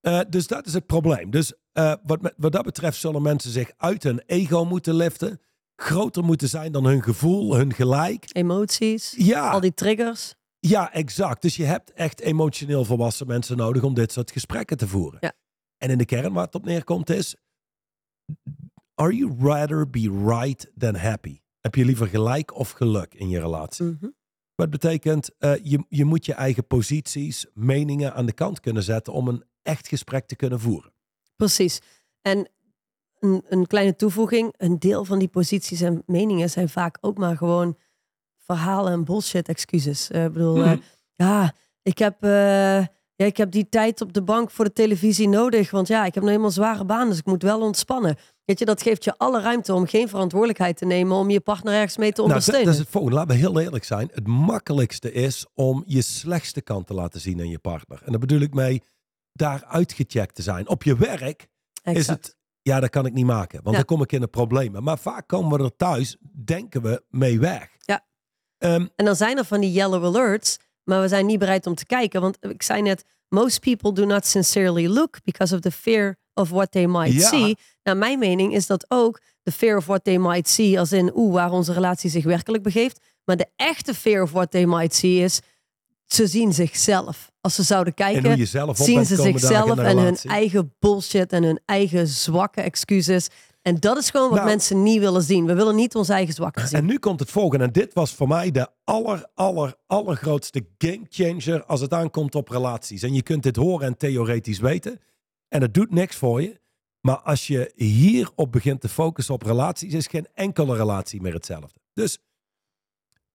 Eh, 0.00 0.20
dus 0.28 0.46
dat 0.46 0.66
is 0.66 0.72
het 0.72 0.86
probleem. 0.86 1.30
Dus 1.30 1.52
eh, 1.72 1.94
wat, 2.02 2.32
wat 2.36 2.52
dat 2.52 2.64
betreft 2.64 2.98
zullen 2.98 3.22
mensen 3.22 3.50
zich 3.50 3.70
uit 3.76 4.02
hun 4.02 4.22
ego 4.26 4.64
moeten 4.64 4.94
liften. 4.94 5.40
Groter 5.76 6.24
moeten 6.24 6.48
zijn 6.48 6.72
dan 6.72 6.84
hun 6.84 7.02
gevoel, 7.02 7.54
hun 7.56 7.74
gelijk. 7.74 8.24
Emoties, 8.32 9.14
Ja, 9.16 9.50
al 9.50 9.60
die 9.60 9.74
triggers. 9.74 10.34
Ja, 10.60 10.92
exact. 10.92 11.42
Dus 11.42 11.56
je 11.56 11.64
hebt 11.64 11.92
echt 11.92 12.20
emotioneel 12.20 12.84
volwassen 12.84 13.26
mensen 13.26 13.56
nodig 13.56 13.82
om 13.82 13.94
dit 13.94 14.12
soort 14.12 14.30
gesprekken 14.30 14.76
te 14.76 14.88
voeren. 14.88 15.18
Ja. 15.20 15.32
En 15.76 15.90
in 15.90 15.98
de 15.98 16.04
kern 16.04 16.32
waar 16.32 16.44
het 16.44 16.54
op 16.54 16.64
neerkomt 16.64 17.10
is... 17.10 17.36
Are 18.94 19.16
you 19.16 19.36
rather 19.38 19.90
be 19.90 20.24
right 20.26 20.70
than 20.78 20.94
happy? 20.94 21.40
Heb 21.60 21.74
je 21.74 21.84
liever 21.84 22.06
gelijk 22.06 22.54
of 22.54 22.70
geluk 22.70 23.14
in 23.14 23.28
je 23.28 23.40
relatie? 23.40 23.84
Mhm. 23.84 24.08
Wat 24.54 24.70
betekent, 24.70 25.38
eh, 25.38 25.54
je, 25.62 25.84
je 25.88 26.04
moet 26.04 26.26
je 26.26 26.34
eigen 26.34 26.66
posities, 26.66 27.46
meningen 27.54 28.14
aan 28.14 28.26
de 28.26 28.32
kant 28.32 28.60
kunnen 28.60 28.82
zetten 28.82 29.12
om 29.12 29.28
een 29.28 29.44
echt 29.62 29.88
gesprek 29.88 30.26
te 30.26 30.36
kunnen 30.36 30.60
voeren. 30.60 30.92
Precies. 31.36 31.80
En 32.22 32.50
een, 33.18 33.44
een 33.48 33.66
kleine 33.66 33.96
toevoeging, 33.96 34.54
een 34.56 34.78
deel 34.78 35.04
van 35.04 35.18
die 35.18 35.28
posities 35.28 35.80
en 35.80 36.02
meningen 36.06 36.50
zijn 36.50 36.68
vaak 36.68 36.98
ook 37.00 37.18
maar 37.18 37.36
gewoon 37.36 37.76
verhalen 38.56 38.92
en 38.92 39.04
bullshit 39.04 39.48
excuses. 39.48 40.10
Eh, 40.10 40.24
Ik 40.24 40.32
bedoel, 40.32 40.56
Mhm. 40.56 40.68
eh, 40.68 40.78
ja, 41.14 41.52
ik 41.82 41.98
heb, 41.98 42.22
eh, 42.22 42.78
ja, 43.14 43.26
ik 43.26 43.36
heb 43.36 43.50
die 43.50 43.68
tijd 43.68 44.00
op 44.00 44.12
de 44.12 44.22
bank 44.22 44.50
voor 44.50 44.64
de 44.64 44.72
televisie 44.72 45.28
nodig, 45.28 45.70
want 45.70 45.88
ja, 45.88 46.04
ik 46.04 46.14
heb 46.14 46.22
nou 46.22 46.34
eenmaal 46.34 46.50
zware 46.50 46.84
baan, 46.84 47.08
dus 47.08 47.18
ik 47.18 47.26
moet 47.26 47.42
wel 47.42 47.60
ontspannen. 47.60 48.16
Weet 48.44 48.58
je, 48.58 48.64
dat 48.64 48.82
geeft 48.82 49.04
je 49.04 49.14
alle 49.18 49.40
ruimte 49.40 49.74
om 49.74 49.86
geen 49.86 50.08
verantwoordelijkheid 50.08 50.76
te 50.76 50.84
nemen 50.86 51.16
om 51.16 51.30
je 51.30 51.40
partner 51.40 51.74
ergens 51.74 51.96
mee 51.96 52.12
te 52.12 52.20
Nou, 52.20 52.32
dat, 52.32 52.36
ondersteunen. 52.38 52.64
dat 52.64 52.74
is 52.74 52.80
het 52.80 52.88
volgende. 52.90 53.16
Laten 53.16 53.30
we 53.34 53.40
heel 53.40 53.60
eerlijk 53.60 53.84
zijn. 53.84 54.08
Het 54.12 54.26
makkelijkste 54.26 55.12
is 55.12 55.46
om 55.54 55.82
je 55.86 56.02
slechtste 56.02 56.60
kant 56.62 56.86
te 56.86 56.94
laten 56.94 57.20
zien 57.20 57.40
aan 57.40 57.48
je 57.48 57.58
partner. 57.58 58.02
En 58.04 58.10
daar 58.10 58.20
bedoel 58.20 58.40
ik 58.40 58.54
mee 58.54 58.82
daar 59.32 59.64
uitgecheckt 59.64 60.34
te 60.34 60.42
zijn. 60.42 60.68
Op 60.68 60.82
je 60.82 60.96
werk 60.96 61.48
is 61.82 62.06
het, 62.06 62.36
ja, 62.62 62.80
dat 62.80 62.90
kan 62.90 63.06
ik 63.06 63.12
niet 63.12 63.26
maken, 63.26 63.62
want 63.62 63.76
Ja. 63.76 63.82
dan 63.82 63.96
kom 63.96 64.02
ik 64.02 64.12
in 64.12 64.20
de 64.20 64.26
problemen. 64.26 64.82
Maar 64.82 64.98
vaak 64.98 65.26
komen 65.28 65.58
we 65.58 65.64
er 65.64 65.76
thuis, 65.76 66.16
denken 66.44 66.82
we, 66.82 67.02
mee 67.08 67.38
weg. 67.40 67.68
Ja. 67.78 68.04
Ehm, 68.60 68.86
En 68.96 69.04
dan 69.04 69.16
zijn 69.16 69.38
er 69.38 69.44
van 69.44 69.60
die 69.60 69.72
yellow 69.72 70.04
alerts, 70.04 70.58
maar 70.84 71.00
we 71.00 71.08
zijn 71.08 71.26
niet 71.26 71.38
bereid 71.38 71.66
om 71.66 71.74
te 71.74 71.86
kijken. 71.86 72.20
Want 72.20 72.36
ik 72.40 72.62
zei 72.62 72.82
net, 72.82 73.04
most 73.28 73.60
people 73.60 73.92
do 73.92 74.04
not 74.04 74.26
sincerely 74.26 74.86
look 74.86 75.18
because 75.24 75.54
of 75.54 75.60
the 75.60 75.70
fear 75.70 76.16
of 76.34 76.50
what 76.50 76.70
they 76.72 76.86
might 76.86 77.12
Ja. 77.12 77.28
see. 77.28 77.56
Nou, 77.82 77.98
mijn 77.98 78.18
mening 78.18 78.54
is 78.54 78.66
dat 78.66 78.84
ook 78.88 79.20
de 79.42 79.52
fear 79.52 79.76
of 79.76 79.86
what 79.86 80.04
they 80.04 80.18
might 80.18 80.48
see, 80.48 80.78
als 80.78 80.92
in 80.92 81.10
oeh, 81.14 81.32
waar 81.34 81.50
onze 81.52 81.72
relatie 81.72 82.10
zich 82.10 82.24
werkelijk 82.24 82.62
begeeft. 82.62 83.00
Maar 83.24 83.36
de 83.36 83.46
echte 83.56 83.94
fear 83.94 84.22
of 84.22 84.30
what 84.30 84.50
they 84.50 84.66
might 84.66 84.94
see 84.94 85.24
is, 85.24 85.40
ze 86.06 86.26
zien 86.26 86.52
zichzelf. 86.52 87.30
Als 87.40 87.54
ze 87.54 87.62
zouden 87.62 87.94
kijken, 87.94 88.46
zien 88.76 89.04
ze 89.06 89.16
zichzelf 89.16 89.78
en 89.78 89.98
hun 89.98 90.16
eigen 90.26 90.74
bullshit 90.78 91.32
en 91.32 91.42
hun 91.42 91.60
eigen 91.64 92.06
zwakke 92.08 92.60
excuses. 92.60 93.28
En 93.62 93.76
dat 93.80 93.96
is 93.96 94.10
gewoon 94.10 94.28
wat 94.28 94.38
Nou. 94.38 94.48
mensen 94.50 94.82
niet 94.82 94.98
willen 94.98 95.22
zien. 95.22 95.46
We 95.46 95.54
willen 95.54 95.74
niet 95.74 95.94
onze 95.94 96.12
eigen 96.12 96.34
zwakte 96.34 96.66
zien. 96.66 96.78
En 96.78 96.84
nu 96.86 96.98
komt 96.98 97.20
het 97.20 97.30
volgende. 97.30 97.64
En 97.64 97.72
dit 97.72 97.94
was 97.94 98.14
voor 98.14 98.28
mij 98.28 98.50
de 98.50 98.68
aller, 98.84 99.26
aller, 99.34 99.74
allergrootste 99.86 100.66
gamechanger 100.78 101.64
als 101.64 101.80
het 101.80 101.92
aankomt 101.94 102.34
op 102.34 102.48
relaties. 102.48 103.02
En 103.02 103.14
je 103.14 103.22
kunt 103.22 103.42
dit 103.42 103.56
horen 103.56 103.86
en 103.86 103.96
theoretisch 103.96 104.58
weten. 104.58 105.00
En 105.48 105.62
het 105.62 105.74
doet 105.74 105.90
niks 105.90 106.16
voor 106.16 106.42
je. 106.42 106.60
Maar 107.00 107.18
als 107.18 107.46
je 107.46 107.72
hierop 107.74 108.52
begint 108.52 108.80
te 108.80 108.88
focussen 108.88 109.34
op 109.34 109.42
relaties, 109.42 109.94
is 109.94 110.06
geen 110.06 110.26
enkele 110.34 110.76
relatie 110.76 111.20
meer 111.20 111.32
hetzelfde. 111.34 111.80
Dus 111.92 112.18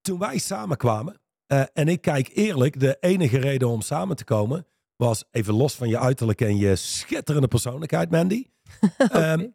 toen 0.00 0.18
wij 0.18 0.38
samenkwamen, 0.38 1.20
eh, 1.46 1.62
en 1.72 1.88
ik 1.88 2.00
kijk 2.00 2.30
eerlijk, 2.34 2.80
de 2.80 2.96
enige 3.00 3.38
reden 3.38 3.68
om 3.68 3.80
samen 3.80 4.16
te 4.16 4.24
komen 4.24 4.66
was, 4.96 5.24
even 5.30 5.54
los 5.54 5.74
van 5.74 5.88
je 5.88 5.98
uiterlijk 5.98 6.40
en 6.40 6.56
je 6.56 6.76
schitterende 6.76 7.48
persoonlijkheid, 7.48 8.10
Mandy, 8.10 8.46
ehm, 8.96 9.46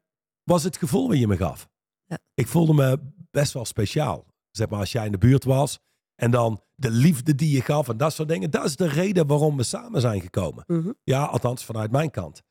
was 0.43 0.63
het 0.63 0.77
gevoel 0.77 1.07
wat 1.07 1.17
je 1.17 1.27
me 1.27 1.37
gaf. 1.37 1.69
Ja. 2.05 2.17
Ik 2.33 2.47
voelde 2.47 2.73
me 2.73 2.99
best 3.31 3.53
wel 3.53 3.65
speciaal. 3.65 4.25
Zeg 4.51 4.69
maar, 4.69 4.79
als 4.79 4.91
jij 4.91 5.05
in 5.05 5.11
de 5.11 5.17
buurt 5.17 5.43
was 5.43 5.79
en 6.15 6.31
dan 6.31 6.61
de 6.75 6.89
liefde 6.91 7.35
die 7.35 7.51
je 7.55 7.61
gaf 7.61 7.89
en 7.89 7.97
dat 7.97 8.13
soort 8.13 8.29
dingen. 8.29 8.51
Dat 8.51 8.65
is 8.65 8.75
de 8.75 8.87
reden 8.87 9.27
waarom 9.27 9.57
we 9.57 9.63
samen 9.63 10.01
zijn 10.01 10.21
gekomen. 10.21 10.63
Mhm. 10.67 10.91
Ja, 11.03 11.23
althans 11.23 11.65
vanuit 11.65 11.91
mijn 11.91 12.11
kant. 12.11 12.41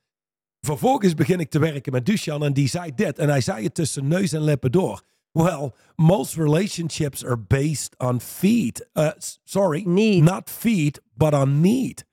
Vervolgens 0.67 1.15
begin 1.15 1.41
ik 1.41 1.51
te 1.51 1.59
werken 1.59 1.93
met 1.93 2.07
Dushan 2.07 2.45
en 2.45 2.53
die 2.53 2.69
zei 2.69 2.95
dit. 2.95 3.19
En 3.19 3.29
hij 3.29 3.41
zei 3.41 3.65
het 3.65 3.75
tussen 3.75 4.09
neus 4.09 4.33
en 4.33 4.43
lippen 4.43 4.73
door. 4.73 5.03
Well, 5.33 5.73
most 5.97 6.35
relationships 6.37 7.25
are 7.25 7.39
based 7.39 7.95
on 7.99 8.21
feet. 8.21 8.89
Uh, 8.95 9.11
s- 9.19 9.39
sorry, 9.45 9.83
Need. 9.87 10.23
not 10.23 10.51
feet, 10.51 11.01
but 11.15 11.33
on 11.35 11.61
need. 11.61 12.05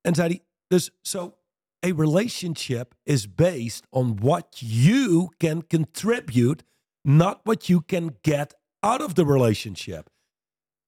En 0.00 0.14
zei 0.14 0.28
hij, 0.28 0.44
dus 0.66 0.90
so 1.02 1.34
a 1.84 1.92
relationship 1.96 2.94
is 3.02 3.34
based 3.34 3.86
on 3.90 4.18
what 4.22 4.46
you 4.58 5.28
can 5.36 5.66
contribute, 5.66 6.64
not 7.02 7.40
what 7.42 7.66
you 7.66 7.82
can 7.86 8.18
get 8.20 8.56
out 8.78 9.04
of 9.04 9.12
the 9.12 9.24
relationship. 9.24 10.08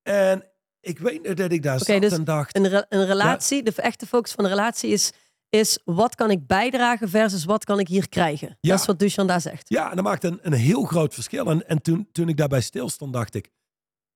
En 0.03 0.45
ik 0.81 0.99
weet 0.99 1.37
dat 1.37 1.53
ik 1.53 1.63
daar 1.63 1.81
Oké, 1.81 1.93
zat 1.93 2.01
dus 2.01 2.13
en 2.13 2.25
dacht, 2.25 2.57
Een, 2.57 2.69
re- 2.69 2.87
een 2.89 3.07
relatie, 3.07 3.63
de 3.63 3.73
echte 3.73 4.07
focus 4.07 4.33
van 4.33 4.45
een 4.45 4.51
relatie 4.51 4.91
is, 4.91 5.13
is 5.49 5.81
wat 5.85 6.15
kan 6.15 6.31
ik 6.31 6.47
bijdragen 6.47 7.09
versus 7.09 7.45
wat 7.45 7.65
kan 7.65 7.79
ik 7.79 7.89
hier 7.89 8.09
krijgen. 8.09 8.49
Ja. 8.61 8.71
Dat 8.71 8.81
is 8.81 8.87
wat 8.87 8.99
Dushan 8.99 9.27
daar 9.27 9.41
zegt. 9.41 9.69
Ja, 9.69 9.91
en 9.91 9.97
dat 9.97 10.05
maakt 10.05 10.25
een, 10.25 10.39
een 10.43 10.53
heel 10.53 10.83
groot 10.85 11.15
verschil. 11.15 11.47
En, 11.51 11.69
en 11.69 11.83
toen, 11.83 12.09
toen 12.13 12.29
ik 12.29 12.37
daarbij 12.37 12.61
stilstond, 12.61 13.13
dacht 13.13 13.35
ik... 13.35 13.51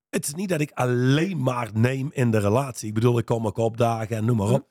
Het 0.09 0.27
is 0.27 0.33
niet 0.33 0.49
dat 0.49 0.61
ik 0.61 0.71
alleen 0.71 1.43
maar 1.43 1.69
neem 1.73 2.09
in 2.13 2.31
de 2.31 2.39
relatie. 2.39 2.87
Ik 2.87 2.93
bedoel, 2.93 3.17
ik 3.17 3.25
kom 3.25 3.47
ook 3.47 3.57
opdagen 3.57 4.17
en 4.17 4.25
noem 4.25 4.37
maar 4.37 4.49
op. 4.49 4.69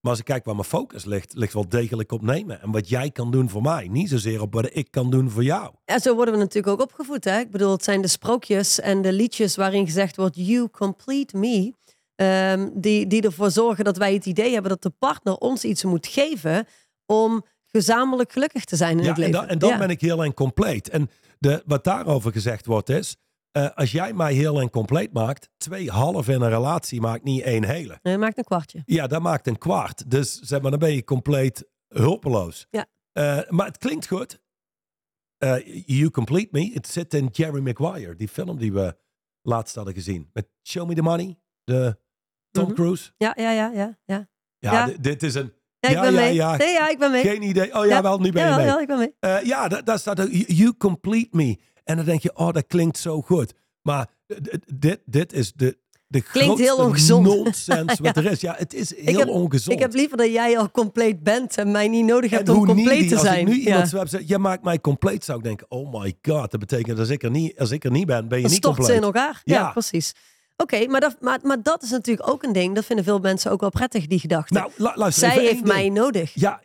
Maar 0.00 0.10
als 0.10 0.18
ik 0.20 0.24
kijk 0.24 0.44
waar 0.44 0.54
mijn 0.54 0.66
focus 0.66 1.04
ligt, 1.04 1.34
ligt 1.34 1.52
wel 1.52 1.68
degelijk 1.68 2.12
op 2.12 2.22
nemen. 2.22 2.62
En 2.62 2.70
wat 2.70 2.88
jij 2.88 3.10
kan 3.10 3.30
doen 3.30 3.48
voor 3.48 3.62
mij. 3.62 3.88
Niet 3.90 4.08
zozeer 4.08 4.40
op 4.40 4.52
wat 4.54 4.68
ik 4.72 4.90
kan 4.90 5.10
doen 5.10 5.30
voor 5.30 5.44
jou. 5.44 5.72
En 5.84 6.00
zo 6.00 6.14
worden 6.14 6.34
we 6.34 6.40
natuurlijk 6.40 6.72
ook 6.72 6.80
opgevoed. 6.82 7.24
Hè? 7.24 7.38
Ik 7.38 7.50
bedoel, 7.50 7.70
het 7.72 7.84
zijn 7.84 8.02
de 8.02 8.08
sprookjes 8.08 8.80
en 8.80 9.02
de 9.02 9.12
liedjes 9.12 9.56
waarin 9.56 9.84
gezegd 9.86 10.16
wordt: 10.16 10.36
You 10.36 10.68
complete 10.68 11.36
me. 11.36 11.72
Ehm, 12.14 12.68
die, 12.74 13.06
die 13.06 13.22
ervoor 13.22 13.50
zorgen 13.50 13.84
dat 13.84 13.96
wij 13.96 14.14
het 14.14 14.26
idee 14.26 14.52
hebben 14.52 14.70
dat 14.70 14.82
de 14.82 14.92
partner 14.98 15.34
ons 15.34 15.64
iets 15.64 15.84
moet 15.84 16.06
geven 16.06 16.66
om 17.06 17.44
gezamenlijk 17.66 18.32
gelukkig 18.32 18.64
te 18.64 18.76
zijn 18.76 18.98
in 18.98 19.04
Ja, 19.04 19.08
het 19.08 19.18
en, 19.18 19.24
leven. 19.24 19.40
dan, 19.40 19.48
en 19.48 19.58
dan 19.58 19.68
Ja. 19.70 19.78
ben 19.78 19.90
ik 19.90 20.00
heel 20.00 20.24
en 20.24 20.34
compleet. 20.34 20.88
En 20.88 21.10
de, 21.38 21.62
wat 21.66 21.84
daarover 21.84 22.32
gezegd 22.32 22.66
wordt 22.66 22.88
is... 22.88 23.16
eh, 23.52 23.68
als 23.74 23.92
jij 23.92 24.12
mij 24.12 24.32
heel 24.34 24.60
en 24.60 24.70
compleet 24.70 25.12
maakt... 25.12 25.48
twee 25.56 25.90
halve 25.90 26.32
in 26.32 26.40
een 26.40 26.48
relatie 26.48 27.00
maakt 27.00 27.24
niet 27.24 27.42
één 27.42 27.64
hele. 27.64 27.98
Nee, 28.02 28.18
maakt 28.18 28.38
een 28.38 28.44
kwartje. 28.44 28.82
Ja, 28.86 29.06
dat 29.06 29.22
maakt 29.22 29.46
een 29.46 29.58
kwart. 29.58 30.10
Dus 30.10 30.38
zeg 30.40 30.60
maar, 30.60 30.70
dan 30.70 30.80
ben 30.80 30.94
je 30.94 31.04
compleet 31.04 31.68
hulpeloos. 31.88 32.66
Ja. 32.70 32.86
Eh, 33.12 33.40
maar 33.48 33.66
het 33.66 33.78
klinkt 33.78 34.06
goed. 34.06 34.40
Eh, 35.38 35.84
you 35.86 36.10
Complete 36.10 36.48
Me. 36.52 36.70
Het 36.74 36.86
zit 36.86 37.14
in 37.14 37.28
Jerry 37.32 37.60
Maguire, 37.60 38.14
die 38.16 38.28
film 38.28 38.58
die 38.58 38.72
we 38.72 38.96
laatst 39.42 39.74
hadden 39.74 39.94
gezien. 39.94 40.30
Met 40.32 40.48
Show 40.62 40.88
Me 40.88 40.94
the 40.94 41.02
Money, 41.02 41.38
de 41.64 41.98
Tom 42.50 42.64
Mhm. 42.64 42.74
Cruise. 42.74 43.10
Ja, 43.16 43.32
ja, 43.36 43.50
ja, 43.50 43.70
ja. 43.74 43.98
Ja, 44.04 44.28
Ja, 44.58 44.72
Ja. 44.72 44.86
di- 44.86 45.00
dit 45.00 45.22
is 45.22 45.34
een... 45.34 45.52
ja 45.80 45.88
ik 45.88 46.00
ben 46.00 46.12
ja, 46.12 46.20
mee. 46.20 46.34
ja. 46.34 46.56
Nee, 46.56 46.72
ja, 46.72 46.88
ik 46.88 46.98
ben 46.98 47.10
mee. 47.10 47.22
Geen 47.22 47.42
idee. 47.42 47.74
Oh 47.78 47.86
ja, 47.86 48.02
wel, 48.02 48.18
nu 48.18 48.32
ben 48.32 48.48
je 48.50 48.56
mee. 48.56 48.66
ja, 48.66 48.80
ik 48.80 48.86
ben 48.86 48.98
mee. 48.98 49.44
Ja, 49.44 49.68
da- 49.68 49.82
daar 49.82 49.98
staat 49.98 50.20
ook, 50.20 50.28
you 50.30 50.76
Complete 50.76 51.36
Me. 51.36 51.58
En 51.90 51.96
dan 51.96 52.04
denk 52.04 52.22
je, 52.22 52.36
oh, 52.36 52.52
dat 52.52 52.66
klinkt 52.66 52.98
zo 52.98 53.20
goed. 53.22 53.52
Maar 53.82 54.06
dit, 54.74 54.98
dit 55.04 55.32
is 55.32 55.52
de, 55.52 55.78
de 56.06 56.20
Klinkt 56.22 56.58
heel 56.58 56.76
ongezond. 56.76 57.26
nonsens 57.34 57.98
wat 58.00 58.16
er 58.16 58.26
is. 58.30 58.40
Ja, 58.40 58.54
het 58.58 58.74
is 58.74 58.96
heel 58.96 59.18
heb- 59.18 59.28
ongezond. 59.28 59.76
Ik 59.76 59.82
heb 59.82 59.94
liever 59.94 60.16
dat 60.16 60.32
jij 60.32 60.58
al 60.58 60.70
compleet 60.70 61.22
bent 61.22 61.56
en 61.56 61.70
mij 61.70 61.88
niet 61.88 62.04
nodig 62.04 62.30
hebt 62.30 62.48
En 62.48 62.54
om 62.54 62.66
compleet 62.66 62.86
needy, 62.86 63.08
te 63.08 63.14
als 63.14 63.24
zijn. 63.24 63.38
ik 63.40 63.46
nu 63.46 63.60
Ja. 63.60 63.66
iemand 63.66 63.88
zou 63.88 64.06
zeggen, 64.08 64.28
jij 64.28 64.38
maakt 64.38 64.62
mij 64.64 64.80
compleet, 64.80 65.24
zou 65.24 65.38
ik 65.38 65.44
denken, 65.44 65.66
oh 65.70 65.92
my 66.00 66.14
god, 66.22 66.50
dat 66.50 66.60
betekent 66.60 66.88
dat 66.88 66.98
als 66.98 67.08
ik 67.08 67.22
er 67.22 67.30
niet, 67.30 67.58
als 67.58 67.70
ik 67.70 67.84
er 67.84 67.90
niet 67.90 68.06
ben, 68.06 68.28
ben 68.28 68.38
je 68.40 68.44
niet 68.46 68.54
stort 68.56 68.74
ze 68.74 68.80
compleet. 68.80 68.96
in 69.00 69.06
elkaar. 69.06 69.40
Ja, 69.44 69.54
Ja. 69.60 69.70
precies. 69.70 70.12
Oké, 70.60 70.86
maar, 70.86 71.00
dat, 71.00 71.16
maar, 71.20 71.38
maar 71.42 71.62
dat 71.62 71.82
is 71.82 71.90
natuurlijk 71.90 72.28
ook 72.28 72.42
een 72.42 72.52
ding. 72.52 72.74
Dat 72.74 72.84
vinden 72.84 73.04
veel 73.04 73.18
mensen 73.18 73.50
ook 73.50 73.60
wel 73.60 73.70
prettig, 73.70 74.06
die 74.06 74.18
gedachte. 74.18 74.54
Nou, 74.54 74.70
lu- 74.76 74.90
luister 74.94 75.30
Zij 75.30 75.40
heeft 75.40 75.52
ding. 75.54 75.66
mij 75.66 75.88
nodig. 75.88 76.32
Ja, 76.34 76.60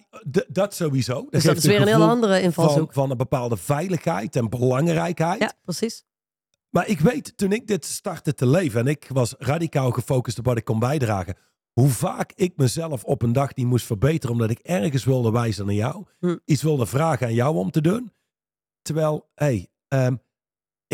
dat 0.48 0.74
sowieso. 0.74 1.14
Dat 1.14 1.32
dus 1.32 1.44
dat 1.44 1.58
is 1.58 1.66
weer 1.66 1.82
een 1.82 1.88
gevoel 1.88 2.08
andere 2.10 2.42
invalshoek. 2.42 2.94
van 2.94 3.12
een 3.12 3.18
bepaalde 3.18 3.58
veiligheid 3.58 4.36
en 4.36 4.50
belangrijkheid. 4.50 5.40
Ja, 5.42 5.54
precies. 5.64 6.04
Maar 6.70 6.88
ik 6.88 7.00
weet, 7.00 7.38
toen 7.38 7.52
ik 7.52 7.68
dit 7.68 7.86
startte 7.86 8.34
te 8.34 8.48
leven 8.48 8.80
en 8.80 8.88
ik 8.88 9.08
was 9.14 9.36
radicaal 9.38 9.92
gefocust 9.92 10.40
op 10.40 10.46
wat 10.46 10.58
ik 10.58 10.64
kon 10.66 10.80
bijdragen, 10.80 11.36
hoe 11.74 11.90
vaak 11.90 12.32
ik 12.36 12.54
mezelf 12.58 13.04
op 13.04 13.22
een 13.22 13.34
dag 13.34 13.54
die 13.54 13.66
moest 13.66 13.86
verbeteren 13.86 14.36
omdat 14.36 14.50
ik 14.50 14.60
ergens 14.60 15.04
wilde 15.04 15.32
wijzen 15.32 15.66
naar 15.66 15.76
jou, 15.76 16.06
Hm. 16.20 16.38
iets 16.46 16.62
wilde 16.64 16.86
vragen 16.86 17.28
aan 17.28 17.34
jou 17.34 17.56
om 17.56 17.72
te 17.72 17.82
doen. 17.82 18.14
Terwijl, 18.82 19.30
hé, 19.36 19.46
hey, 19.46 19.68
ehm, 19.88 20.16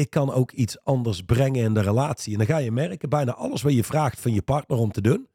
ik 0.02 0.10
kan 0.10 0.34
ook 0.34 0.52
iets 0.52 0.84
anders 0.84 1.22
brengen 1.22 1.64
in 1.64 1.74
de 1.74 1.82
relatie. 1.82 2.32
En 2.32 2.38
dan 2.38 2.48
ga 2.48 2.58
je 2.58 2.72
merken, 2.72 3.10
bijna 3.10 3.34
alles 3.34 3.62
wat 3.62 3.74
je 3.74 3.84
vraagt 3.84 4.20
van 4.20 4.34
je 4.34 4.42
partner 4.42 4.78
om 4.78 4.92
te 4.92 5.02
doen, 5.02 5.28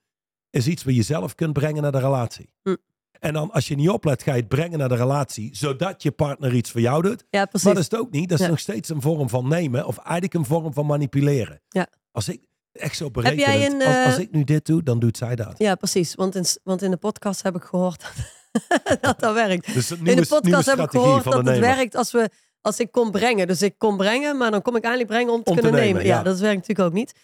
is 0.50 0.66
iets 0.66 0.84
wat 0.84 0.94
je 0.94 1.02
zelf 1.02 1.34
kunt 1.34 1.52
brengen 1.52 1.82
naar 1.82 1.92
de 1.92 1.98
relatie. 1.98 2.50
Hm. 2.62 2.76
En 3.18 3.32
dan, 3.32 3.50
als 3.50 3.68
je 3.68 3.74
niet 3.74 3.88
oplet, 3.88 4.22
ga 4.22 4.32
je 4.34 4.40
het 4.40 4.48
brengen 4.48 4.78
naar 4.78 4.88
de 4.88 4.96
relatie, 4.96 5.56
zodat 5.56 6.02
je 6.02 6.10
partner 6.10 6.54
iets 6.54 6.70
voor 6.70 6.80
jou 6.80 7.02
doet. 7.02 7.24
Ja, 7.30 7.44
precies. 7.44 7.66
Maar 7.66 7.74
dat 7.74 7.82
is 7.82 7.90
het 7.90 8.00
ook 8.00 8.10
niet. 8.10 8.28
Dat 8.28 8.38
is 8.38 8.44
Ja. 8.44 8.50
nog 8.50 8.60
steeds 8.60 8.88
een 8.88 9.00
vorm 9.00 9.28
van 9.28 9.48
nemen. 9.48 9.86
Of 9.86 9.96
eigenlijk 9.98 10.34
een 10.34 10.44
vorm 10.44 10.72
van 10.72 10.86
manipuleren. 10.86 11.60
Ja. 11.68 11.86
Als 12.12 12.28
ik 12.28 12.46
echt 12.72 12.96
zo 12.96 13.04
jij 13.12 13.22
berekenend... 13.22 13.82
een, 13.82 13.88
als, 13.88 14.04
als 14.04 14.14
eh, 14.14 14.20
ik 14.20 14.32
nu 14.32 14.44
dit 14.44 14.66
doe, 14.66 14.82
dan 14.82 14.98
doet 14.98 15.16
zij 15.16 15.36
dat. 15.36 15.58
Ja, 15.58 15.74
precies. 15.74 16.14
Want 16.14 16.34
in, 16.34 16.44
want 16.62 16.82
in 16.82 16.90
de 16.90 16.96
podcast 16.96 17.42
heb 17.42 17.56
ik 17.56 17.62
gehoord 17.62 18.12
dat 19.00 19.20
dat 19.20 19.34
werkt. 19.34 19.74
Dus 19.74 19.90
In 19.90 20.04
de 20.04 20.26
podcast 20.26 20.66
heb 20.66 20.78
ik 20.78 20.90
gehoord 20.90 21.24
dat 21.24 21.46
het 21.46 21.58
werkt 21.58 21.94
als, 21.94 22.12
we, 22.12 22.30
als 22.66 22.78
ik 22.80 22.92
kon 22.92 23.10
brengen. 23.10 23.46
Dus 23.46 23.62
ik 23.62 23.74
kon 23.78 23.96
brengen, 23.96 24.36
maar 24.36 24.50
dan 24.50 24.62
kom 24.62 24.76
ik 24.76 24.82
eindelijk 24.82 25.10
brengen 25.10 25.32
om 25.32 25.42
te 25.42 25.50
Om 25.50 25.56
te 25.56 25.62
kunnen 25.62 25.80
nemen, 25.80 25.96
nemen. 25.96 26.10
Ja, 26.10 26.16
ja. 26.18 26.22
dat 26.22 26.38
werkt 26.38 26.56
natuurlijk 26.56 26.88
ook 26.88 26.94
niet. 26.94 27.14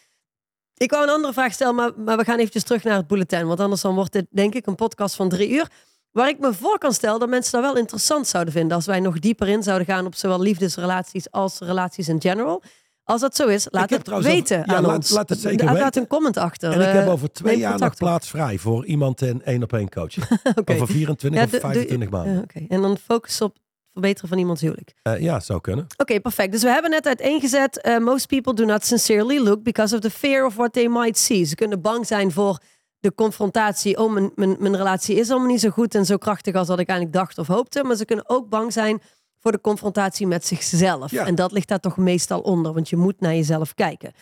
Ik 0.77 0.91
wou 0.91 1.03
een 1.03 1.11
andere 1.11 1.33
vraag 1.33 1.53
stellen, 1.53 1.75
maar, 1.75 1.91
maar 1.97 2.17
we 2.17 2.25
gaan 2.25 2.39
eventjes 2.39 2.63
terug 2.63 2.83
naar 2.85 2.97
het 2.97 3.07
bulletin. 3.07 3.47
Want 3.47 3.61
anders 3.61 3.81
dan 3.81 3.95
wordt 3.95 4.13
dit 4.13 4.27
denk 4.31 4.55
ik 4.55 4.67
een 4.67 4.75
podcast 4.75 5.15
van 5.15 5.29
drie 5.29 5.51
uur. 5.51 5.69
Waar 6.11 6.29
ik 6.29 6.39
me 6.39 6.53
voor 6.55 6.79
kan 6.79 6.93
stellen 6.93 7.21
dat 7.21 7.29
mensen 7.29 7.53
dat 7.53 7.61
wel 7.73 7.77
interessant 7.81 8.27
zouden 8.27 8.53
vinden. 8.53 8.77
Als 8.77 8.87
wij 8.87 9.01
nog 9.01 9.19
dieper 9.19 9.49
in 9.49 9.63
zouden 9.63 9.87
gaan 9.87 10.07
op 10.07 10.15
zowel 10.15 10.41
liefdesrelaties 10.41 11.31
als 11.31 11.59
relaties 11.59 12.09
in 12.09 12.21
general. 12.21 12.63
Als 13.05 13.21
dat 13.21 13.37
zo 13.37 13.47
is, 13.47 13.67
laat 13.71 13.91
het 13.91 14.09
weten 14.09 14.59
ja, 14.59 14.65
aan 14.75 14.83
laat- 14.83 14.97
ons. 14.97 15.11
laat 15.11 15.29
het 15.29 15.39
zeker 15.41 15.65
Laat 15.65 15.79
weten. 15.79 16.03
een 16.03 16.09
comment 16.09 16.37
achter. 16.37 16.73
En 16.73 16.81
ik 16.81 16.87
heb 16.95 17.07
Eh, 17.07 17.13
over 17.13 17.33
twee 17.33 17.59
jaar 17.59 17.79
nog 17.79 17.95
plaats 17.95 18.29
vrij 18.29 18.59
voor 18.59 18.87
iemand 18.87 19.23
in 19.23 19.43
één 19.45 19.63
op 19.63 19.73
één 19.73 19.89
coaching. 19.89 20.27
Oké. 20.55 20.73
Over 20.73 20.87
24 20.87 21.41
Ja, 21.41 21.45
of 21.45 21.51
doe- 21.51 21.61
doe- 21.61 21.71
25 21.71 22.11
maanden. 22.11 22.35
Ja, 22.35 22.41
Oké, 22.41 22.65
En 22.69 22.83
dan 22.83 22.97
focus 22.99 23.41
op 23.41 23.57
verbeteren 23.93 24.29
van 24.29 24.39
iemands 24.39 24.61
huwelijk. 24.61 24.93
Eh, 25.03 25.21
ja, 25.21 25.41
zou 25.41 25.61
kunnen. 25.61 25.87
Oké, 25.97 26.21
perfect. 26.21 26.53
Dus 26.53 26.63
we 26.63 26.69
hebben 26.69 26.91
net 26.91 27.07
uiteengezet. 27.07 27.81
eh 27.81 27.99
most 27.99 28.27
people 28.27 28.55
do 28.55 28.65
not 28.65 28.85
sincerely 28.85 29.39
look 29.39 29.63
because 29.63 29.95
of 29.95 30.01
the 30.01 30.11
fear 30.11 30.47
of 30.47 30.55
what 30.55 30.73
they 30.73 30.89
might 30.89 31.19
see. 31.19 31.45
Ze 31.45 31.55
kunnen 31.55 31.81
bang 31.81 32.07
zijn 32.07 32.33
voor 32.33 32.59
de 32.99 33.15
confrontatie. 33.15 33.99
Oh, 33.99 34.13
mijn, 34.13 34.33
mijn, 34.35 34.57
mijn 34.59 34.77
relatie 34.77 35.17
is 35.17 35.31
allemaal 35.31 35.49
niet 35.49 35.61
zo 35.61 35.71
goed 35.71 35.95
en 35.95 36.05
zo 36.05 36.17
krachtig 36.17 36.55
als 36.55 36.67
dat 36.67 36.79
ik 36.79 36.89
eigenlijk 36.89 37.19
dacht 37.19 37.39
of 37.39 37.47
hoopte. 37.47 37.85
Maar 37.85 37.97
ze 37.97 38.05
kunnen 38.05 38.29
ook 38.29 38.49
bang 38.49 38.73
zijn 38.73 39.03
voor 39.39 39.53
de 39.53 39.61
confrontatie 39.61 40.27
met 40.27 40.47
zichzelf. 40.47 41.11
Ja. 41.11 41.27
En 41.27 41.35
dat 41.35 41.53
ligt 41.53 41.69
daar 41.69 41.81
toch 41.81 41.97
meestal 41.97 42.41
onder, 42.41 42.73
want 42.73 42.89
je 42.89 42.97
moet 42.97 43.21
naar 43.21 43.35
jezelf 43.35 43.75
kijken. 43.75 44.13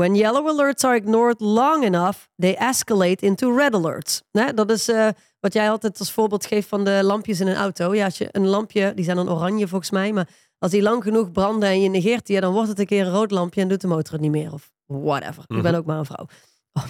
When 0.00 0.14
yellow 0.14 0.48
alerts 0.48 0.84
are 0.84 0.96
ignored 0.96 1.40
long 1.40 1.84
enough, 1.84 2.18
they 2.38 2.54
escalate 2.56 3.26
into 3.26 3.56
red 3.56 3.74
alerts. 3.74 4.22
Dat 4.54 4.70
is 4.70 4.88
eh, 4.88 5.08
wat 5.40 5.52
jij 5.52 5.70
altijd 5.70 5.98
als 5.98 6.12
voorbeeld 6.12 6.46
geeft 6.46 6.68
van 6.68 6.84
de 6.84 7.00
lampjes 7.02 7.40
in 7.40 7.46
een 7.46 7.56
auto. 7.56 7.94
Ja, 7.94 8.04
als 8.04 8.18
je 8.18 8.28
een 8.32 8.46
lampje, 8.46 8.92
die 8.94 9.04
zijn 9.04 9.16
dan 9.16 9.30
oranje 9.30 9.68
volgens 9.68 9.90
mij, 9.90 10.12
maar 10.12 10.28
als 10.58 10.70
die 10.70 10.82
lang 10.82 11.02
genoeg 11.02 11.32
branden 11.32 11.68
en 11.68 11.80
je 11.80 11.88
negeert 11.88 12.26
die, 12.26 12.34
ja, 12.34 12.40
dan 12.40 12.52
wordt 12.52 12.68
het 12.68 12.78
een 12.78 12.86
keer 12.86 13.06
een 13.06 13.12
rood 13.12 13.30
lampje 13.30 13.60
en 13.60 13.68
doet 13.68 13.80
de 13.80 13.86
motor 13.86 14.12
het 14.12 14.20
niet 14.20 14.30
meer. 14.30 14.52
Of 14.52 14.70
whatever. 14.86 15.42
Ik 15.46 15.62
ben 15.62 15.70
Mhm. 15.72 15.74
ook 15.74 15.84
maar 15.86 15.98
een 15.98 16.04
vrouw. 16.04 16.26
Oh. 16.72 16.84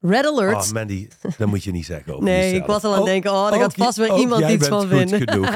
Red 0.00 0.26
alerts. 0.26 0.66
Oh, 0.68 0.72
Mandy, 0.74 1.08
dat 1.38 1.48
moet 1.48 1.64
je 1.64 1.70
niet 1.70 1.86
zeggen 1.86 2.12
over 2.12 2.24
nee, 2.24 2.42
jezelf. 2.42 2.60
ik 2.60 2.66
was 2.66 2.82
al 2.82 2.88
aan 2.90 2.92
het 2.92 3.00
Ook- 3.00 3.06
denken, 3.08 3.30
oh, 3.32 3.50
daar 3.50 3.60
gaat 3.60 3.64
ook 3.78 3.84
vast 3.86 3.96
weer 3.96 4.10
ook 4.10 4.18
iemand 4.18 4.48
iets 4.50 4.68
van 4.68 4.88
vinden. 4.88 5.28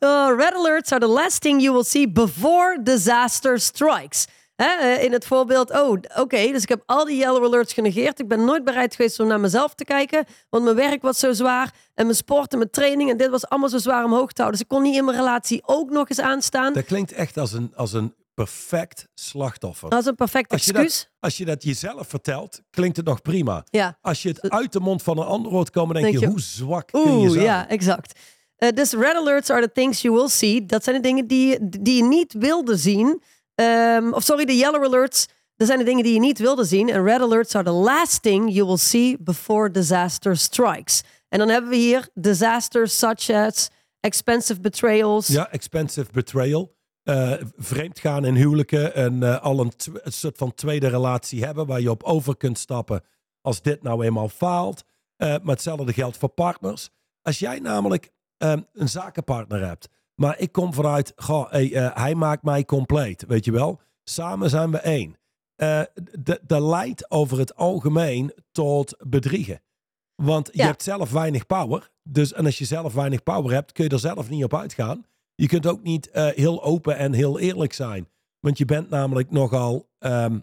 Oh, 0.00 0.36
red 0.38 0.54
alerts 0.54 0.92
are 0.92 1.00
the 1.00 1.06
last 1.12 1.40
thing 1.40 1.60
you 1.62 1.72
will 1.74 1.84
see 1.84 2.10
before 2.12 2.80
disaster 2.82 3.58
strikes. 3.60 4.26
Hè, 4.56 4.66
eh, 4.66 5.04
in 5.04 5.12
het 5.12 5.26
voorbeeld, 5.26 5.70
oh, 5.70 5.96
oké, 6.16 6.46
dus 6.52 6.62
ik 6.62 6.68
heb 6.68 6.82
al 6.86 7.04
die 7.04 7.16
yellow 7.16 7.44
alerts 7.44 7.72
genegeerd. 7.72 8.20
Ik 8.20 8.28
ben 8.28 8.44
nooit 8.44 8.64
bereid 8.64 8.94
geweest 8.94 9.20
om 9.20 9.26
naar 9.26 9.40
mezelf 9.40 9.74
te 9.74 9.84
kijken, 9.84 10.24
want 10.50 10.64
mijn 10.64 10.76
werk 10.76 11.02
was 11.02 11.18
zo 11.18 11.32
zwaar 11.32 11.74
en 11.94 12.04
mijn 12.04 12.16
sport 12.16 12.52
en 12.52 12.58
mijn 12.58 12.70
training 12.70 13.10
en 13.10 13.16
dit 13.16 13.28
was 13.30 13.48
allemaal 13.48 13.68
zo 13.68 13.78
zwaar 13.78 14.04
omhoog 14.04 14.32
te 14.32 14.42
houden. 14.42 14.60
Dus 14.60 14.68
ik 14.70 14.76
kon 14.76 14.82
niet 14.82 14.96
in 14.96 15.04
mijn 15.04 15.16
relatie 15.16 15.62
ook 15.66 15.90
nog 15.90 16.08
eens 16.08 16.20
aanstaan. 16.20 16.72
Dat 16.72 16.84
klinkt 16.84 17.12
echt 17.12 17.36
als 17.36 17.52
een, 17.52 17.72
als 17.74 17.92
een 17.92 18.14
perfect 18.34 19.08
slachtoffer. 19.14 19.90
Dat 19.90 20.00
is 20.00 20.06
een 20.06 20.14
perfect 20.14 20.52
Als 20.52 20.68
excuus. 20.68 20.98
dat, 20.98 21.10
als 21.20 21.36
je 21.36 21.44
dat 21.44 21.62
jezelf 21.62 22.08
vertelt, 22.08 22.60
klinkt 22.70 22.96
het 22.96 23.06
nog 23.06 23.22
prima. 23.22 23.64
Ja. 23.70 23.98
Als 24.00 24.22
je 24.22 24.28
het 24.28 24.50
uit 24.50 24.72
de 24.72 24.80
mond 24.80 25.02
van 25.02 25.18
een 25.18 25.24
ander 25.26 25.52
hoort 25.52 25.70
komen, 25.70 25.94
denk, 25.94 26.06
Denk 26.06 26.18
je, 26.18 26.24
je, 26.24 26.30
hoe 26.30 26.40
zwak 26.40 26.86
kun 26.86 27.00
je 27.00 27.08
Oeh, 27.08 27.30
zijn? 27.30 27.44
ja, 27.44 27.68
exact. 27.68 28.18
Eh, 28.56 28.68
dus 28.68 28.92
red 28.92 29.14
alerts 29.14 29.50
are 29.50 29.60
the 29.60 29.72
things 29.72 30.02
you 30.02 30.14
will 30.14 30.28
see. 30.28 30.66
Dat 30.66 30.84
zijn 30.84 30.96
de 30.96 31.02
dingen 31.02 31.26
die, 31.26 31.68
die 31.80 31.96
je 31.96 32.02
niet 32.02 32.32
wilde 32.38 32.76
zien. 32.76 33.22
Ehm, 33.56 34.12
of 34.12 34.22
sorry, 34.22 34.44
de 34.44 34.56
yellow 34.56 34.84
alerts. 34.84 35.28
Dat 35.56 35.66
zijn 35.66 35.78
de 35.78 35.84
dingen 35.84 36.04
die 36.04 36.12
je 36.12 36.20
niet 36.20 36.38
wilde 36.38 36.64
zien. 36.64 36.88
En 36.88 37.04
red 37.04 37.20
alerts 37.20 37.54
are 37.54 37.64
the 37.64 37.70
last 37.70 38.22
thing 38.22 38.52
you 38.52 38.66
will 38.66 38.76
see 38.76 39.16
before 39.20 39.70
disaster 39.70 40.36
strikes. 40.36 41.02
En 41.28 41.38
dan 41.38 41.48
hebben 41.48 41.70
we 41.70 41.76
hier 41.76 42.08
disasters 42.14 42.98
such 42.98 43.30
as 43.30 43.70
expensive 44.00 44.60
betrayals. 44.60 45.26
Ja, 45.26 45.50
expensive 45.50 46.12
betrayal. 46.12 46.74
Eh 47.02 47.32
vreemd 47.56 47.98
gaan 47.98 48.24
in 48.24 48.34
huwelijken 48.34 48.94
en 48.94 49.22
eh, 49.22 49.42
al 49.42 49.60
een, 49.60 49.72
soort 50.04 50.36
van 50.36 50.54
tweede 50.54 50.88
relatie 50.88 51.44
hebben 51.44 51.66
waar 51.66 51.80
je 51.80 51.90
op 51.90 52.02
over 52.02 52.36
kunt 52.36 52.58
stappen 52.58 53.02
als 53.40 53.62
dit 53.62 53.82
nou 53.82 54.04
eenmaal 54.04 54.28
faalt. 54.28 54.84
Eh, 55.16 55.28
maar 55.28 55.54
hetzelfde 55.54 55.92
geldt 55.92 56.16
voor 56.16 56.28
partners. 56.28 56.90
Als 57.22 57.38
jij 57.38 57.58
namelijk 57.58 58.10
ehm, 58.36 58.60
een 58.72 58.88
zakenpartner 58.88 59.66
hebt, 59.66 59.88
maar 60.20 60.38
ik 60.38 60.52
kom 60.52 60.72
vanuit, 60.74 61.12
goh, 61.16 61.50
hey, 61.50 61.74
eh, 61.74 61.96
hij 61.96 62.14
maakt 62.14 62.42
mij 62.42 62.64
compleet, 62.64 63.24
weet 63.26 63.44
je 63.44 63.52
wel. 63.52 63.80
Samen 64.04 64.50
zijn 64.50 64.70
we 64.70 64.78
één. 64.78 65.16
Eh, 65.54 65.80
d- 66.22 66.38
Dat 66.42 66.60
leidt 66.62 67.10
over 67.10 67.38
het 67.38 67.54
algemeen 67.56 68.32
tot 68.52 68.96
bedriegen. 69.08 69.60
Want 70.22 70.48
je 70.52 70.62
hebt 70.62 70.82
zelf 70.82 71.10
weinig 71.12 71.46
power. 71.46 71.90
Dus, 72.02 72.32
en 72.32 72.44
als 72.44 72.58
je 72.58 72.64
zelf 72.64 72.94
weinig 72.94 73.22
power 73.22 73.52
hebt, 73.52 73.72
kun 73.72 73.84
je 73.84 73.90
er 73.90 73.98
zelf 73.98 74.28
niet 74.30 74.44
op 74.44 74.54
uitgaan. 74.54 75.04
Je 75.34 75.46
kunt 75.46 75.66
ook 75.66 75.82
niet 75.82 76.10
eh, 76.10 76.26
heel 76.26 76.62
open 76.62 76.96
en 76.96 77.12
heel 77.12 77.38
eerlijk 77.38 77.72
zijn. 77.72 78.08
Want 78.40 78.58
je 78.58 78.64
bent 78.64 78.90
namelijk 78.90 79.30
nogal 79.30 79.88
ehm, 79.98 80.38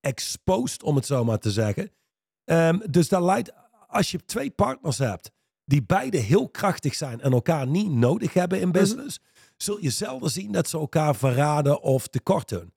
exposed, 0.00 0.82
om 0.82 0.96
het 0.96 1.06
zo 1.06 1.24
maar 1.24 1.38
te 1.38 1.50
zeggen. 1.50 1.90
Ehm, 2.44 2.78
dus 2.90 3.08
dat 3.08 3.22
leidt, 3.22 3.52
als 3.86 4.10
je 4.10 4.24
twee 4.24 4.50
partners 4.50 4.98
hebt 4.98 5.30
die 5.70 5.82
beide 5.82 6.16
heel 6.16 6.48
krachtig 6.48 6.94
zijn 6.94 7.20
en 7.20 7.32
elkaar 7.32 7.66
niet 7.66 7.90
nodig 7.90 8.32
hebben 8.32 8.60
in 8.60 8.72
business, 8.72 9.20
zul 9.56 9.78
je 9.80 9.90
zelden 9.90 10.30
zien 10.30 10.52
dat 10.52 10.68
ze 10.68 10.78
elkaar 10.78 11.16
verraden 11.16 11.82
of 11.82 12.06
tekort 12.06 12.48
doen. 12.48 12.72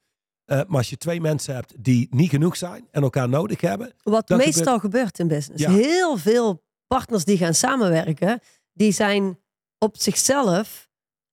Eh, 0.46 0.58
maar 0.68 0.78
als 0.78 0.90
je 0.90 0.98
twee 0.98 1.22
mensen 1.22 1.56
hebt 1.56 1.84
die 1.84 2.08
niet 2.10 2.30
genoeg 2.30 2.56
zijn 2.58 2.88
en 2.92 3.04
elkaar 3.04 3.30
nodig 3.30 3.62
hebben, 3.62 3.94
Wat 4.04 4.30
meestal 4.30 4.80
gebeurt 4.80 5.20
in 5.20 5.28
business. 5.28 5.64
Ja. 5.64 5.72
Heel 5.72 6.18
veel 6.18 6.64
partners 6.88 7.26
die 7.26 7.38
gaan 7.38 7.54
samenwerken, 7.54 8.40
die 8.74 8.92
zijn 8.92 9.40
op 9.78 9.98
zichzelf 9.98 10.90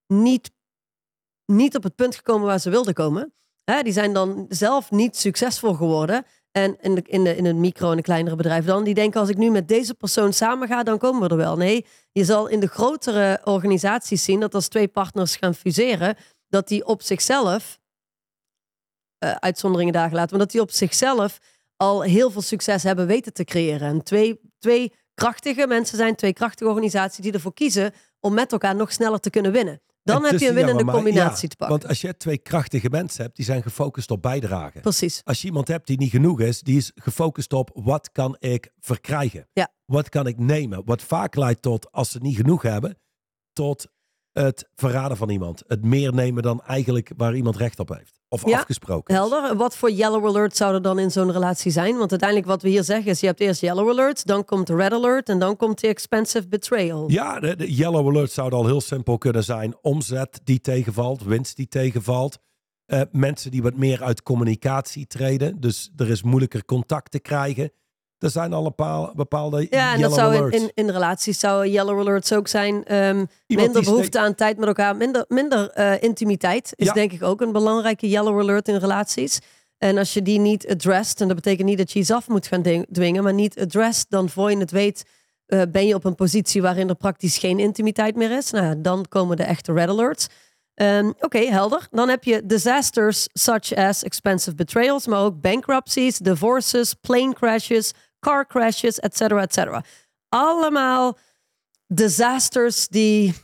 niet, 0.07 0.51
niet 1.47 1.77
op 1.77 1.83
het 1.83 1.95
punt 1.95 2.15
gekomen 2.17 2.47
waar 2.47 2.61
ze 2.61 2.71
wilden 2.71 2.95
komen. 2.95 3.35
Hè, 3.65 3.83
die 3.83 3.93
zijn 3.93 4.13
dan 4.13 4.47
zelf 4.49 4.91
niet 4.91 5.17
succesvol 5.17 5.75
geworden. 5.75 6.25
En 6.53 6.77
in, 6.81 6.95
de, 6.95 7.03
in, 7.07 7.25
de, 7.25 7.37
in 7.37 7.45
een 7.45 7.61
micro 7.61 7.91
en 7.91 7.97
een 7.97 8.03
kleinere 8.03 8.37
bedrijf 8.37 8.65
dan, 8.65 8.85
die 8.85 8.95
denken 8.95 9.21
als 9.21 9.29
ik 9.29 9.37
nu 9.37 9.51
met 9.51 9.69
deze 9.69 9.95
persoon 9.95 10.33
samen 10.33 10.69
ga, 10.69 10.83
dan 10.83 10.99
komen 10.99 11.23
we 11.23 11.29
er 11.29 11.37
wel. 11.37 11.57
Nee, 11.57 11.87
je 12.13 12.25
zal 12.25 12.47
in 12.47 12.61
de 12.61 12.67
grotere 12.67 13.41
organisaties 13.45 14.25
zien 14.25 14.41
dat 14.41 14.55
als 14.55 14.69
twee 14.69 14.89
partners 14.89 15.37
gaan 15.37 15.55
fuseren, 15.55 16.17
dat 16.49 16.69
die 16.69 16.87
op 16.87 17.03
zichzelf, 17.03 17.81
eh, 19.19 19.31
uitzonderingen 19.31 19.93
daar 19.93 20.09
gelaten, 20.09 20.31
maar 20.31 20.45
dat 20.45 20.51
die 20.51 20.61
op 20.61 20.71
zichzelf 20.71 21.39
al 21.77 22.03
heel 22.03 22.31
veel 22.31 22.43
succes 22.43 22.83
hebben 22.83 23.07
weten 23.07 23.33
te 23.33 23.45
creëren. 23.45 23.89
En 23.89 24.03
twee, 24.03 24.41
twee 24.59 24.93
krachtige 25.15 25.67
mensen 25.67 25.97
zijn, 25.97 26.15
twee 26.15 26.33
krachtige 26.33 26.71
organisaties 26.71 27.25
die 27.25 27.33
ervoor 27.33 27.55
kiezen 27.55 27.93
om 28.21 28.35
met 28.35 28.53
elkaar 28.53 28.75
nog 28.75 28.93
sneller 28.93 29.21
te 29.21 29.31
kunnen 29.31 29.53
winnen. 29.53 29.81
Dan 30.03 30.25
heb 30.25 30.39
je 30.39 30.49
een 30.49 30.55
winnende 30.55 30.85
maar- 30.85 30.95
combinatie 30.95 31.43
ja, 31.43 31.49
te 31.49 31.57
pakken. 31.57 31.79
Want 31.79 31.89
als 31.89 32.01
je 32.01 32.17
twee 32.17 32.39
krachtige 32.39 32.89
mensen 32.91 33.23
hebt, 33.23 33.37
die 33.37 33.45
zijn 33.45 33.63
gefocust 33.63 34.11
op 34.11 34.23
bijdragen. 34.23 34.81
Precies. 34.81 35.21
Als 35.25 35.41
je 35.41 35.47
iemand 35.47 35.69
hebt 35.69 35.87
die 35.87 35.99
niet 35.99 36.11
genoeg 36.11 36.41
is, 36.41 36.61
die 36.61 36.77
is 36.77 36.93
gefocust 36.95 37.53
op 37.53 37.71
wat 37.75 38.13
kan 38.13 38.37
ik 38.39 38.73
verkrijgen? 38.79 39.49
Ja. 39.53 39.73
Wat 39.85 40.09
kan 40.09 40.27
ik 40.27 40.39
nemen? 40.39 40.83
Wat 40.85 41.03
vaak 41.03 41.35
leidt 41.37 41.63
tot, 41.63 41.93
als 41.93 42.11
ze 42.11 42.19
niet 42.19 42.37
genoeg 42.37 42.63
hebben, 42.63 42.99
tot 43.53 43.87
het 44.33 44.69
verraden 44.75 45.17
van 45.17 45.31
iemand. 45.31 45.63
Het 45.67 45.85
meer 45.85 46.15
nemen 46.15 46.43
dan 46.43 46.63
eigenlijk 46.63 47.13
waar 47.17 47.35
iemand 47.35 47.57
recht 47.57 47.79
op 47.79 47.89
heeft. 47.89 48.20
Of 48.33 48.47
Ja, 48.47 48.59
afgesproken 48.59 49.15
is. 49.15 49.21
Helder. 49.21 49.57
Wat 49.57 49.77
voor 49.77 49.91
yellow 49.91 50.27
alert 50.27 50.57
zou 50.57 50.75
er 50.75 50.83
dan 50.83 50.99
in 50.99 51.11
zo'n 51.11 51.33
relatie 51.33 51.71
zijn? 51.71 51.97
Want 51.97 52.11
uiteindelijk 52.11 52.49
wat 52.49 52.63
we 52.63 52.69
hier 52.69 52.85
zeggen 52.85 53.11
is, 53.11 53.21
je 53.21 53.27
hebt 53.27 53.41
eerst 53.41 53.61
yellow 53.61 53.89
alert, 53.89 54.27
dan 54.27 54.45
komt 54.45 54.67
de 54.67 54.75
red 54.75 54.93
alert 54.93 55.29
en 55.29 55.39
dan 55.39 55.57
komt 55.57 55.81
de 55.81 55.89
expensive 55.89 56.49
betrayal. 56.49 57.11
Ja, 57.11 57.41
de, 57.41 57.57
de 57.57 57.75
yellow 57.75 58.09
alert 58.09 58.31
zou 58.31 58.53
al 58.53 58.67
heel 58.67 58.81
simpel 58.81 59.19
kunnen 59.19 59.45
zijn. 59.45 59.77
Omzet 59.83 60.41
die 60.45 60.61
tegenvalt, 60.61 61.23
winst 61.23 61.57
die 61.57 61.69
tegenvalt. 61.69 62.39
Eh, 62.87 63.01
mensen 63.11 63.51
die 63.51 63.63
wat 63.63 63.77
meer 63.77 64.03
uit 64.03 64.23
communicatie 64.23 65.07
treden. 65.07 65.61
Dus 65.61 65.91
er 65.97 66.11
is 66.11 66.23
moeilijker 66.23 66.65
contact 66.65 67.11
te 67.11 67.21
krijgen. 67.21 67.73
Er 68.21 68.31
zijn 68.31 68.53
al 68.53 68.67
een 68.67 68.75
paar 68.75 69.11
bepaalde 69.15 69.67
Ja, 69.71 69.95
en 69.95 70.01
dat 70.01 70.15
zou 70.15 70.51
in, 70.51 70.63
in, 70.63 70.71
in 70.75 70.91
relaties 70.91 71.39
zou 71.39 71.67
yellow 71.67 72.01
alerts 72.01 72.33
ook 72.33 72.49
zijn. 72.49 72.85
ehm, 72.85 73.25
minder 73.47 73.83
behoefte 73.83 74.19
aan 74.19 74.35
tijd 74.35 74.57
met 74.59 74.67
elkaar, 74.67 74.97
minder, 74.97 75.25
minder 75.29 75.71
eh, 75.71 76.03
intimiteit 76.03 76.73
is 76.77 76.87
Ja. 76.87 76.93
denk 76.93 77.13
ik 77.13 77.23
ook 77.23 77.41
een 77.41 77.53
belangrijke 77.53 78.09
yellow 78.09 78.41
alert 78.41 78.69
in 78.69 78.77
relaties. 78.77 79.39
En 79.79 79.99
als 79.99 80.15
je 80.15 80.23
die 80.23 80.39
niet 80.39 80.69
addressed, 80.69 81.21
en 81.21 81.27
dat 81.27 81.37
betekent 81.37 81.69
niet 81.69 81.79
dat 81.79 81.93
je 81.93 81.99
iets 81.99 82.11
af 82.11 82.29
moet 82.29 82.47
gaan 82.47 82.85
dwingen, 82.93 83.23
maar 83.23 83.35
niet 83.35 83.61
addressed, 83.61 84.07
dan 84.09 84.29
voor 84.29 84.51
je 84.51 84.57
het 84.59 84.71
weet 84.71 85.05
eh, 85.47 85.63
ben 85.73 85.87
je 85.87 85.95
op 85.95 86.05
een 86.05 86.15
positie 86.15 86.63
waarin 86.63 86.89
er 86.89 86.95
praktisch 86.95 87.39
geen 87.39 87.59
intimiteit 87.59 88.17
meer 88.17 88.31
is. 88.37 88.51
Nou, 88.51 88.65
ja, 88.65 88.75
dan 88.75 89.07
komen 89.09 89.37
de 89.37 89.43
echte 89.43 89.73
red 89.73 89.89
alerts. 89.89 90.27
Ehm, 90.75 91.11
Oké, 91.21 91.39
helder. 91.39 91.89
Dan 91.91 92.09
heb 92.09 92.25
je 92.25 92.43
disasters 92.47 93.29
such 93.33 93.75
as 93.75 94.03
expensive 94.03 94.55
betrayals, 94.57 95.07
maar 95.07 95.21
ook 95.21 95.41
bankruptcies, 95.41 96.19
divorces, 96.19 96.95
plane 96.95 97.33
crashes, 97.35 97.93
car 98.21 98.47
crashes, 98.47 98.99
et 98.99 99.17
cetera, 99.17 99.41
et 99.43 99.53
cetera. 99.53 99.85
Allemaal 100.29 101.19
disasters 101.87 102.89
die 102.89 103.35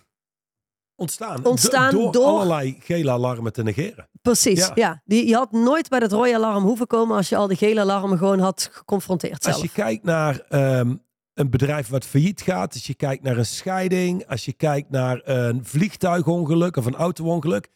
ontstaan, 0.95 1.45
Ontstaan 1.45 1.91
do- 1.91 2.03
door, 2.03 2.12
door- 2.12 2.24
allerlei 2.27 2.77
gele 2.81 3.11
alarmen 3.11 3.53
te 3.53 3.62
negeren. 3.62 4.09
Precies, 4.22 4.66
ja. 4.66 4.72
Ja. 4.74 5.03
Die, 5.05 5.27
je 5.27 5.35
had 5.35 5.53
nooit 5.53 5.89
bij 5.89 5.99
het 5.99 6.12
rode 6.12 6.35
alarm 6.35 6.64
hoeven 6.64 6.87
komen 6.87 7.16
als 7.16 7.29
je 7.29 7.37
al 7.37 7.47
die 7.47 7.57
gele 7.57 7.81
alarmen 7.81 8.18
gewoon 8.18 8.39
had 8.39 8.68
geconfronteerd 8.72 9.43
zelf. 9.43 9.55
Als 9.55 9.64
je 9.64 9.70
kijkt 9.72 10.05
naar 10.05 10.39
ehm, 10.41 10.95
een 11.35 11.51
bedrijf 11.51 11.89
wat 11.89 12.05
failliet 12.05 12.41
gaat, 12.41 12.72
als 12.74 12.87
je 12.87 12.95
kijkt 12.95 13.22
naar 13.22 13.37
een 13.37 13.47
scheiding, 13.47 14.27
als 14.29 14.45
je 14.45 14.53
kijkt 14.53 14.91
naar 14.91 15.20
een 15.24 15.64
vliegtuigongeluk 15.64 16.77
of 16.77 16.87
een 16.87 16.95
auto-ongeluk, 16.97 17.68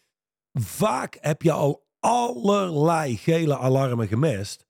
vaak 0.53 1.17
heb 1.21 1.43
je 1.43 1.53
al 1.53 1.89
allerlei 2.01 3.17
gele 3.17 3.59
alarmen 3.59 4.09
gemist. 4.09 4.67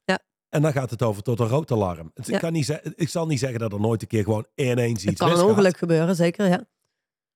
En 0.51 0.63
dan 0.63 0.73
gaat 0.73 0.91
het 0.91 1.03
over 1.03 1.23
tot 1.23 1.41
een 1.41 1.49
rood 1.49 1.71
alarm. 1.71 2.11
Het- 2.15 2.27
Ja. 2.27 2.35
Ik, 2.35 2.41
kan 2.41 2.53
niet 2.53 2.81
ik 2.95 3.09
zal 3.09 3.27
niet 3.27 3.39
zeggen 3.39 3.59
dat 3.59 3.73
er 3.73 3.81
nooit 3.81 4.03
een 4.03 4.09
keer 4.09 4.25
gewoon 4.25 4.47
ineens 4.55 5.01
Het 5.03 5.11
iets 5.11 5.21
kan 5.21 5.31
een 5.39 5.45
ongeluk 5.45 5.77
gebeuren, 5.77 6.17
zeker, 6.17 6.47
ja. 6.49 6.69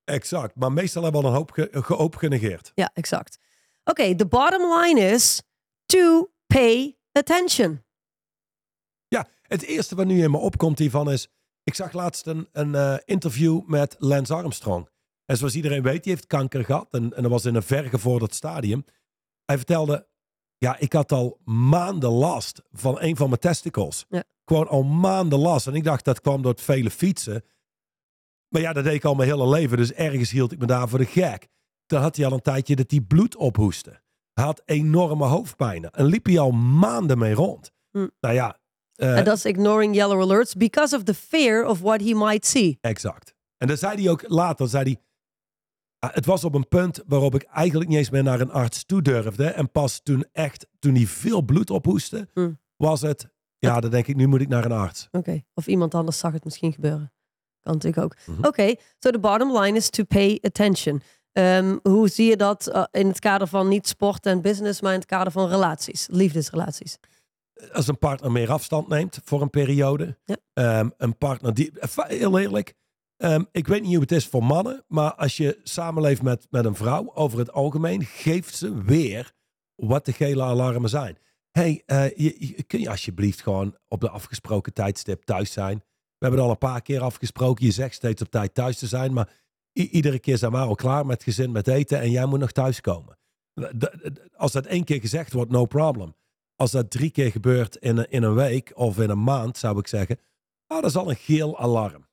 Exact. 0.03 0.55
Maar 0.55 0.71
meestal 0.71 1.03
hebben 1.03 1.21
we 1.21 1.27
al 1.27 1.33
een 1.33 1.39
hoop, 1.39 1.51
ge, 1.51 1.67
ge- 1.71 1.93
hoop 1.93 2.15
genegeerd. 2.15 2.71
Ja, 2.75 2.89
exact. 2.93 3.39
Oké, 3.83 4.15
the 4.15 4.25
bottom 4.27 4.61
line 4.81 4.99
is 4.99 5.41
to 5.85 6.31
pay 6.47 6.97
attention. 7.11 7.83
Ja, 9.07 9.27
het 9.41 9.61
eerste 9.61 9.95
wat 9.95 10.05
nu 10.05 10.23
in 10.23 10.31
me 10.31 10.37
opkomt 10.37 10.79
hiervan 10.79 11.11
is... 11.11 11.27
Ik 11.63 11.73
zag 11.75 11.93
laatst 11.93 12.27
een, 12.27 12.47
een 12.51 12.75
eh, 12.75 12.95
interview 13.05 13.61
met 13.67 13.95
Lance 13.99 14.33
Armstrong. 14.33 14.89
En 15.25 15.37
zoals 15.37 15.55
iedereen 15.55 15.81
weet, 15.83 16.03
die 16.03 16.13
heeft 16.13 16.27
kanker 16.27 16.65
gehad. 16.65 16.87
En, 16.91 17.13
en 17.13 17.21
dat 17.21 17.31
was 17.31 17.45
in 17.45 17.55
een 17.55 17.63
vergevorderd 17.63 18.33
stadium. 18.35 18.85
Hij 19.45 19.57
vertelde... 19.57 20.07
Ja, 20.57 20.77
ik 20.79 20.93
had 20.93 21.11
al 21.11 21.37
maanden 21.45 22.09
last 22.11 22.61
van 22.71 23.01
een 23.01 23.15
van 23.15 23.27
mijn 23.29 23.41
testicles. 23.41 24.05
Ja. 24.09 24.23
Gewoon 24.45 24.67
al 24.67 24.83
maanden 24.83 25.39
last. 25.39 25.67
En 25.67 25.73
ik 25.75 25.83
dacht, 25.83 26.05
dat 26.05 26.21
kwam 26.21 26.41
door 26.41 26.51
het 26.51 26.61
vele 26.61 26.89
fietsen. 26.89 27.43
Maar 28.47 28.61
ja, 28.61 28.73
dat 28.73 28.83
deed 28.83 28.93
ik 28.93 29.05
al 29.05 29.15
mijn 29.15 29.29
hele 29.29 29.49
leven. 29.49 29.77
Dus 29.77 29.93
ergens 29.93 30.31
hield 30.31 30.51
ik 30.51 30.59
me 30.59 30.65
daar 30.65 30.89
voor 30.89 30.99
de 30.99 31.05
gek. 31.05 31.47
Dan 31.85 32.01
had 32.01 32.15
hij 32.15 32.25
al 32.25 32.31
een 32.31 32.41
tijdje 32.41 32.75
dat 32.75 32.91
hij 32.91 32.99
bloed 33.01 33.35
ophoestte. 33.35 34.01
Hij 34.33 34.43
had 34.45 34.61
enorme 34.65 35.25
hoofdpijnen. 35.25 35.91
En 35.91 36.05
liep 36.05 36.25
hij 36.25 36.39
al 36.39 36.51
maanden 36.51 37.17
mee 37.17 37.33
rond. 37.33 37.71
Hm. 37.91 38.07
Nou 38.19 38.33
ja... 38.33 38.59
eh, 38.95 39.17
En 39.17 39.23
dat 39.23 39.37
is 39.37 39.45
ignoring 39.45 39.95
yellow 39.95 40.21
alerts 40.21 40.53
because 40.55 40.95
of 40.95 41.03
the 41.03 41.13
fear 41.13 41.65
of 41.65 41.79
what 41.79 42.01
he 42.01 42.13
might 42.13 42.45
see. 42.45 42.77
Exact. 42.81 43.33
En 43.57 43.67
dan 43.67 43.77
zei 43.77 44.01
hij 44.01 44.11
ook 44.11 44.23
later, 44.27 44.67
zei 44.67 44.83
hij, 44.83 45.01
het 46.13 46.25
was 46.25 46.43
op 46.43 46.55
een 46.55 46.67
punt 46.67 47.03
waarop 47.07 47.35
ik 47.35 47.43
eigenlijk 47.43 47.89
niet 47.89 47.97
eens 47.97 48.09
meer 48.09 48.23
naar 48.23 48.39
een 48.41 48.51
arts 48.51 48.85
toe 48.85 49.01
durfde. 49.01 49.45
En 49.45 49.71
pas 49.71 49.99
toen 50.03 50.25
echt, 50.31 50.67
toen 50.79 50.95
hij 50.95 51.05
veel 51.05 51.41
bloed 51.41 51.69
ophoestte, 51.69 52.27
Hm. 52.33 52.51
was 52.75 53.01
het, 53.01 53.27
ja, 53.57 53.79
dan 53.79 53.91
denk 53.91 54.07
ik, 54.07 54.15
nu 54.15 54.27
moet 54.27 54.41
ik 54.41 54.47
naar 54.47 54.65
een 54.65 54.71
arts. 54.71 55.07
Oké, 55.11 55.43
of 55.53 55.67
iemand 55.67 55.95
anders 55.95 56.17
zag 56.17 56.33
het 56.33 56.43
misschien 56.43 56.73
gebeuren. 56.73 57.13
Kan 57.59 57.73
natuurlijk 57.73 58.03
ook. 58.03 58.15
Mhm. 58.25 58.45
Oké, 58.45 58.75
so 58.99 59.09
the 59.11 59.19
bottom 59.19 59.57
line 59.59 59.77
is 59.77 59.89
to 59.89 60.03
pay 60.03 60.39
attention. 60.41 61.01
Ehm, 61.31 61.77
hoe 61.83 62.07
zie 62.09 62.29
je 62.29 62.37
dat 62.37 62.67
eh, 62.67 62.83
in 62.91 63.07
het 63.07 63.19
kader 63.19 63.47
van 63.47 63.67
niet 63.67 63.87
sport 63.87 64.25
en 64.25 64.41
business, 64.41 64.81
maar 64.81 64.93
in 64.93 64.99
het 64.99 65.07
kader 65.07 65.31
van 65.31 65.49
relaties, 65.49 66.07
liefdesrelaties? 66.11 66.97
Als 67.73 67.87
een 67.87 67.97
partner 67.99 68.31
meer 68.31 68.51
afstand 68.51 68.87
neemt 68.87 69.19
voor 69.23 69.41
een 69.41 69.49
periode. 69.49 70.17
Ja. 70.25 70.35
Ehm, 70.53 70.89
een 70.97 71.17
partner 71.17 71.53
die, 71.53 71.79
eh, 71.79 71.89
heel 72.07 72.39
eerlijk, 72.39 72.73
ehm, 73.17 73.43
ik 73.51 73.67
weet 73.67 73.81
niet 73.81 73.91
hoe 73.91 74.01
het 74.01 74.11
is 74.11 74.27
voor 74.27 74.43
mannen, 74.43 74.83
maar 74.87 75.13
als 75.13 75.37
je 75.37 75.59
samenleeft 75.63 76.21
met, 76.21 76.47
met 76.49 76.65
een 76.65 76.75
vrouw, 76.75 77.11
over 77.13 77.39
het 77.39 77.51
algemeen 77.51 78.03
geeft 78.03 78.55
ze 78.55 78.83
weer 78.83 79.33
wat 79.75 80.05
de 80.05 80.11
gele 80.13 80.43
alarmen 80.43 80.89
zijn. 80.89 81.17
hey, 81.51 81.83
eh, 81.85 82.63
kun 82.67 82.79
je 82.79 82.89
alsjeblieft 82.89 83.41
gewoon 83.41 83.77
op 83.87 84.01
de 84.01 84.09
afgesproken 84.09 84.73
tijdstip 84.73 85.23
thuis 85.23 85.51
zijn? 85.51 85.77
We 86.17 86.25
hebben 86.25 86.39
het 86.39 86.47
al 86.49 86.53
een 86.53 86.71
paar 86.71 86.81
keer 86.81 87.01
afgesproken. 87.01 87.65
Je 87.65 87.71
zegt 87.71 87.95
steeds 87.95 88.21
op 88.21 88.29
tijd 88.29 88.53
thuis 88.53 88.77
te 88.77 88.87
zijn, 88.87 89.13
maar 89.13 89.29
iedere 89.73 90.19
keer 90.19 90.37
zijn 90.37 90.51
we 90.51 90.57
al 90.57 90.75
klaar 90.75 91.05
met 91.05 91.23
gezin, 91.23 91.51
met 91.51 91.67
eten 91.67 91.99
en 91.99 92.11
jij 92.11 92.25
moet 92.25 92.39
nog 92.39 92.51
thuiskomen. 92.51 93.17
D- 93.77 93.89
Als 94.35 94.51
dat 94.51 94.65
één 94.65 94.83
keer 94.83 94.99
gezegd 94.99 95.33
wordt, 95.33 95.51
no 95.51 95.65
problem. 95.65 96.15
Als 96.55 96.71
dat 96.71 96.91
drie 96.91 97.09
keer 97.11 97.31
gebeurt 97.31 97.75
in 97.75 97.97
een, 97.97 98.09
in 98.09 98.23
een 98.23 98.33
week 98.35 98.71
of 98.75 98.99
in 98.99 99.09
een 99.09 99.23
maand, 99.23 99.57
zou 99.57 99.79
ik 99.79 99.87
zeggen, 99.87 100.19
ah, 100.67 100.81
dat 100.81 100.89
is 100.89 100.95
al 100.95 101.09
een 101.09 101.15
geel 101.15 101.59
alarm. 101.59 102.04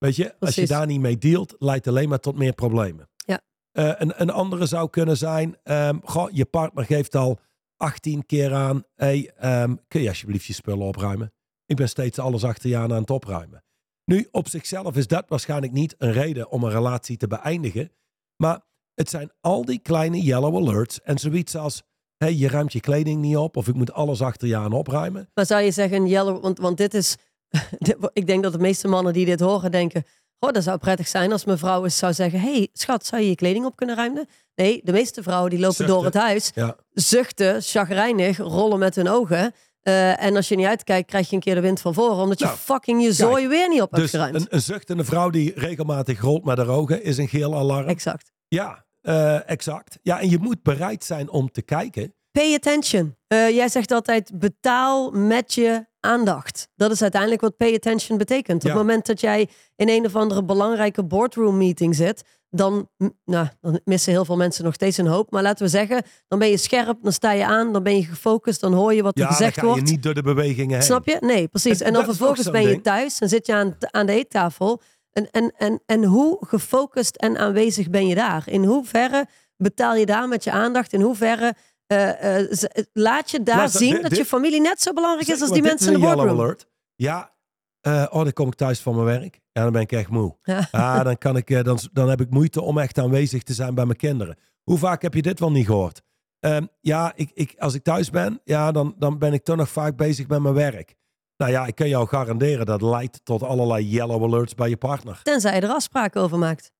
Weet 0.00 0.16
je, 0.16 0.34
als 0.38 0.54
je 0.54 0.66
daar 0.66 0.86
niet 0.86 1.00
mee 1.00 1.18
dealt, 1.18 1.54
leidt 1.58 1.86
alleen 1.86 2.08
maar 2.08 2.20
tot 2.20 2.36
meer 2.36 2.52
problemen. 2.52 3.08
Ja. 3.16 3.40
Eh, 3.72 3.92
een, 3.98 4.12
een 4.16 4.30
andere 4.30 4.66
zou 4.66 4.90
kunnen 4.90 5.16
zijn, 5.16 5.56
ehm, 5.62 5.98
goh, 6.02 6.30
je 6.32 6.44
partner 6.44 6.84
geeft 6.84 7.14
al 7.14 7.40
18 7.76 8.26
keer 8.26 8.54
aan, 8.54 8.84
hey, 8.94 9.32
ehm, 9.36 9.74
kun 9.88 10.02
je 10.02 10.08
alsjeblieft 10.08 10.44
je 10.44 10.52
spullen 10.52 10.86
opruimen? 10.86 11.32
Ik 11.66 11.76
ben 11.76 11.88
steeds 11.88 12.18
alles 12.18 12.44
achter 12.44 12.70
je 12.70 12.76
aan 12.76 12.92
aan 12.92 13.00
het 13.00 13.10
opruimen. 13.10 13.64
Nu, 14.04 14.28
op 14.30 14.48
zichzelf 14.48 14.96
is 14.96 15.06
dat 15.06 15.24
waarschijnlijk 15.28 15.72
niet 15.72 15.94
een 15.98 16.12
reden 16.12 16.50
om 16.50 16.64
een 16.64 16.70
relatie 16.70 17.16
te 17.16 17.26
beëindigen. 17.26 17.92
Maar 18.36 18.60
het 18.94 19.10
zijn 19.10 19.30
al 19.40 19.64
die 19.64 19.78
kleine 19.78 20.20
yellow 20.20 20.56
alerts 20.56 21.00
en 21.00 21.18
zoiets 21.18 21.56
als, 21.56 21.82
hey, 22.16 22.34
je 22.34 22.48
ruimt 22.48 22.72
je 22.72 22.80
kleding 22.80 23.20
niet 23.20 23.36
op 23.36 23.56
of 23.56 23.68
ik 23.68 23.74
moet 23.74 23.92
alles 23.92 24.22
achter 24.22 24.48
je 24.48 24.56
aan 24.56 24.72
opruimen. 24.72 25.30
Maar 25.34 25.46
zou 25.46 25.62
je 25.62 25.70
zeggen, 25.70 26.06
yellow, 26.06 26.42
want, 26.42 26.58
want 26.58 26.76
dit 26.76 26.94
is, 26.94 27.16
ik 28.12 28.26
denk 28.26 28.42
dat 28.42 28.52
de 28.52 28.58
meeste 28.58 28.88
mannen 28.88 29.12
die 29.12 29.24
dit 29.24 29.40
horen 29.40 29.70
denken, 29.70 30.04
oh, 30.38 30.50
dat 30.50 30.62
zou 30.62 30.78
prettig 30.78 31.08
zijn 31.08 31.32
als 31.32 31.44
mijn 31.44 31.58
vrouw 31.58 31.84
eens 31.84 31.96
zou 31.98 32.12
zeggen, 32.12 32.40
hey 32.40 32.68
schat, 32.72 33.06
zou 33.06 33.22
je 33.22 33.28
je 33.28 33.34
kleding 33.34 33.64
op 33.64 33.76
kunnen 33.76 33.96
ruimen? 33.96 34.26
Nee, 34.54 34.80
de 34.84 34.92
meeste 34.92 35.22
vrouwen 35.22 35.50
die 35.50 35.58
lopen 35.58 35.74
Zuchten. 35.76 35.94
door 35.94 36.04
het 36.04 36.14
huis, 36.14 36.50
Ja, 36.54 36.76
zuchten, 36.92 37.62
chagrijnig, 37.62 38.36
rollen 38.36 38.78
met 38.78 38.94
hun 38.94 39.08
ogen. 39.08 39.52
Eh, 39.80 40.22
en 40.22 40.36
als 40.36 40.48
je 40.48 40.56
niet 40.56 40.66
uitkijkt, 40.66 41.08
krijg 41.08 41.28
je 41.28 41.34
een 41.34 41.42
keer 41.42 41.54
de 41.54 41.60
wind 41.60 41.80
van 41.80 41.94
voren, 41.94 42.22
omdat 42.22 42.38
je 42.38 42.44
Nou, 42.44 42.56
fucking 42.56 43.02
je 43.02 43.12
zooi 43.12 43.48
weer 43.48 43.68
niet 43.68 43.82
op 43.82 43.90
hebt 43.90 44.02
dus 44.02 44.10
geruimd. 44.10 44.34
een, 44.34 44.46
een 44.50 44.60
zuchtende 44.60 45.04
vrouw 45.04 45.30
die 45.30 45.52
regelmatig 45.56 46.20
rolt 46.20 46.44
met 46.44 46.58
haar 46.58 46.68
ogen 46.68 47.02
is 47.02 47.18
een 47.18 47.28
geel 47.28 47.54
alarm. 47.54 47.88
Exact. 47.88 48.32
Ja, 48.48 48.84
eh, 49.00 49.48
exact. 49.50 49.98
Ja, 50.02 50.20
en 50.20 50.30
je 50.30 50.38
moet 50.38 50.62
bereid 50.62 51.04
zijn 51.04 51.30
om 51.30 51.50
te 51.50 51.62
kijken. 51.62 52.14
Pay 52.32 52.54
attention. 52.54 53.16
Eh, 53.26 53.50
jij 53.50 53.68
zegt 53.68 53.90
altijd 53.92 54.30
betaal 54.38 55.10
met 55.10 55.54
je 55.54 55.86
aandacht. 56.00 56.68
Dat 56.76 56.90
is 56.90 57.02
uiteindelijk 57.02 57.40
wat 57.40 57.56
pay 57.56 57.74
attention 57.74 58.18
betekent. 58.18 58.62
Op 58.62 58.68
het 58.68 58.78
moment 58.78 59.06
dat 59.06 59.20
jij 59.20 59.48
in 59.76 59.88
een 59.88 60.04
of 60.06 60.16
andere 60.16 60.44
belangrijke 60.44 61.04
boardroom 61.04 61.56
meeting 61.56 61.94
zit, 61.94 62.22
dan, 62.50 62.88
nou, 63.24 63.46
dan 63.60 63.80
missen 63.84 64.12
heel 64.12 64.24
veel 64.24 64.36
mensen 64.36 64.64
nog 64.64 64.74
steeds 64.74 64.96
een 64.96 65.06
hoop. 65.06 65.30
Maar 65.30 65.42
laten 65.42 65.64
we 65.64 65.70
zeggen, 65.70 66.02
dan 66.28 66.38
ben 66.38 66.48
je 66.48 66.56
scherp, 66.56 66.98
dan 67.02 67.12
sta 67.12 67.32
je 67.32 67.44
aan, 67.44 67.72
dan 67.72 67.82
ben 67.82 67.96
je 67.96 68.04
gefocust, 68.04 68.60
dan 68.60 68.72
hoor 68.72 68.94
je 68.94 69.02
wat 69.02 69.14
er 69.14 69.20
Ja, 69.20 69.26
dan 69.28 69.36
gezegd 69.36 69.54
ga 69.54 69.60
je 69.60 69.66
wordt. 69.68 69.90
niet 69.90 70.02
door 70.02 70.14
de 70.14 70.22
bewegingen 70.22 70.74
heen. 70.74 70.82
Snap 70.82 71.06
je? 71.06 71.16
Nee, 71.20 71.48
precies. 71.48 71.80
En 71.80 71.86
En 71.86 71.92
dan 71.92 72.04
vervolgens 72.04 72.50
ben 72.50 72.68
je 72.68 72.80
thuis 72.80 73.18
en 73.18 73.28
zit 73.28 73.46
je 73.46 73.54
aan, 73.54 73.76
aan 73.90 74.06
de 74.06 74.12
eettafel. 74.12 74.80
En, 75.12 75.30
en, 75.30 75.52
en, 75.56 75.82
en 75.86 76.04
hoe 76.04 76.36
gefocust 76.40 77.16
en 77.16 77.38
aanwezig 77.38 77.90
ben 77.90 78.06
je 78.06 78.14
daar? 78.14 78.42
In 78.46 78.64
hoeverre 78.64 79.26
betaal 79.56 79.94
je 79.94 80.06
daar 80.06 80.28
met 80.28 80.44
je 80.44 80.50
aandacht? 80.50 80.92
In 80.92 81.00
hoeverre 81.00 81.54
eh, 81.90 82.38
eh, 82.40 82.46
z- 82.50 82.64
laat 82.92 83.30
je 83.30 83.42
daar 83.42 83.68
zien 83.68 83.92
dit- 83.92 84.02
dat 84.02 84.16
je 84.16 84.24
familie 84.24 84.60
net 84.60 84.80
zo 84.82 84.92
belangrijk 84.92 85.28
is 85.28 85.40
als 85.40 85.50
die 85.50 85.62
mensen 85.62 85.92
in 85.92 86.00
de 86.00 86.06
boardroom? 86.06 86.28
alert. 86.28 86.66
Ja, 86.94 87.32
eh, 87.80 88.06
oh, 88.10 88.22
dan 88.22 88.32
kom 88.32 88.46
ik 88.46 88.54
thuis 88.54 88.80
van 88.80 88.94
mijn 88.94 89.06
werk. 89.20 89.40
Ja, 89.52 89.62
dan 89.62 89.72
ben 89.72 89.80
ik 89.82 89.92
echt 89.92 90.08
moe. 90.08 90.36
Ja. 90.42 90.68
Ah, 90.70 91.04
dan, 91.04 91.18
kan 91.18 91.36
ik, 91.36 91.50
eh, 91.50 91.62
dan, 91.62 91.78
dan 91.92 92.08
heb 92.08 92.20
ik 92.20 92.30
moeite 92.30 92.60
om 92.62 92.78
echt 92.78 92.98
aanwezig 92.98 93.42
te 93.42 93.52
zijn 93.52 93.74
bij 93.74 93.84
mijn 93.86 93.96
kinderen. 93.96 94.36
Hoe 94.62 94.78
vaak 94.78 95.02
heb 95.02 95.14
je 95.14 95.22
dit 95.22 95.40
wel 95.40 95.50
niet 95.50 95.66
gehoord? 95.66 96.02
Ehm, 96.40 96.66
ja, 96.80 97.12
ik, 97.14 97.30
ik, 97.34 97.54
als 97.58 97.74
ik 97.74 97.82
thuis 97.82 98.10
ben, 98.10 98.40
ja, 98.44 98.72
dan, 98.72 98.94
dan 98.98 99.18
ben 99.18 99.32
ik 99.32 99.44
toch 99.44 99.56
nog 99.56 99.68
vaak 99.68 99.96
bezig 99.96 100.26
met 100.28 100.40
mijn 100.40 100.54
werk. 100.54 100.94
Nou 101.36 101.52
ja, 101.52 101.66
ik 101.66 101.74
kan 101.74 101.88
jou 101.88 102.06
garanderen 102.08 102.66
dat 102.66 102.82
leidt 102.82 103.20
tot 103.24 103.42
allerlei 103.42 103.84
yellow 103.88 104.24
alerts 104.24 104.54
bij 104.54 104.68
je 104.68 104.76
partner. 104.76 105.20
Tenzij 105.22 105.54
je 105.54 105.60
er 105.60 105.68
afspraken 105.68 106.20
over 106.20 106.38
maakt. 106.38 106.70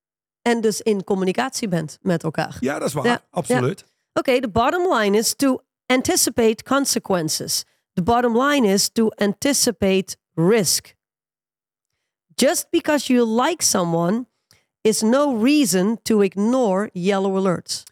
En 0.41 0.61
dus 0.61 0.81
in 0.81 1.03
communicatie 1.03 1.67
bent 1.67 1.97
met 2.01 2.23
elkaar. 2.23 2.57
Ja, 2.59 2.79
dat 2.79 2.87
is 2.87 2.93
waar. 2.93 3.05
Ja, 3.05 3.21
absoluut. 3.29 3.85
Oké, 4.13 4.39
the 4.39 4.49
bottom 4.49 4.93
line 4.93 5.17
is 5.17 5.35
to 5.35 5.61
anticipate 5.85 6.63
consequences. 6.63 7.65
The 7.93 8.03
bottom 8.03 8.37
line 8.37 8.73
is 8.73 8.89
to 8.89 9.11
anticipate 9.15 10.17
risk. 10.33 10.95
Just 12.35 12.69
because 12.69 13.13
you 13.13 13.43
like 13.43 13.63
someone 13.63 14.25
is 14.81 15.01
no 15.01 15.35
reason 15.35 15.99
to 16.01 16.21
ignore 16.21 16.89
yellow 16.93 17.37
alerts. 17.37 17.83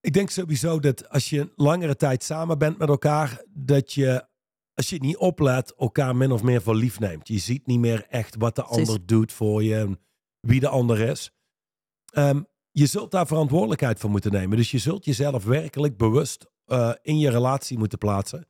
Ik 0.00 0.12
denk 0.12 0.30
sowieso 0.30 0.80
dat 0.80 1.08
als 1.08 1.30
je 1.30 1.52
langere 1.56 1.96
tijd 1.96 2.22
samen 2.22 2.58
bent 2.58 2.78
met 2.78 2.88
elkaar, 2.88 3.42
dat 3.48 3.92
je 3.92 4.26
als 4.74 4.88
je 4.90 4.98
niet 4.98 5.16
oplet, 5.16 5.74
elkaar 5.74 6.16
min 6.16 6.32
of 6.32 6.42
meer 6.42 6.62
voor 6.62 6.74
lief 6.74 7.00
neemt. 7.00 7.28
Je 7.28 7.38
ziet 7.38 7.66
niet 7.66 7.78
meer 7.78 8.06
echt 8.08 8.36
wat 8.38 8.56
de 8.56 8.62
ander 8.62 9.06
doet 9.06 9.32
voor 9.32 9.62
je 9.62 9.76
en 9.76 10.00
wie 10.40 10.60
de 10.60 10.68
ander 10.68 11.00
is. 11.00 11.30
Ehm, 12.12 12.42
je 12.78 12.86
zult 12.86 13.10
daar 13.10 13.26
verantwoordelijkheid 13.26 13.98
voor 13.98 14.10
moeten 14.10 14.32
nemen. 14.32 14.56
Dus 14.56 14.70
je 14.70 14.78
zult 14.78 15.04
jezelf 15.04 15.44
werkelijk 15.44 15.96
bewust 15.96 16.46
eh, 16.64 16.92
in 17.02 17.18
je 17.18 17.30
relatie 17.30 17.78
moeten 17.78 17.98
plaatsen. 17.98 18.46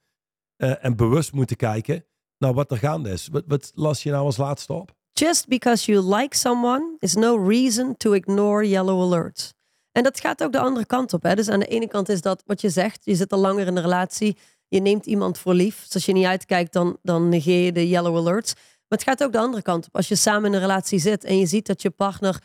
Eh, 0.56 0.84
en 0.84 0.96
bewust 0.96 1.32
moeten 1.32 1.56
kijken 1.56 2.04
naar 2.38 2.54
wat 2.54 2.70
er 2.70 2.78
gaande 2.78 3.10
is. 3.10 3.28
Wat, 3.28 3.44
wat 3.46 3.72
las 3.74 4.02
je 4.02 4.10
nou 4.10 4.24
als 4.24 4.36
laatste 4.36 4.72
op? 4.72 4.94
Just 5.12 5.48
because 5.48 5.92
you 5.92 6.14
like 6.16 6.36
someone 6.36 6.96
is 6.98 7.14
no 7.14 7.48
reason 7.48 7.96
to 7.96 8.12
ignore 8.12 8.68
yellow 8.68 9.02
alerts. 9.02 9.54
En 9.92 10.02
dat 10.02 10.20
gaat 10.20 10.42
ook 10.42 10.52
de 10.52 10.60
andere 10.60 10.86
kant 10.86 11.12
op. 11.12 11.22
Hè? 11.22 11.34
Dus 11.34 11.48
aan 11.48 11.60
de 11.60 11.66
ene 11.66 11.88
kant 11.88 12.08
is 12.08 12.20
dat 12.20 12.42
wat 12.46 12.60
je 12.60 12.70
zegt. 12.70 13.04
Je 13.04 13.14
zit 13.14 13.32
al 13.32 13.38
langer 13.38 13.66
in 13.66 13.74
de 13.74 13.80
relatie. 13.80 14.36
Je 14.68 14.80
neemt 14.80 15.06
iemand 15.06 15.38
voor 15.38 15.54
lief. 15.54 15.82
Dus 15.82 15.94
als 15.94 16.06
je 16.06 16.12
niet 16.12 16.26
uitkijkt, 16.26 16.72
dan, 16.72 16.98
dan 17.02 17.28
negeer 17.28 17.64
je 17.64 17.72
de 17.72 17.88
yellow 17.88 18.16
alerts. 18.16 18.54
Maar 18.54 18.98
het 18.98 19.02
gaat 19.02 19.22
ook 19.22 19.32
de 19.32 19.38
andere 19.38 19.62
kant 19.62 19.86
op. 19.86 19.96
Als 19.96 20.08
je 20.08 20.16
samen 20.16 20.44
in 20.48 20.52
een 20.52 20.60
relatie 20.60 20.98
zit 20.98 21.24
en 21.24 21.38
je 21.38 21.46
ziet 21.46 21.66
dat 21.66 21.82
je 21.82 21.90
partner 21.90 22.42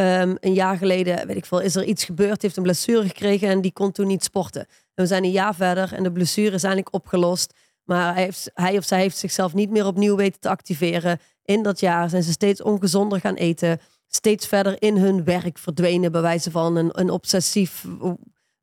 ehm, 0.00 0.36
een 0.40 0.52
jaar 0.54 0.76
geleden, 0.76 1.26
weet 1.26 1.36
ik 1.36 1.44
veel, 1.44 1.60
is 1.60 1.76
er 1.76 1.84
iets 1.84 2.04
gebeurd, 2.04 2.42
heeft 2.42 2.56
een 2.56 2.62
blessure 2.62 3.06
gekregen 3.06 3.48
en 3.48 3.60
die 3.60 3.72
kon 3.72 3.92
toen 3.92 4.06
niet 4.06 4.24
sporten. 4.24 4.60
En 4.60 4.66
we 4.94 5.06
zijn 5.06 5.24
een 5.24 5.30
jaar 5.30 5.54
verder 5.54 5.92
en 5.92 6.02
de 6.02 6.12
blessure 6.12 6.54
is 6.54 6.62
eigenlijk 6.62 6.94
opgelost. 6.94 7.54
Maar 7.84 8.14
hij, 8.14 8.22
heeft, 8.22 8.50
hij 8.54 8.76
of 8.76 8.84
zij 8.84 9.00
heeft 9.00 9.16
zichzelf 9.16 9.54
niet 9.54 9.70
meer 9.70 9.86
opnieuw 9.86 10.16
weten 10.16 10.40
te 10.40 10.48
activeren. 10.48 11.18
In 11.44 11.62
dat 11.62 11.80
jaar 11.80 12.08
zijn 12.08 12.22
ze 12.22 12.30
steeds 12.32 12.62
ongezonder 12.62 13.20
gaan 13.20 13.34
eten. 13.34 13.80
Steeds 14.06 14.46
verder 14.46 14.82
in 14.82 14.96
hun 14.96 15.24
werk 15.24 15.58
verdwenen, 15.58 16.12
bij 16.12 16.20
wijze 16.20 16.50
van 16.50 16.76
een, 16.76 16.90
een 16.92 17.10
obsessief. 17.10 17.84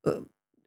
eh, 0.01 0.13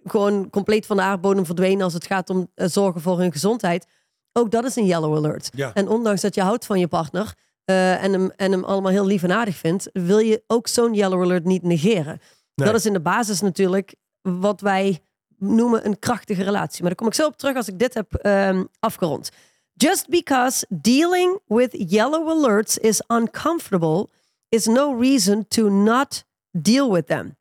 gewoon 0.05 0.51
compleet 0.51 0.87
van 0.87 0.97
de 0.97 1.03
aardbodem 1.03 1.47
verdwenen 1.47 1.83
als 1.83 1.93
het 1.93 2.07
gaat 2.07 2.31
om 2.31 2.51
eh, 2.55 2.67
zorgen 2.69 3.01
voor 3.01 3.19
hun 3.19 3.33
gezondheid. 3.33 3.87
Ook 4.33 4.51
dat 4.51 4.65
is 4.65 4.77
een 4.77 4.87
yellow 4.87 5.17
alert. 5.17 5.49
Ja. 5.55 5.75
En 5.75 5.89
ondanks 5.89 6.21
dat 6.21 6.35
je 6.35 6.43
houdt 6.43 6.67
van 6.67 6.79
je 6.79 6.89
partner 6.89 7.35
eh, 7.71 8.03
en, 8.05 8.13
hem, 8.13 8.31
en 8.37 8.53
hem 8.53 8.65
allemaal 8.65 8.91
heel 8.91 9.07
lief 9.07 9.23
en 9.23 9.33
aardig 9.33 9.57
vindt, 9.57 9.91
wil 9.93 10.19
je 10.19 10.43
ook 10.47 10.69
zo'n 10.69 10.95
yellow 10.95 11.23
alert 11.23 11.45
niet 11.45 11.63
negeren. 11.63 12.21
Nee. 12.55 12.67
Dat 12.67 12.75
is 12.75 12.87
in 12.87 12.93
de 12.93 13.01
basis 13.01 13.41
natuurlijk 13.41 13.95
wat 14.23 14.61
wij 14.61 15.01
noemen 15.37 15.87
een 15.87 15.99
krachtige 15.99 16.43
relatie. 16.43 16.81
Maar 16.81 16.89
daar 16.89 16.99
kom 16.99 17.07
ik 17.07 17.15
zo 17.15 17.27
op 17.27 17.37
terug 17.37 17.57
als 17.57 17.69
ik 17.69 17.79
dit 17.79 17.95
heb 17.95 18.15
ehm, 18.15 18.65
afgerond. 18.79 19.31
Just 19.73 20.09
because 20.09 20.67
dealing 20.69 21.39
with 21.47 21.91
yellow 21.91 22.29
alerts 22.29 22.79
is 22.79 23.03
uncomfortable 23.09 24.09
is 24.49 24.67
no 24.67 24.99
reason 25.01 25.49
to 25.49 25.69
not 25.69 26.25
deal 26.51 26.93
with 26.93 27.07
them. 27.07 27.37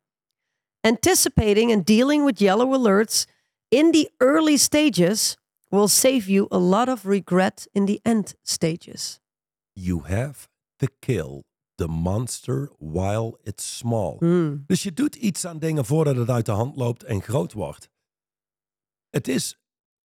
Anticipating 0.80 1.72
and 1.72 1.86
dealing 1.86 2.24
with 2.24 2.38
yellow 2.38 2.72
alerts 2.72 3.26
in 3.68 3.90
the 3.90 4.10
early 4.16 4.56
stages 4.56 5.36
will 5.68 5.88
save 5.88 6.30
you 6.30 6.46
a 6.50 6.58
lot 6.58 6.88
of 6.88 7.04
regret 7.04 7.66
in 7.72 7.84
the 7.84 8.00
end 8.02 8.34
stages. 8.42 9.20
You 9.82 10.02
have 10.04 10.48
to 10.76 10.86
kill 10.98 11.42
the 11.74 11.88
monster 11.88 12.70
while 12.78 13.38
it's 13.42 13.76
small. 13.76 14.16
Hmm. 14.18 14.64
Dus 14.66 14.82
je 14.82 14.92
doet 14.92 15.14
iets 15.14 15.44
aan 15.44 15.58
dingen 15.58 15.84
voordat 15.84 16.16
het 16.16 16.30
uit 16.30 16.46
de 16.46 16.52
hand 16.52 16.76
loopt 16.76 17.04
en 17.04 17.22
groot 17.22 17.52
wordt. 17.52 17.88
Het 19.10 19.28
is, 19.28 19.58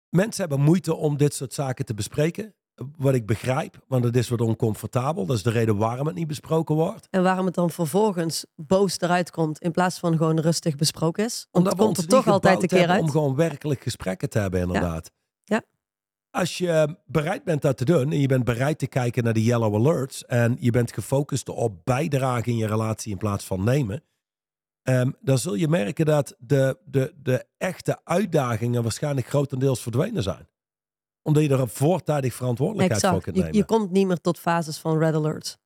mensen 0.09 0.41
hebben 0.47 0.65
moeite 0.65 0.95
om 0.95 1.17
dit 1.17 1.34
soort 1.34 1.53
zaken 1.53 1.86
te 1.86 1.93
bespreken. 1.93 2.55
Wat 2.97 3.13
ik 3.13 3.26
begrijp, 3.26 3.84
want 3.88 4.03
het 4.03 4.15
is 4.15 4.30
wat 4.30 4.41
oncomfortabel. 4.41 5.26
Dat 5.26 5.36
is 5.36 5.43
de 5.43 5.49
reden 5.49 5.78
waarom 5.78 6.07
het 6.07 6.15
niet 6.15 6.28
besproken 6.28 6.76
wordt. 6.76 7.07
En 7.09 7.23
waarom 7.23 7.45
het 7.45 7.55
dan 7.55 7.69
vervolgens 7.69 8.45
boos 8.55 8.99
eruit 8.99 9.32
komt 9.32 9.59
in 9.59 9.71
plaats 9.71 9.99
van 9.99 10.17
gewoon 10.17 10.39
rustig 10.39 10.76
besproken 10.76 11.26
is. 11.26 11.47
Want 11.51 11.65
Omdat 11.65 11.71
het 11.71 11.82
we 11.82 11.86
komt 11.86 11.97
ons 11.97 12.07
er 12.07 12.13
toch 12.23 12.34
altijd 12.34 12.61
een 12.61 12.67
keer 12.67 12.88
uit. 12.88 13.01
Om 13.01 13.09
gewoon 13.09 13.36
werkelijk 13.36 13.82
gesprekken 13.82 14.30
te 14.30 14.39
hebben, 14.39 14.61
inderdaad. 14.61 15.11
Ja. 15.13 15.24
Als 16.36 16.57
je 16.57 16.97
bereid 17.05 17.43
bent 17.43 17.61
dat 17.61 17.77
te 17.77 17.86
doen 17.86 18.11
en 18.11 18.19
je 18.19 18.27
bent 18.27 18.43
bereid 18.43 18.79
te 18.79 18.88
kijken 18.88 19.23
naar 19.23 19.33
de 19.33 19.43
yellow 19.43 19.75
alerts 19.75 20.25
en 20.25 20.57
je 20.59 20.71
bent 20.71 20.93
gefocust 20.93 21.49
op 21.49 21.86
bijdragen 21.86 22.51
in 22.51 22.57
je 22.57 22.67
relatie 22.67 23.11
in 23.11 23.17
plaats 23.17 23.45
van 23.45 23.63
nemen, 23.63 24.03
ehm, 24.83 25.11
dan 25.21 25.38
zul 25.38 25.53
je 25.53 25.67
merken 25.67 26.05
dat 26.05 26.36
de, 26.39 26.77
de, 26.86 27.13
de 27.21 27.45
echte 27.57 27.99
uitdagingen 28.03 28.83
waarschijnlijk 28.83 29.27
grotendeels 29.27 29.81
verdwenen 29.81 30.23
zijn. 30.23 30.47
Omdat 31.21 31.43
je 31.43 31.49
er 31.49 31.69
voortijdig 31.69 32.33
verantwoordelijkheid 32.33 33.07
voor 33.07 33.21
kunt 33.21 33.36
nemen. 33.36 33.53
je 33.53 33.65
komt 33.65 33.91
niet 33.91 34.07
meer 34.07 34.21
tot 34.21 34.39
fases 34.39 34.77
van 34.77 34.97
red 34.97 35.13
alerts. 35.13 35.57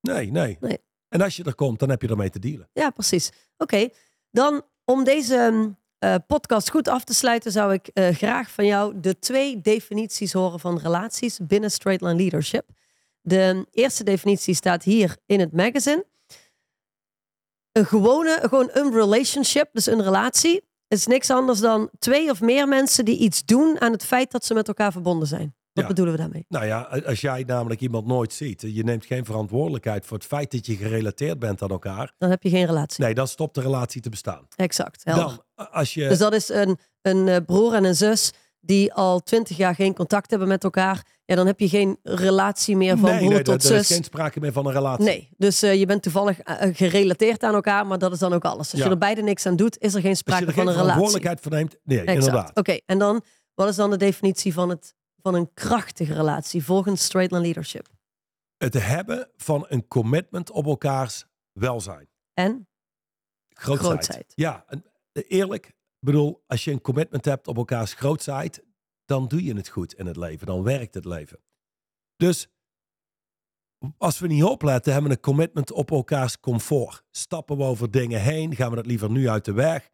Nee, 0.00 0.30
nee, 0.30 0.56
Nee. 0.60 0.78
En 1.08 1.20
als 1.20 1.36
je 1.36 1.44
er 1.44 1.54
komt, 1.54 1.78
dan 1.78 1.90
heb 1.90 2.02
je 2.02 2.08
ermee 2.08 2.30
te 2.30 2.38
dealen. 2.38 2.68
Ja, 2.72 2.90
precies. 2.90 3.32
Oké, 3.56 3.88
dan 4.30 4.62
om 4.84 5.04
deze 5.04 5.74
eh, 6.06 6.14
podcast 6.26 6.70
goed 6.70 6.88
af 6.88 7.04
te 7.04 7.14
sluiten, 7.14 7.52
zou 7.52 7.72
ik 7.72 7.86
eh, 7.86 8.08
graag 8.08 8.50
van 8.50 8.66
jou 8.66 9.00
de 9.00 9.18
twee 9.18 9.60
definities 9.60 10.32
horen 10.32 10.60
van 10.60 10.78
relaties 10.78 11.38
binnen 11.42 11.70
Straight 11.70 12.02
Line 12.02 12.16
Leadership. 12.16 12.68
De 13.20 13.66
eerste 13.70 14.04
definitie 14.04 14.54
staat 14.54 14.82
hier 14.82 15.16
in 15.26 15.40
het 15.40 15.52
magazine. 15.52 16.06
Een 17.72 17.86
gewone, 17.86 18.38
gewoon 18.42 18.70
een 18.72 18.92
relationship, 18.92 19.68
dus 19.72 19.86
een 19.86 20.02
relatie, 20.02 20.64
is 20.88 21.06
niks 21.06 21.30
anders 21.30 21.60
dan 21.60 21.90
twee 21.98 22.30
of 22.30 22.40
meer 22.40 22.68
mensen 22.68 23.04
die 23.04 23.18
iets 23.18 23.44
doen 23.44 23.80
aan 23.80 23.92
het 23.92 24.04
feit 24.04 24.30
dat 24.30 24.44
ze 24.44 24.54
met 24.54 24.68
elkaar 24.68 24.92
verbonden 24.92 25.28
zijn. 25.28 25.54
Wat 25.76 25.84
Ja. 25.84 25.90
bedoelen 25.90 26.14
we 26.14 26.20
daarmee? 26.20 26.44
Nou 26.48 26.66
ja, 26.66 26.80
als 27.06 27.20
jij 27.20 27.42
namelijk 27.46 27.80
iemand 27.80 28.06
nooit 28.06 28.32
ziet, 28.32 28.60
je 28.66 28.84
neemt 28.84 29.06
geen 29.06 29.24
verantwoordelijkheid 29.24 30.06
voor 30.06 30.16
het 30.16 30.26
feit 30.26 30.50
dat 30.50 30.66
je 30.66 30.76
gerelateerd 30.76 31.38
bent 31.38 31.62
aan 31.62 31.68
elkaar, 31.68 32.12
Dan 32.18 32.30
heb 32.30 32.42
je 32.42 32.48
geen 32.48 32.66
relatie. 32.66 33.04
nee, 33.04 33.14
dan 33.14 33.28
stopt 33.28 33.54
de 33.54 33.60
relatie 33.60 34.00
te 34.00 34.08
bestaan. 34.08 34.46
Exact. 34.56 35.00
helder. 35.04 35.38
Dan, 35.54 35.70
als 35.70 35.94
je, 35.94 36.08
Dus 36.08 36.18
dat 36.18 36.32
is 36.32 36.48
een, 36.48 36.78
een 37.02 37.28
eh, 37.28 37.36
broer 37.46 37.74
en 37.74 37.84
een 37.84 37.94
zus 37.96 38.32
die 38.60 38.92
al 38.94 39.20
twintig 39.20 39.56
jaar 39.56 39.74
geen 39.74 39.94
contact 39.94 40.30
hebben 40.30 40.48
met 40.48 40.64
elkaar. 40.64 41.06
Ja, 41.24 41.34
dan 41.34 41.46
heb 41.46 41.60
je 41.60 41.68
geen 41.68 41.98
relatie 42.02 42.76
meer 42.76 42.98
van 42.98 43.10
nee, 43.10 43.18
broer 43.18 43.32
nee, 43.32 43.42
tot 43.42 43.64
er- 43.64 43.70
er 43.70 43.76
is 43.76 43.86
zus. 43.86 43.96
geen 43.96 44.04
sprake 44.04 44.40
meer 44.40 44.52
van 44.52 44.66
een 44.66 44.72
relatie. 44.72 45.04
Nee, 45.04 45.28
dus 45.36 45.62
eh, 45.62 45.74
je 45.74 45.86
bent 45.86 46.02
toevallig 46.02 46.38
eh, 46.40 46.68
gerelateerd 46.74 47.42
aan 47.42 47.54
elkaar, 47.54 47.86
maar 47.86 47.98
dat 47.98 48.12
is 48.12 48.18
dan 48.18 48.32
ook 48.32 48.44
alles. 48.44 48.70
Als 48.70 48.80
Ja. 48.80 48.84
je 48.84 48.90
er 48.90 48.98
beide 48.98 49.22
niks 49.22 49.46
aan 49.46 49.56
doet, 49.56 49.78
is 49.78 49.94
er 49.94 50.00
geen 50.00 50.10
Als 50.10 50.18
je 50.18 50.24
sprake 50.24 50.46
er 50.46 50.52
van 50.52 50.54
geen 50.54 50.66
een 50.66 50.78
relatie. 50.78 50.92
verantwoordelijkheid 50.92 51.40
voor 51.40 51.52
neemt, 51.52 51.76
nee, 51.84 51.98
Exact. 52.00 52.16
inderdaad. 52.18 52.56
Oké, 52.58 52.78
en 52.86 52.98
dan, 52.98 53.22
wat 53.54 53.68
is 53.68 53.76
dan 53.76 53.90
de 53.90 53.96
definitie 53.96 54.52
van, 54.52 54.68
het, 54.68 54.94
van 55.26 55.34
een 55.34 55.54
krachtige 55.54 56.14
relatie 56.14 56.64
volgens 56.64 57.04
Straight 57.04 57.32
Line 57.32 57.44
Leadership? 57.44 57.88
Het 58.56 58.74
hebben 58.74 59.30
van 59.36 59.64
een 59.68 59.88
commitment 59.88 60.50
op 60.50 60.66
elkaars 60.66 61.26
welzijn. 61.52 62.08
En? 62.34 62.68
Grootheid. 63.48 63.88
Grootheid. 63.88 64.32
Ja, 64.34 64.64
en 64.66 64.84
eerlijk, 65.12 65.66
ik 65.66 65.74
bedoel, 65.98 66.44
als 66.46 66.64
je 66.64 66.70
een 66.70 66.80
commitment 66.80 67.24
hebt 67.24 67.48
op 67.48 67.56
elkaars 67.56 67.94
grootheid, 67.94 68.64
dan 69.04 69.28
doe 69.28 69.44
je 69.44 69.54
het 69.54 69.68
goed 69.68 69.94
in 69.94 70.06
het 70.06 70.16
leven. 70.16 70.46
Dan 70.46 70.62
werkt 70.62 70.94
het 70.94 71.04
leven. 71.04 71.40
Dus 72.16 72.48
als 73.98 74.18
we 74.18 74.26
niet 74.26 74.44
opletten, 74.44 74.92
hebben 74.92 75.10
we 75.10 75.16
een 75.16 75.22
commitment 75.22 75.72
op 75.72 75.90
elkaars 75.90 76.40
comfort. 76.40 77.04
Stappen 77.10 77.56
we 77.56 77.62
over 77.62 77.90
dingen 77.90 78.20
heen, 78.20 78.54
gaan 78.54 78.70
we 78.70 78.76
dat 78.76 78.86
liever 78.86 79.10
nu 79.10 79.28
uit 79.28 79.44
de 79.44 79.52
weg. 79.52 79.90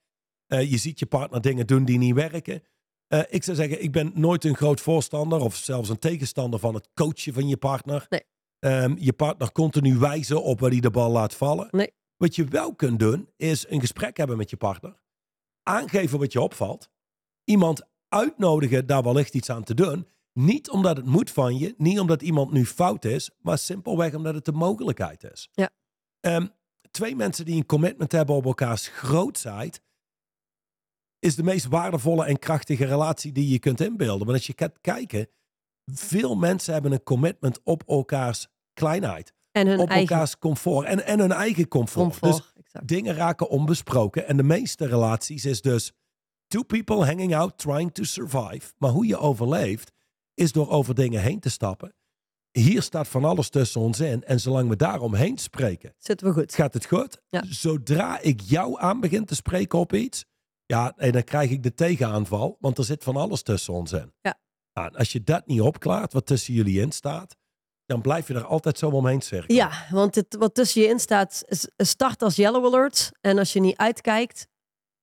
Eh, 0.46 0.70
je 0.70 0.78
ziet 0.78 0.98
je 0.98 1.06
partner 1.06 1.40
dingen 1.40 1.66
doen 1.66 1.84
die 1.84 1.98
niet 1.98 2.14
werken. 2.14 2.62
Eh, 3.12 3.20
ik 3.28 3.44
zou 3.44 3.56
zeggen, 3.56 3.82
ik 3.82 3.92
ben 3.92 4.12
nooit 4.14 4.44
een 4.44 4.56
groot 4.56 4.80
voorstander 4.80 5.40
of 5.40 5.56
zelfs 5.56 5.88
een 5.88 5.98
tegenstander 5.98 6.60
van 6.60 6.74
het 6.74 6.88
coachen 6.94 7.32
van 7.32 7.48
je 7.48 7.56
partner. 7.56 8.06
Nee. 8.08 8.24
Ehm, 8.58 8.94
je 8.98 9.12
partner 9.12 9.52
continu 9.52 9.98
wijzen 9.98 10.42
op 10.42 10.60
waar 10.60 10.70
hij 10.70 10.80
de 10.80 10.90
bal 10.90 11.10
laat 11.10 11.34
vallen. 11.34 11.68
Nee. 11.70 11.92
Wat 12.16 12.34
je 12.34 12.44
wel 12.44 12.74
kunt 12.74 12.98
doen, 12.98 13.28
is 13.36 13.68
een 13.68 13.80
gesprek 13.80 14.16
hebben 14.16 14.36
met 14.36 14.50
je 14.50 14.56
partner. 14.56 15.00
Aangeven 15.62 16.18
wat 16.18 16.32
je 16.32 16.40
opvalt. 16.40 16.90
Iemand 17.44 17.82
uitnodigen 18.08 18.86
daar 18.86 19.02
wellicht 19.02 19.34
iets 19.34 19.50
aan 19.50 19.64
te 19.64 19.74
doen. 19.74 20.08
Niet 20.32 20.70
omdat 20.70 20.96
het 20.96 21.06
moet 21.06 21.30
van 21.30 21.58
je, 21.58 21.74
niet 21.76 22.00
omdat 22.00 22.22
iemand 22.22 22.52
nu 22.52 22.66
fout 22.66 23.04
is, 23.04 23.30
maar 23.38 23.58
simpelweg 23.58 24.14
omdat 24.14 24.34
het 24.34 24.44
de 24.44 24.52
mogelijkheid 24.52 25.24
is. 25.24 25.48
Ja. 25.52 25.70
Ehm, 26.20 26.46
twee 26.90 27.16
mensen 27.16 27.44
die 27.44 27.56
een 27.56 27.66
commitment 27.66 28.12
hebben 28.12 28.34
op 28.34 28.44
elkaars 28.44 28.88
grootheid, 28.88 29.80
is 31.22 31.34
de 31.36 31.42
meest 31.42 31.66
waardevolle 31.66 32.24
en 32.24 32.38
krachtige 32.38 32.84
relatie 32.84 33.32
die 33.32 33.48
je 33.48 33.58
kunt 33.58 33.80
inbeelden. 33.80 34.26
Want 34.26 34.38
als 34.38 34.46
je 34.46 34.52
gaat 34.56 34.80
kijken, 34.80 35.28
veel 35.92 36.34
mensen 36.34 36.72
hebben 36.72 36.92
een 36.92 37.02
commitment 37.02 37.60
op 37.64 37.82
elkaars 37.86 38.48
kleinheid, 38.72 39.32
En 39.52 39.66
hun 39.66 39.78
op 39.78 39.88
eigen 39.88 40.08
elkaars 40.08 40.38
comfort 40.38 40.86
en, 40.86 41.06
en 41.06 41.18
hun 41.18 41.32
eigen 41.32 41.68
comfort. 41.68 42.02
comfort. 42.04 42.32
Dus 42.36 42.52
exact. 42.64 42.88
dingen 42.88 43.14
raken 43.14 43.48
onbesproken. 43.48 44.26
En 44.26 44.36
de 44.36 44.42
meeste 44.42 44.86
relaties 44.86 45.44
is 45.44 45.60
dus 45.62 45.92
two 46.46 46.62
people 46.62 47.04
hanging 47.04 47.34
out 47.34 47.58
trying 47.58 47.92
to 47.94 48.02
survive. 48.04 48.72
Maar 48.78 48.90
hoe 48.90 49.06
je 49.06 49.18
overleeft 49.18 49.92
is 50.34 50.52
door 50.52 50.68
over 50.70 50.94
dingen 50.94 51.20
heen 51.22 51.40
te 51.40 51.50
stappen. 51.50 51.94
Hier 52.50 52.82
staat 52.82 53.08
van 53.08 53.24
alles 53.24 53.48
tussen 53.48 53.80
ons 53.80 54.00
in. 54.00 54.24
En 54.24 54.40
zolang 54.40 54.68
we 54.68 54.76
daaromheen 54.76 55.38
spreken, 55.38 55.94
Zitten 55.98 56.26
we 56.26 56.32
goed. 56.32 56.54
gaat 56.54 56.74
het 56.74 56.86
goed. 56.86 57.20
Ja. 57.30 57.42
Zodra 57.48 58.20
ik 58.20 58.40
jou 58.40 58.80
aan 58.80 59.00
begin 59.00 59.24
te 59.24 59.34
spreken 59.34 59.78
op 59.78 59.92
iets, 59.92 60.24
ja, 60.72 60.92
en 60.96 61.12
dan 61.12 61.24
krijg 61.24 61.50
ik 61.50 61.62
de 61.62 61.74
tegenaanval. 61.74 62.56
Want 62.60 62.78
er 62.78 62.84
zit 62.84 63.04
van 63.04 63.16
alles 63.16 63.42
tussen 63.42 63.72
ons 63.72 63.92
in. 63.92 64.12
Ja. 64.20 64.38
Nou, 64.72 64.96
als 64.96 65.12
je 65.12 65.22
dat 65.22 65.46
niet 65.46 65.60
opklaart, 65.60 66.12
wat 66.12 66.26
tussen 66.26 66.54
jullie 66.54 66.80
in 66.80 66.92
staat, 66.92 67.36
dan 67.86 68.00
blijf 68.00 68.28
je 68.28 68.34
er 68.34 68.44
altijd 68.44 68.78
zo 68.78 68.90
omheen 68.90 69.20
cirkelen. 69.20 69.56
Ja, 69.56 69.86
want 69.90 70.14
het, 70.14 70.36
wat 70.38 70.54
tussen 70.54 70.82
je 70.82 70.88
in 70.88 71.00
staat, 71.00 71.44
start 71.76 72.22
als 72.22 72.36
yellow 72.36 72.64
alert. 72.64 73.10
En 73.20 73.38
als 73.38 73.52
je 73.52 73.60
niet 73.60 73.76
uitkijkt 73.76 74.46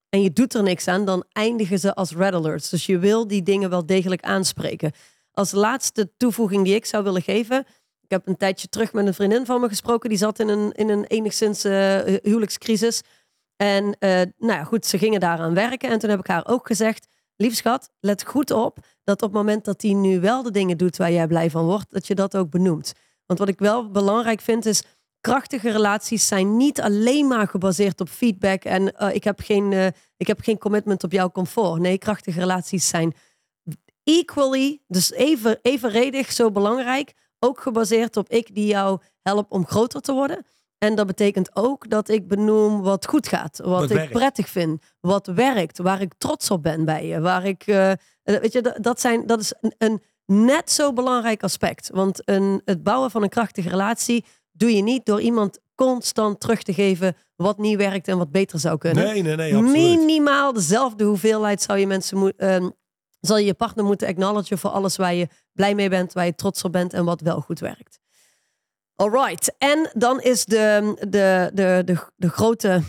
en 0.10 0.22
je 0.22 0.34
doet 0.34 0.54
er 0.54 0.64
niks 0.64 0.88
aan, 0.88 1.06
dan 1.06 1.26
eindigen 1.32 1.80
ze 1.80 1.96
als 1.96 2.12
red 2.12 2.34
alerts. 2.34 2.70
Dus 2.70 2.86
je 2.86 3.00
wil 3.00 3.28
die 3.28 3.44
dingen 3.44 3.70
wel 3.70 3.86
degelijk 3.86 4.22
aanspreken. 4.22 4.92
als 5.32 5.52
laatste 5.52 6.12
toevoeging 6.18 6.64
die 6.64 6.76
ik 6.76 6.86
zou 6.86 7.04
willen 7.04 7.22
geven. 7.22 7.60
Ik 8.02 8.10
heb 8.10 8.28
een 8.28 8.38
tijdje 8.38 8.68
terug 8.68 8.94
met 8.94 9.08
een 9.08 9.14
vriendin 9.14 9.46
van 9.46 9.62
me 9.62 9.68
gesproken. 9.68 10.10
Die 10.10 10.18
zat 10.18 10.40
in 10.40 10.48
een, 10.48 10.72
in 10.72 10.90
een 10.90 11.06
enigszins 11.06 11.66
uh, 11.66 11.72
huwelijkscrisis. 12.22 13.02
En 13.62 13.84
uh, 13.84 14.10
nou 14.20 14.34
ja, 14.38 14.64
goed, 14.64 14.86
ze 14.86 14.98
gingen 14.98 15.20
daaraan 15.20 15.54
werken. 15.54 15.90
En 15.90 16.00
toen 16.00 16.10
heb 16.10 16.20
ik 16.20 16.28
haar 16.28 16.48
ook 16.48 16.68
gezegd: 16.68 17.08
Lief 17.36 17.56
schat, 17.56 17.90
let 18.00 18.24
goed 18.24 18.52
op 18.52 18.78
dat 19.04 19.22
op 19.22 19.30
het 19.30 19.38
moment 19.38 19.66
dat 19.66 19.82
hij 19.82 19.94
nu 19.94 20.20
wel 20.20 20.44
de 20.44 20.52
dingen 20.52 20.78
doet 20.78 20.98
waar 20.98 21.12
jij 21.12 21.28
blij 21.28 21.50
van 21.50 21.66
wordt, 21.66 21.92
dat 21.92 22.08
je 22.08 22.16
dat 22.16 22.38
ook 22.38 22.50
benoemt. 22.50 22.94
Want 23.26 23.40
wat 23.40 23.48
ik 23.48 23.60
wel 23.60 23.92
belangrijk 23.92 24.42
vind 24.42 24.66
is 24.66 24.84
krachtige 25.22 25.72
relaties 25.72 26.28
zijn 26.28 26.58
niet 26.58 26.82
alleen 26.82 27.28
maar 27.28 27.48
gebaseerd 27.48 28.02
op 28.02 28.10
feedback 28.10 28.64
en 28.64 28.94
uh, 29.02 29.14
ik, 29.14 29.24
heb 29.24 29.40
geen, 29.40 29.72
uh, 29.72 29.88
ik 30.18 30.28
heb 30.28 30.40
geen 30.40 30.58
commitment 30.58 31.04
op 31.04 31.12
jouw 31.12 31.32
comfort. 31.32 31.82
Nee, 31.82 31.98
krachtige 31.98 32.40
relaties 32.40 32.88
zijn 32.88 33.14
equally, 34.04 34.82
dus 34.88 35.12
even, 35.12 35.60
evenredig 35.62 36.32
zo 36.32 36.52
belangrijk, 36.52 37.14
ook 37.40 37.60
gebaseerd 37.60 38.18
op 38.18 38.30
ik 38.30 38.56
die 38.56 38.68
jou 38.68 39.00
help 39.22 39.52
om 39.52 39.66
groter 39.66 40.02
te 40.02 40.14
worden. 40.14 40.46
En 40.80 40.96
dat 40.96 41.08
betekent 41.08 41.50
ook 41.54 41.90
dat 41.90 42.10
ik 42.10 42.28
benoem 42.28 42.82
wat 42.82 43.06
goed 43.06 43.28
gaat, 43.28 43.60
wat, 43.64 43.92
ik 43.92 44.10
prettig 44.10 44.50
vind, 44.50 44.84
wat 45.00 45.28
werkt, 45.28 45.78
waar 45.78 46.02
ik 46.02 46.14
trots 46.18 46.52
op 46.52 46.64
ben 46.64 46.86
bij 46.86 47.08
je, 47.08 47.20
waar 47.20 47.46
ik, 47.46 47.68
uh, 47.68 47.92
weet 48.24 48.54
je, 48.54 48.78
dat, 48.82 49.02
zijn, 49.02 49.28
dat 49.28 49.40
is 49.40 49.54
een, 49.62 49.74
een 49.78 50.02
net 50.26 50.72
zo 50.72 50.94
belangrijk 50.94 51.44
aspect. 51.44 51.90
Want 51.94 52.22
een, 52.26 52.62
het 52.66 52.84
bouwen 52.84 53.12
van 53.12 53.24
een 53.24 53.30
krachtige 53.30 53.70
relatie 53.70 54.26
doe 54.52 54.76
je 54.76 54.82
niet 54.82 55.06
door 55.06 55.22
iemand 55.22 55.60
constant 55.76 56.40
terug 56.40 56.64
te 56.64 56.74
geven 56.74 57.16
wat 57.36 57.58
niet 57.58 57.78
werkt 57.78 58.08
en 58.08 58.18
wat 58.18 58.32
beter 58.32 58.60
zou 58.60 58.78
kunnen. 58.78 59.04
Nee, 59.04 59.22
nee, 59.22 59.36
nee, 59.36 59.56
absoluut. 59.56 59.74
Minimaal 59.74 60.54
dezelfde 60.54 61.04
hoeveelheid 61.04 61.62
zou 61.62 61.80
je 61.80 61.88
mensen 61.88 62.18
moeten, 62.18 62.64
uh, 62.64 62.70
zal 63.20 63.38
je 63.38 63.46
je 63.46 63.54
partner 63.54 63.86
moeten 63.86 64.08
acknowledgen 64.08 64.58
voor 64.58 64.70
alles 64.70 64.96
waar 64.96 65.14
je 65.14 65.28
blij 65.54 65.76
mee 65.76 65.90
bent, 65.90 66.14
waar 66.14 66.26
je 66.26 66.36
trots 66.36 66.64
op 66.64 66.72
bent 66.72 66.94
en 66.94 67.06
wat 67.06 67.22
wel 67.22 67.42
goed 67.42 67.60
werkt. 67.60 68.00
Alright, 69.02 69.56
en 69.58 69.92
dan 69.94 70.22
is 70.22 70.46
de, 70.46 70.96
de, 71.00 71.52
de, 71.54 71.82
de, 71.86 72.06
de 72.16 72.30
grote, 72.30 72.82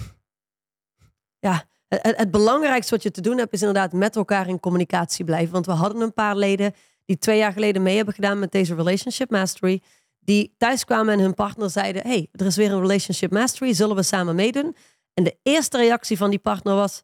ja, 1.38 1.64
het, 1.88 2.16
het 2.16 2.30
belangrijkste 2.30 2.94
wat 2.94 3.02
je 3.02 3.11
te 3.11 3.20
doen 3.20 3.38
hebt 3.38 3.52
is 3.52 3.61
inderdaad 3.61 3.92
met 3.92 4.16
elkaar 4.16 4.48
in 4.48 4.61
communicatie 4.61 5.24
blijven. 5.24 5.52
Want 5.52 5.66
we 5.66 5.72
hadden 5.72 6.00
een 6.00 6.12
paar 6.12 6.36
leden 6.36 6.74
die 7.04 7.18
twee 7.18 7.38
jaar 7.38 7.52
geleden 7.52 7.82
mee 7.82 7.96
hebben 7.96 8.14
gedaan 8.14 8.38
met 8.38 8.52
deze 8.52 8.74
Relationship 8.74 9.30
Mastery 9.30 9.82
die 10.20 10.54
thuis 10.58 10.84
kwamen 10.84 11.14
en 11.14 11.20
hun 11.20 11.34
partner 11.34 11.70
zeiden: 11.70 12.02
hey, 12.02 12.28
er 12.32 12.46
is 12.46 12.56
weer 12.56 12.72
een 12.72 12.80
relationship 12.80 13.30
mastery, 13.30 13.72
zullen 13.72 13.96
we 13.96 14.02
samen 14.02 14.34
meedoen? 14.34 14.76
En 15.14 15.24
de 15.24 15.36
eerste 15.42 15.76
reactie 15.76 16.16
van 16.16 16.30
die 16.30 16.38
partner 16.38 16.74
was: 16.74 17.02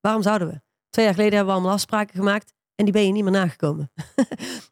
waarom 0.00 0.22
zouden 0.22 0.48
we? 0.48 0.60
Twee 0.90 1.04
jaar 1.04 1.14
geleden 1.14 1.36
hebben 1.36 1.54
we 1.54 1.60
allemaal 1.60 1.76
afspraken 1.76 2.14
gemaakt 2.14 2.52
en 2.74 2.84
die 2.84 2.92
ben 2.92 3.06
je 3.06 3.12
niet 3.12 3.22
meer 3.22 3.32
nagekomen. 3.32 3.92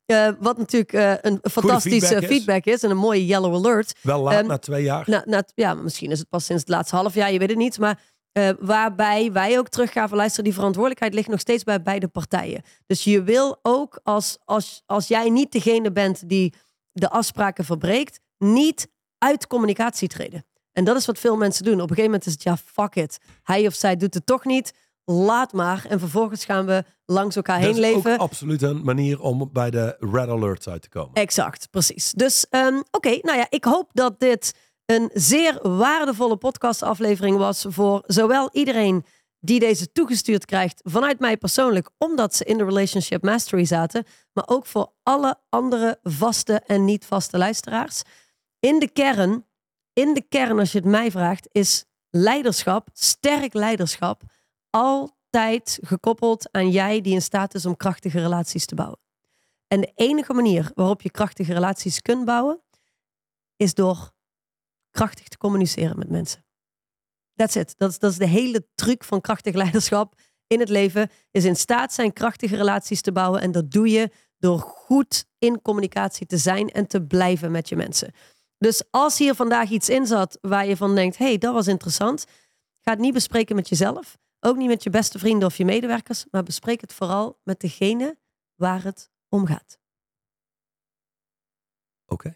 uh, 0.07 0.28
wat 0.40 0.59
natuurlijk 0.59 0.92
uh, 0.92 1.14
een 1.20 1.38
fantastische 1.51 2.07
feedback, 2.07 2.30
feedback 2.30 2.64
is. 2.64 2.82
en 2.82 2.90
een 2.90 2.96
mooie 2.96 3.26
yellow 3.26 3.55
alert. 3.55 3.98
Wel 4.03 4.22
laat, 4.22 4.40
um, 4.40 4.46
na 4.46 4.59
twee 4.59 4.82
jaar. 4.82 5.05
Na, 5.07 5.22
na, 5.26 5.42
ja, 5.55 5.74
misschien 5.74 6.11
is 6.11 6.18
het 6.18 6.28
pas 6.28 6.44
sinds 6.44 6.62
het 6.62 6.70
laatste 6.70 6.96
half 6.96 7.14
jaar, 7.14 7.32
je 7.32 7.38
weet 7.38 7.48
het 7.48 7.59
niet. 7.59 7.78
Maar 7.78 8.01
uh, 8.32 8.51
waarbij 8.61 9.32
wij 9.32 9.59
ook 9.59 9.68
teruggaven, 9.68 10.16
luister, 10.16 10.44
die 10.44 10.55
verantwoordelijkheid 10.55 11.14
ligt 11.14 11.28
nog 11.28 11.40
steeds 11.40 11.64
bij 11.64 11.82
beide 11.82 12.09
partijen. 12.09 12.62
Dus 12.86 13.05
je 13.05 13.22
wil 13.22 13.59
ook, 13.62 14.01
als, 14.03 14.38
als, 14.44 14.82
als 14.86 15.09
jij 15.09 15.30
niet 15.30 15.53
degene 15.53 15.92
bent 15.92 16.28
die 16.28 16.55
de 16.92 17.11
afspraken 17.11 17.64
verbreekt, 17.64 18.20
niet 18.38 18.88
uit 19.18 19.46
communicatie 19.46 20.09
treden. 20.09 20.44
En 20.72 20.84
dat 20.84 20.96
is 20.96 21.07
wat 21.07 21.18
veel 21.18 21.36
mensen 21.36 21.64
doen. 21.64 21.74
Op 21.74 21.80
een 21.80 21.88
gegeven 21.88 22.11
moment 22.11 22.26
is 22.26 22.32
het 22.32 22.42
ja, 22.42 22.57
fuck 22.57 22.94
it. 22.94 23.18
Hij 23.42 23.66
of 23.66 23.74
zij 23.74 23.96
doet 23.96 24.14
het 24.14 24.26
toch 24.26 24.44
niet. 24.44 24.72
Laat 25.05 25.53
maar. 25.53 25.86
En 25.88 25.98
vervolgens 25.98 26.44
gaan 26.44 26.66
we 26.66 26.84
langs 27.05 27.36
elkaar 27.36 27.59
heen 27.59 27.78
leven. 27.78 28.03
Dat 28.03 28.12
is 28.12 28.18
absoluut 28.18 28.62
een 28.62 28.84
manier 28.84 29.20
om 29.20 29.51
bij 29.53 29.70
de 29.70 29.96
red 29.98 30.28
alerts 30.28 30.68
uit 30.68 30.82
te 30.82 30.88
komen. 30.88 31.14
Exact, 31.14 31.70
precies. 31.70 32.12
Dus 32.12 32.46
um, 32.51 32.82
oké, 32.90 33.18
nou 33.22 33.38
ja, 33.38 33.46
ik 33.48 33.64
hoop 33.64 33.90
dat 33.92 34.20
dit 34.20 34.55
een 34.86 35.11
zeer 35.12 35.59
waardevolle 35.62 36.36
podcastaflevering 36.36 37.36
was 37.36 37.64
voor 37.68 38.03
zowel 38.07 38.48
iedereen 38.53 39.05
die 39.40 39.61
deze 39.61 39.92
toegestuurd 39.92 40.44
krijgt 40.44 40.80
vanuit 40.84 41.18
mij 41.18 41.36
persoonlijk, 41.36 41.90
omdat 41.98 42.34
ze 42.34 42.44
in 42.44 42.59
de 42.59 42.64
Relationship 42.64 43.22
Mastery 43.22 43.64
zaten, 43.64 44.05
maar 44.32 44.44
ook 44.46 44.66
voor 44.66 44.92
alle 45.03 45.38
andere 45.48 45.98
vaste 46.03 46.61
en 46.66 46.84
niet 46.84 47.05
vaste 47.05 47.38
luisteraars. 47.38 48.03
In 48.59 48.78
de 48.78 48.90
kern, 48.90 49.46
in 49.92 50.14
de 50.14 50.22
kern 50.28 50.59
als 50.59 50.72
je 50.72 50.78
het 50.78 50.86
mij 50.86 51.11
vraagt, 51.11 51.48
is 51.53 51.84
leiderschap, 52.11 52.88
sterk 52.92 53.55
leiderschap, 53.55 54.22
altijd 54.71 55.79
gekoppeld 55.83 56.53
aan 56.53 56.71
jij 56.71 57.01
die 57.01 57.14
in 57.14 57.23
staat 57.23 57.55
is 57.55 57.66
om 57.66 57.77
krachtige 57.77 58.21
relaties 58.21 58.66
te 58.66 58.75
bouwen. 58.75 58.99
En 59.66 59.81
de 59.81 59.93
enige 59.95 60.33
manier 60.33 60.71
waarop 60.75 61.03
je 61.03 61.11
krachtige 61.11 61.53
relaties 61.53 62.01
kunt 62.01 62.25
bouwen, 62.25 62.62
is 63.57 63.75
door 63.75 64.12
krachtig 64.91 65.29
te 65.29 65.37
communiceren 65.37 65.99
met 65.99 66.11
mensen. 66.11 66.45
That's 67.35 67.55
it. 67.55 67.75
Dat 67.77 67.91
is, 67.91 67.99
dat 67.99 68.11
is 68.11 68.18
de 68.18 68.27
hele 68.27 68.66
truc 68.75 69.05
van 69.05 69.21
krachtig 69.21 69.55
leiderschap 69.55 70.14
in 70.47 70.61
het 70.61 70.68
leven. 70.68 71.11
Is 71.31 71.45
in 71.45 71.57
staat 71.57 71.93
zijn 71.93 72.12
krachtige 72.12 72.57
relaties 72.57 73.01
te 73.01 73.12
bouwen. 73.12 73.41
En 73.41 73.53
dat 73.53 73.71
doe 73.71 73.89
je 73.89 74.11
door 74.39 74.59
goed 74.59 75.27
in 75.39 75.62
communicatie 75.62 76.27
te 76.27 76.37
zijn 76.37 76.68
en 76.68 76.87
te 76.87 77.03
blijven 77.03 77.51
met 77.51 77.68
je 77.68 77.77
mensen. 77.77 78.12
Dus 78.59 78.83
als 78.91 79.18
hier 79.18 79.35
vandaag 79.35 79.71
iets 79.71 79.89
in 79.89 80.07
zat 80.07 80.39
waar 80.41 80.66
je 80.66 80.77
van 80.77 80.95
denkt: 80.95 81.18
hey, 81.18 81.39
dat 81.39 81.55
was 81.55 81.66
interessant. 81.66 82.25
Ga 82.81 82.91
het 82.91 83.01
niet 83.01 83.14
bespreken 83.14 83.57
met 83.57 83.68
jezelf. 83.68 84.18
Ook 84.41 84.57
niet 84.57 84.68
met 84.68 84.82
je 84.82 84.91
beste 84.91 85.18
vrienden 85.18 85.49
of 85.49 85.57
je 85.57 85.64
medewerkers. 85.64 86.24
Maar 86.30 86.43
bespreek 86.43 86.80
het 86.80 86.93
vooral 86.93 87.41
met 87.43 87.61
degene 87.61 88.18
waar 88.55 88.82
het 88.82 89.11
om 89.28 89.47
gaat. 89.47 89.78
Oké. 92.07 92.28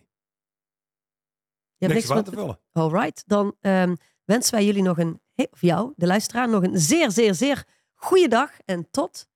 Je 1.76 1.86
hebt 1.86 1.94
niks, 1.94 2.09
niks 2.09 2.28
te 2.28 2.36
vullen. 2.36 2.61
All 2.72 2.90
right. 2.90 3.22
Dan 3.26 3.57
um, 3.61 3.96
wensen 4.24 4.55
wij 4.55 4.64
jullie 4.64 4.82
nog 4.82 4.98
een, 4.98 5.20
of 5.50 5.61
jou, 5.61 5.92
de 5.96 6.07
luisteraar, 6.07 6.48
nog 6.48 6.62
een 6.62 6.78
zeer, 6.78 7.11
zeer, 7.11 7.34
zeer 7.34 7.64
goede 7.94 8.28
dag. 8.28 8.50
En 8.64 8.90
tot 8.90 9.26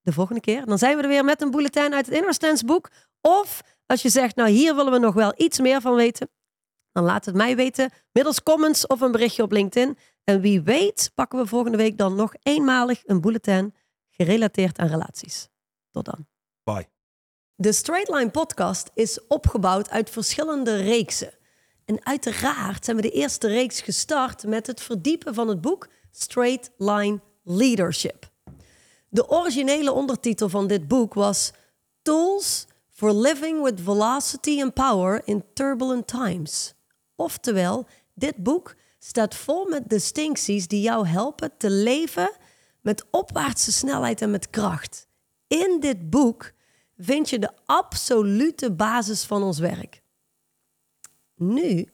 de 0.00 0.12
volgende 0.12 0.40
keer. 0.40 0.66
Dan 0.66 0.78
zijn 0.78 0.96
we 0.96 1.02
er 1.02 1.08
weer 1.08 1.24
met 1.24 1.42
een 1.42 1.50
bulletin 1.50 1.94
uit 1.94 2.06
het 2.06 2.14
Inner 2.14 2.62
boek. 2.66 2.90
Of 3.20 3.62
als 3.86 4.02
je 4.02 4.08
zegt, 4.08 4.36
nou 4.36 4.48
hier 4.48 4.74
willen 4.74 4.92
we 4.92 4.98
nog 4.98 5.14
wel 5.14 5.32
iets 5.36 5.60
meer 5.60 5.80
van 5.80 5.94
weten. 5.94 6.30
Dan 6.92 7.04
laat 7.04 7.24
het 7.24 7.34
mij 7.34 7.56
weten 7.56 7.90
middels 8.12 8.42
comments 8.42 8.86
of 8.86 9.00
een 9.00 9.12
berichtje 9.12 9.42
op 9.42 9.52
LinkedIn. 9.52 9.98
En 10.24 10.40
wie 10.40 10.62
weet 10.62 11.10
pakken 11.14 11.38
we 11.38 11.46
volgende 11.46 11.76
week 11.76 11.98
dan 11.98 12.14
nog 12.14 12.34
eenmalig 12.42 13.02
een 13.06 13.20
bulletin 13.20 13.74
gerelateerd 14.10 14.78
aan 14.78 14.88
relaties. 14.88 15.48
Tot 15.90 16.04
dan. 16.04 16.26
Bye. 16.64 16.88
De 17.54 17.72
Straight 17.72 18.08
Line 18.08 18.30
podcast 18.30 18.90
is 18.94 19.26
opgebouwd 19.26 19.90
uit 19.90 20.10
verschillende 20.10 20.76
reeksen. 20.76 21.34
En 21.84 22.06
uiteraard 22.06 22.84
zijn 22.84 22.96
we 22.96 23.02
de 23.02 23.10
eerste 23.10 23.48
reeks 23.48 23.80
gestart 23.80 24.46
met 24.46 24.66
het 24.66 24.80
verdiepen 24.80 25.34
van 25.34 25.48
het 25.48 25.60
boek 25.60 25.88
Straight 26.10 26.70
Line 26.76 27.20
Leadership. 27.42 28.30
De 29.08 29.28
originele 29.28 29.92
ondertitel 29.92 30.48
van 30.48 30.66
dit 30.66 30.88
boek 30.88 31.14
was 31.14 31.52
Tools 32.02 32.66
for 32.88 33.12
Living 33.12 33.62
with 33.62 33.80
Velocity 33.80 34.62
and 34.62 34.74
Power 34.74 35.22
in 35.24 35.44
Turbulent 35.54 36.06
Times. 36.06 36.74
Oftewel, 37.16 37.86
dit 38.14 38.36
boek 38.36 38.74
staat 39.04 39.34
vol 39.34 39.68
met 39.68 39.88
distincties 39.88 40.68
die 40.68 40.80
jou 40.80 41.06
helpen 41.06 41.56
te 41.56 41.70
leven 41.70 42.30
met 42.80 43.04
opwaartse 43.10 43.72
snelheid 43.72 44.22
en 44.22 44.30
met 44.30 44.50
kracht. 44.50 45.06
In 45.46 45.76
dit 45.80 46.10
boek 46.10 46.52
vind 46.96 47.30
je 47.30 47.38
de 47.38 47.50
absolute 47.66 48.72
basis 48.72 49.24
van 49.24 49.42
ons 49.42 49.58
werk. 49.58 50.02
Nu, 51.34 51.88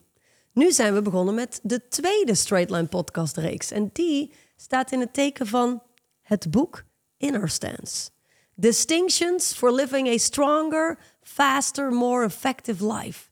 nu 0.52 0.72
zijn 0.72 0.94
we 0.94 1.02
begonnen 1.02 1.34
met 1.34 1.60
de 1.62 1.88
tweede 1.88 2.34
Straight 2.34 2.70
Line 2.70 2.86
podcast 2.86 3.36
reeks. 3.36 3.70
En 3.70 3.90
die 3.92 4.32
staat 4.56 4.92
in 4.92 5.00
het 5.00 5.12
teken 5.12 5.46
van 5.46 5.82
het 6.22 6.50
boek 6.50 6.84
Inner 7.16 7.48
Stance. 7.48 8.10
Distinctions 8.54 9.52
for 9.52 9.72
living 9.72 10.08
a 10.08 10.18
stronger, 10.18 10.98
faster, 11.22 11.92
more 11.92 12.24
effective 12.24 12.92
life. 12.92 13.27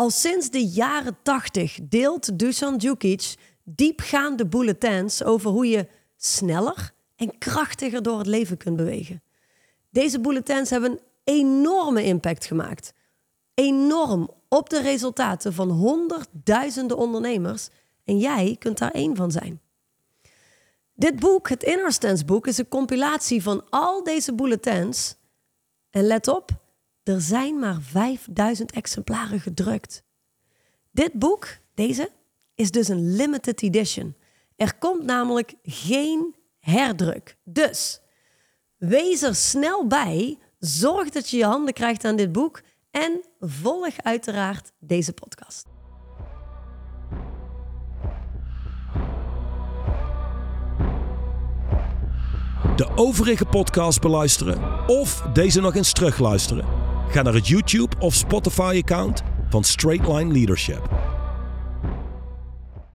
Al 0.00 0.10
sinds 0.10 0.50
de 0.50 0.66
jaren 0.66 1.16
80 1.22 1.78
deelt 1.82 2.38
Dusan 2.38 2.76
Djukic 2.76 3.34
diepgaande 3.64 4.46
bulletins 4.46 5.24
over 5.24 5.50
hoe 5.50 5.68
je 5.68 5.88
sneller 6.16 6.92
en 7.16 7.38
krachtiger 7.38 8.02
door 8.02 8.18
het 8.18 8.26
leven 8.26 8.56
kunt 8.56 8.76
bewegen. 8.76 9.22
Deze 9.90 10.20
bulletins 10.20 10.70
hebben 10.70 10.90
een 10.90 11.00
enorme 11.24 12.04
impact 12.04 12.44
gemaakt. 12.44 12.92
Enorm 13.54 14.30
op 14.48 14.70
de 14.70 14.80
resultaten 14.80 15.52
van 15.52 15.70
honderdduizenden 15.70 16.96
ondernemers 16.96 17.68
en 18.04 18.18
jij 18.18 18.56
kunt 18.58 18.78
daar 18.78 18.90
één 18.90 19.16
van 19.16 19.30
zijn. 19.30 19.60
Dit 20.94 21.20
boek, 21.20 21.48
het 21.48 21.62
Inner 21.62 21.92
Stance 21.92 22.24
boek, 22.24 22.46
is 22.46 22.58
een 22.58 22.68
compilatie 22.68 23.42
van 23.42 23.70
al 23.70 24.02
deze 24.02 24.34
bulletins. 24.34 25.16
En 25.90 26.06
let 26.06 26.28
op, 26.28 26.50
er 27.10 27.20
zijn 27.20 27.58
maar 27.58 27.80
5000 27.80 28.72
exemplaren 28.72 29.40
gedrukt. 29.40 30.02
Dit 30.90 31.12
boek, 31.12 31.48
deze, 31.74 32.10
is 32.54 32.70
dus 32.70 32.88
een 32.88 33.16
limited 33.16 33.62
edition. 33.62 34.16
Er 34.56 34.74
komt 34.78 35.04
namelijk 35.04 35.54
geen 35.62 36.34
herdruk. 36.58 37.36
Dus 37.44 38.00
Wees 38.80 39.22
er 39.22 39.34
snel 39.34 39.86
bij. 39.86 40.38
Zorg 40.58 41.10
dat 41.10 41.30
je 41.30 41.36
je 41.36 41.44
handen 41.44 41.74
krijgt 41.74 42.04
aan 42.04 42.16
dit 42.16 42.32
boek. 42.32 42.60
En 42.90 43.20
volg 43.40 43.94
uiteraard 44.02 44.72
deze 44.78 45.12
podcast. 45.12 45.66
De 52.76 52.88
overige 52.94 53.44
podcast 53.44 54.00
beluisteren 54.00 54.88
of 54.88 55.22
deze 55.32 55.60
nog 55.60 55.74
eens 55.74 55.92
terugluisteren? 55.92 56.89
Ga 57.10 57.22
naar 57.22 57.34
het 57.34 57.48
YouTube 57.48 57.96
of 57.98 58.14
Spotify 58.14 58.80
account 58.82 59.22
van 59.48 59.64
Straightline 59.64 60.32
Leadership. 60.32 60.88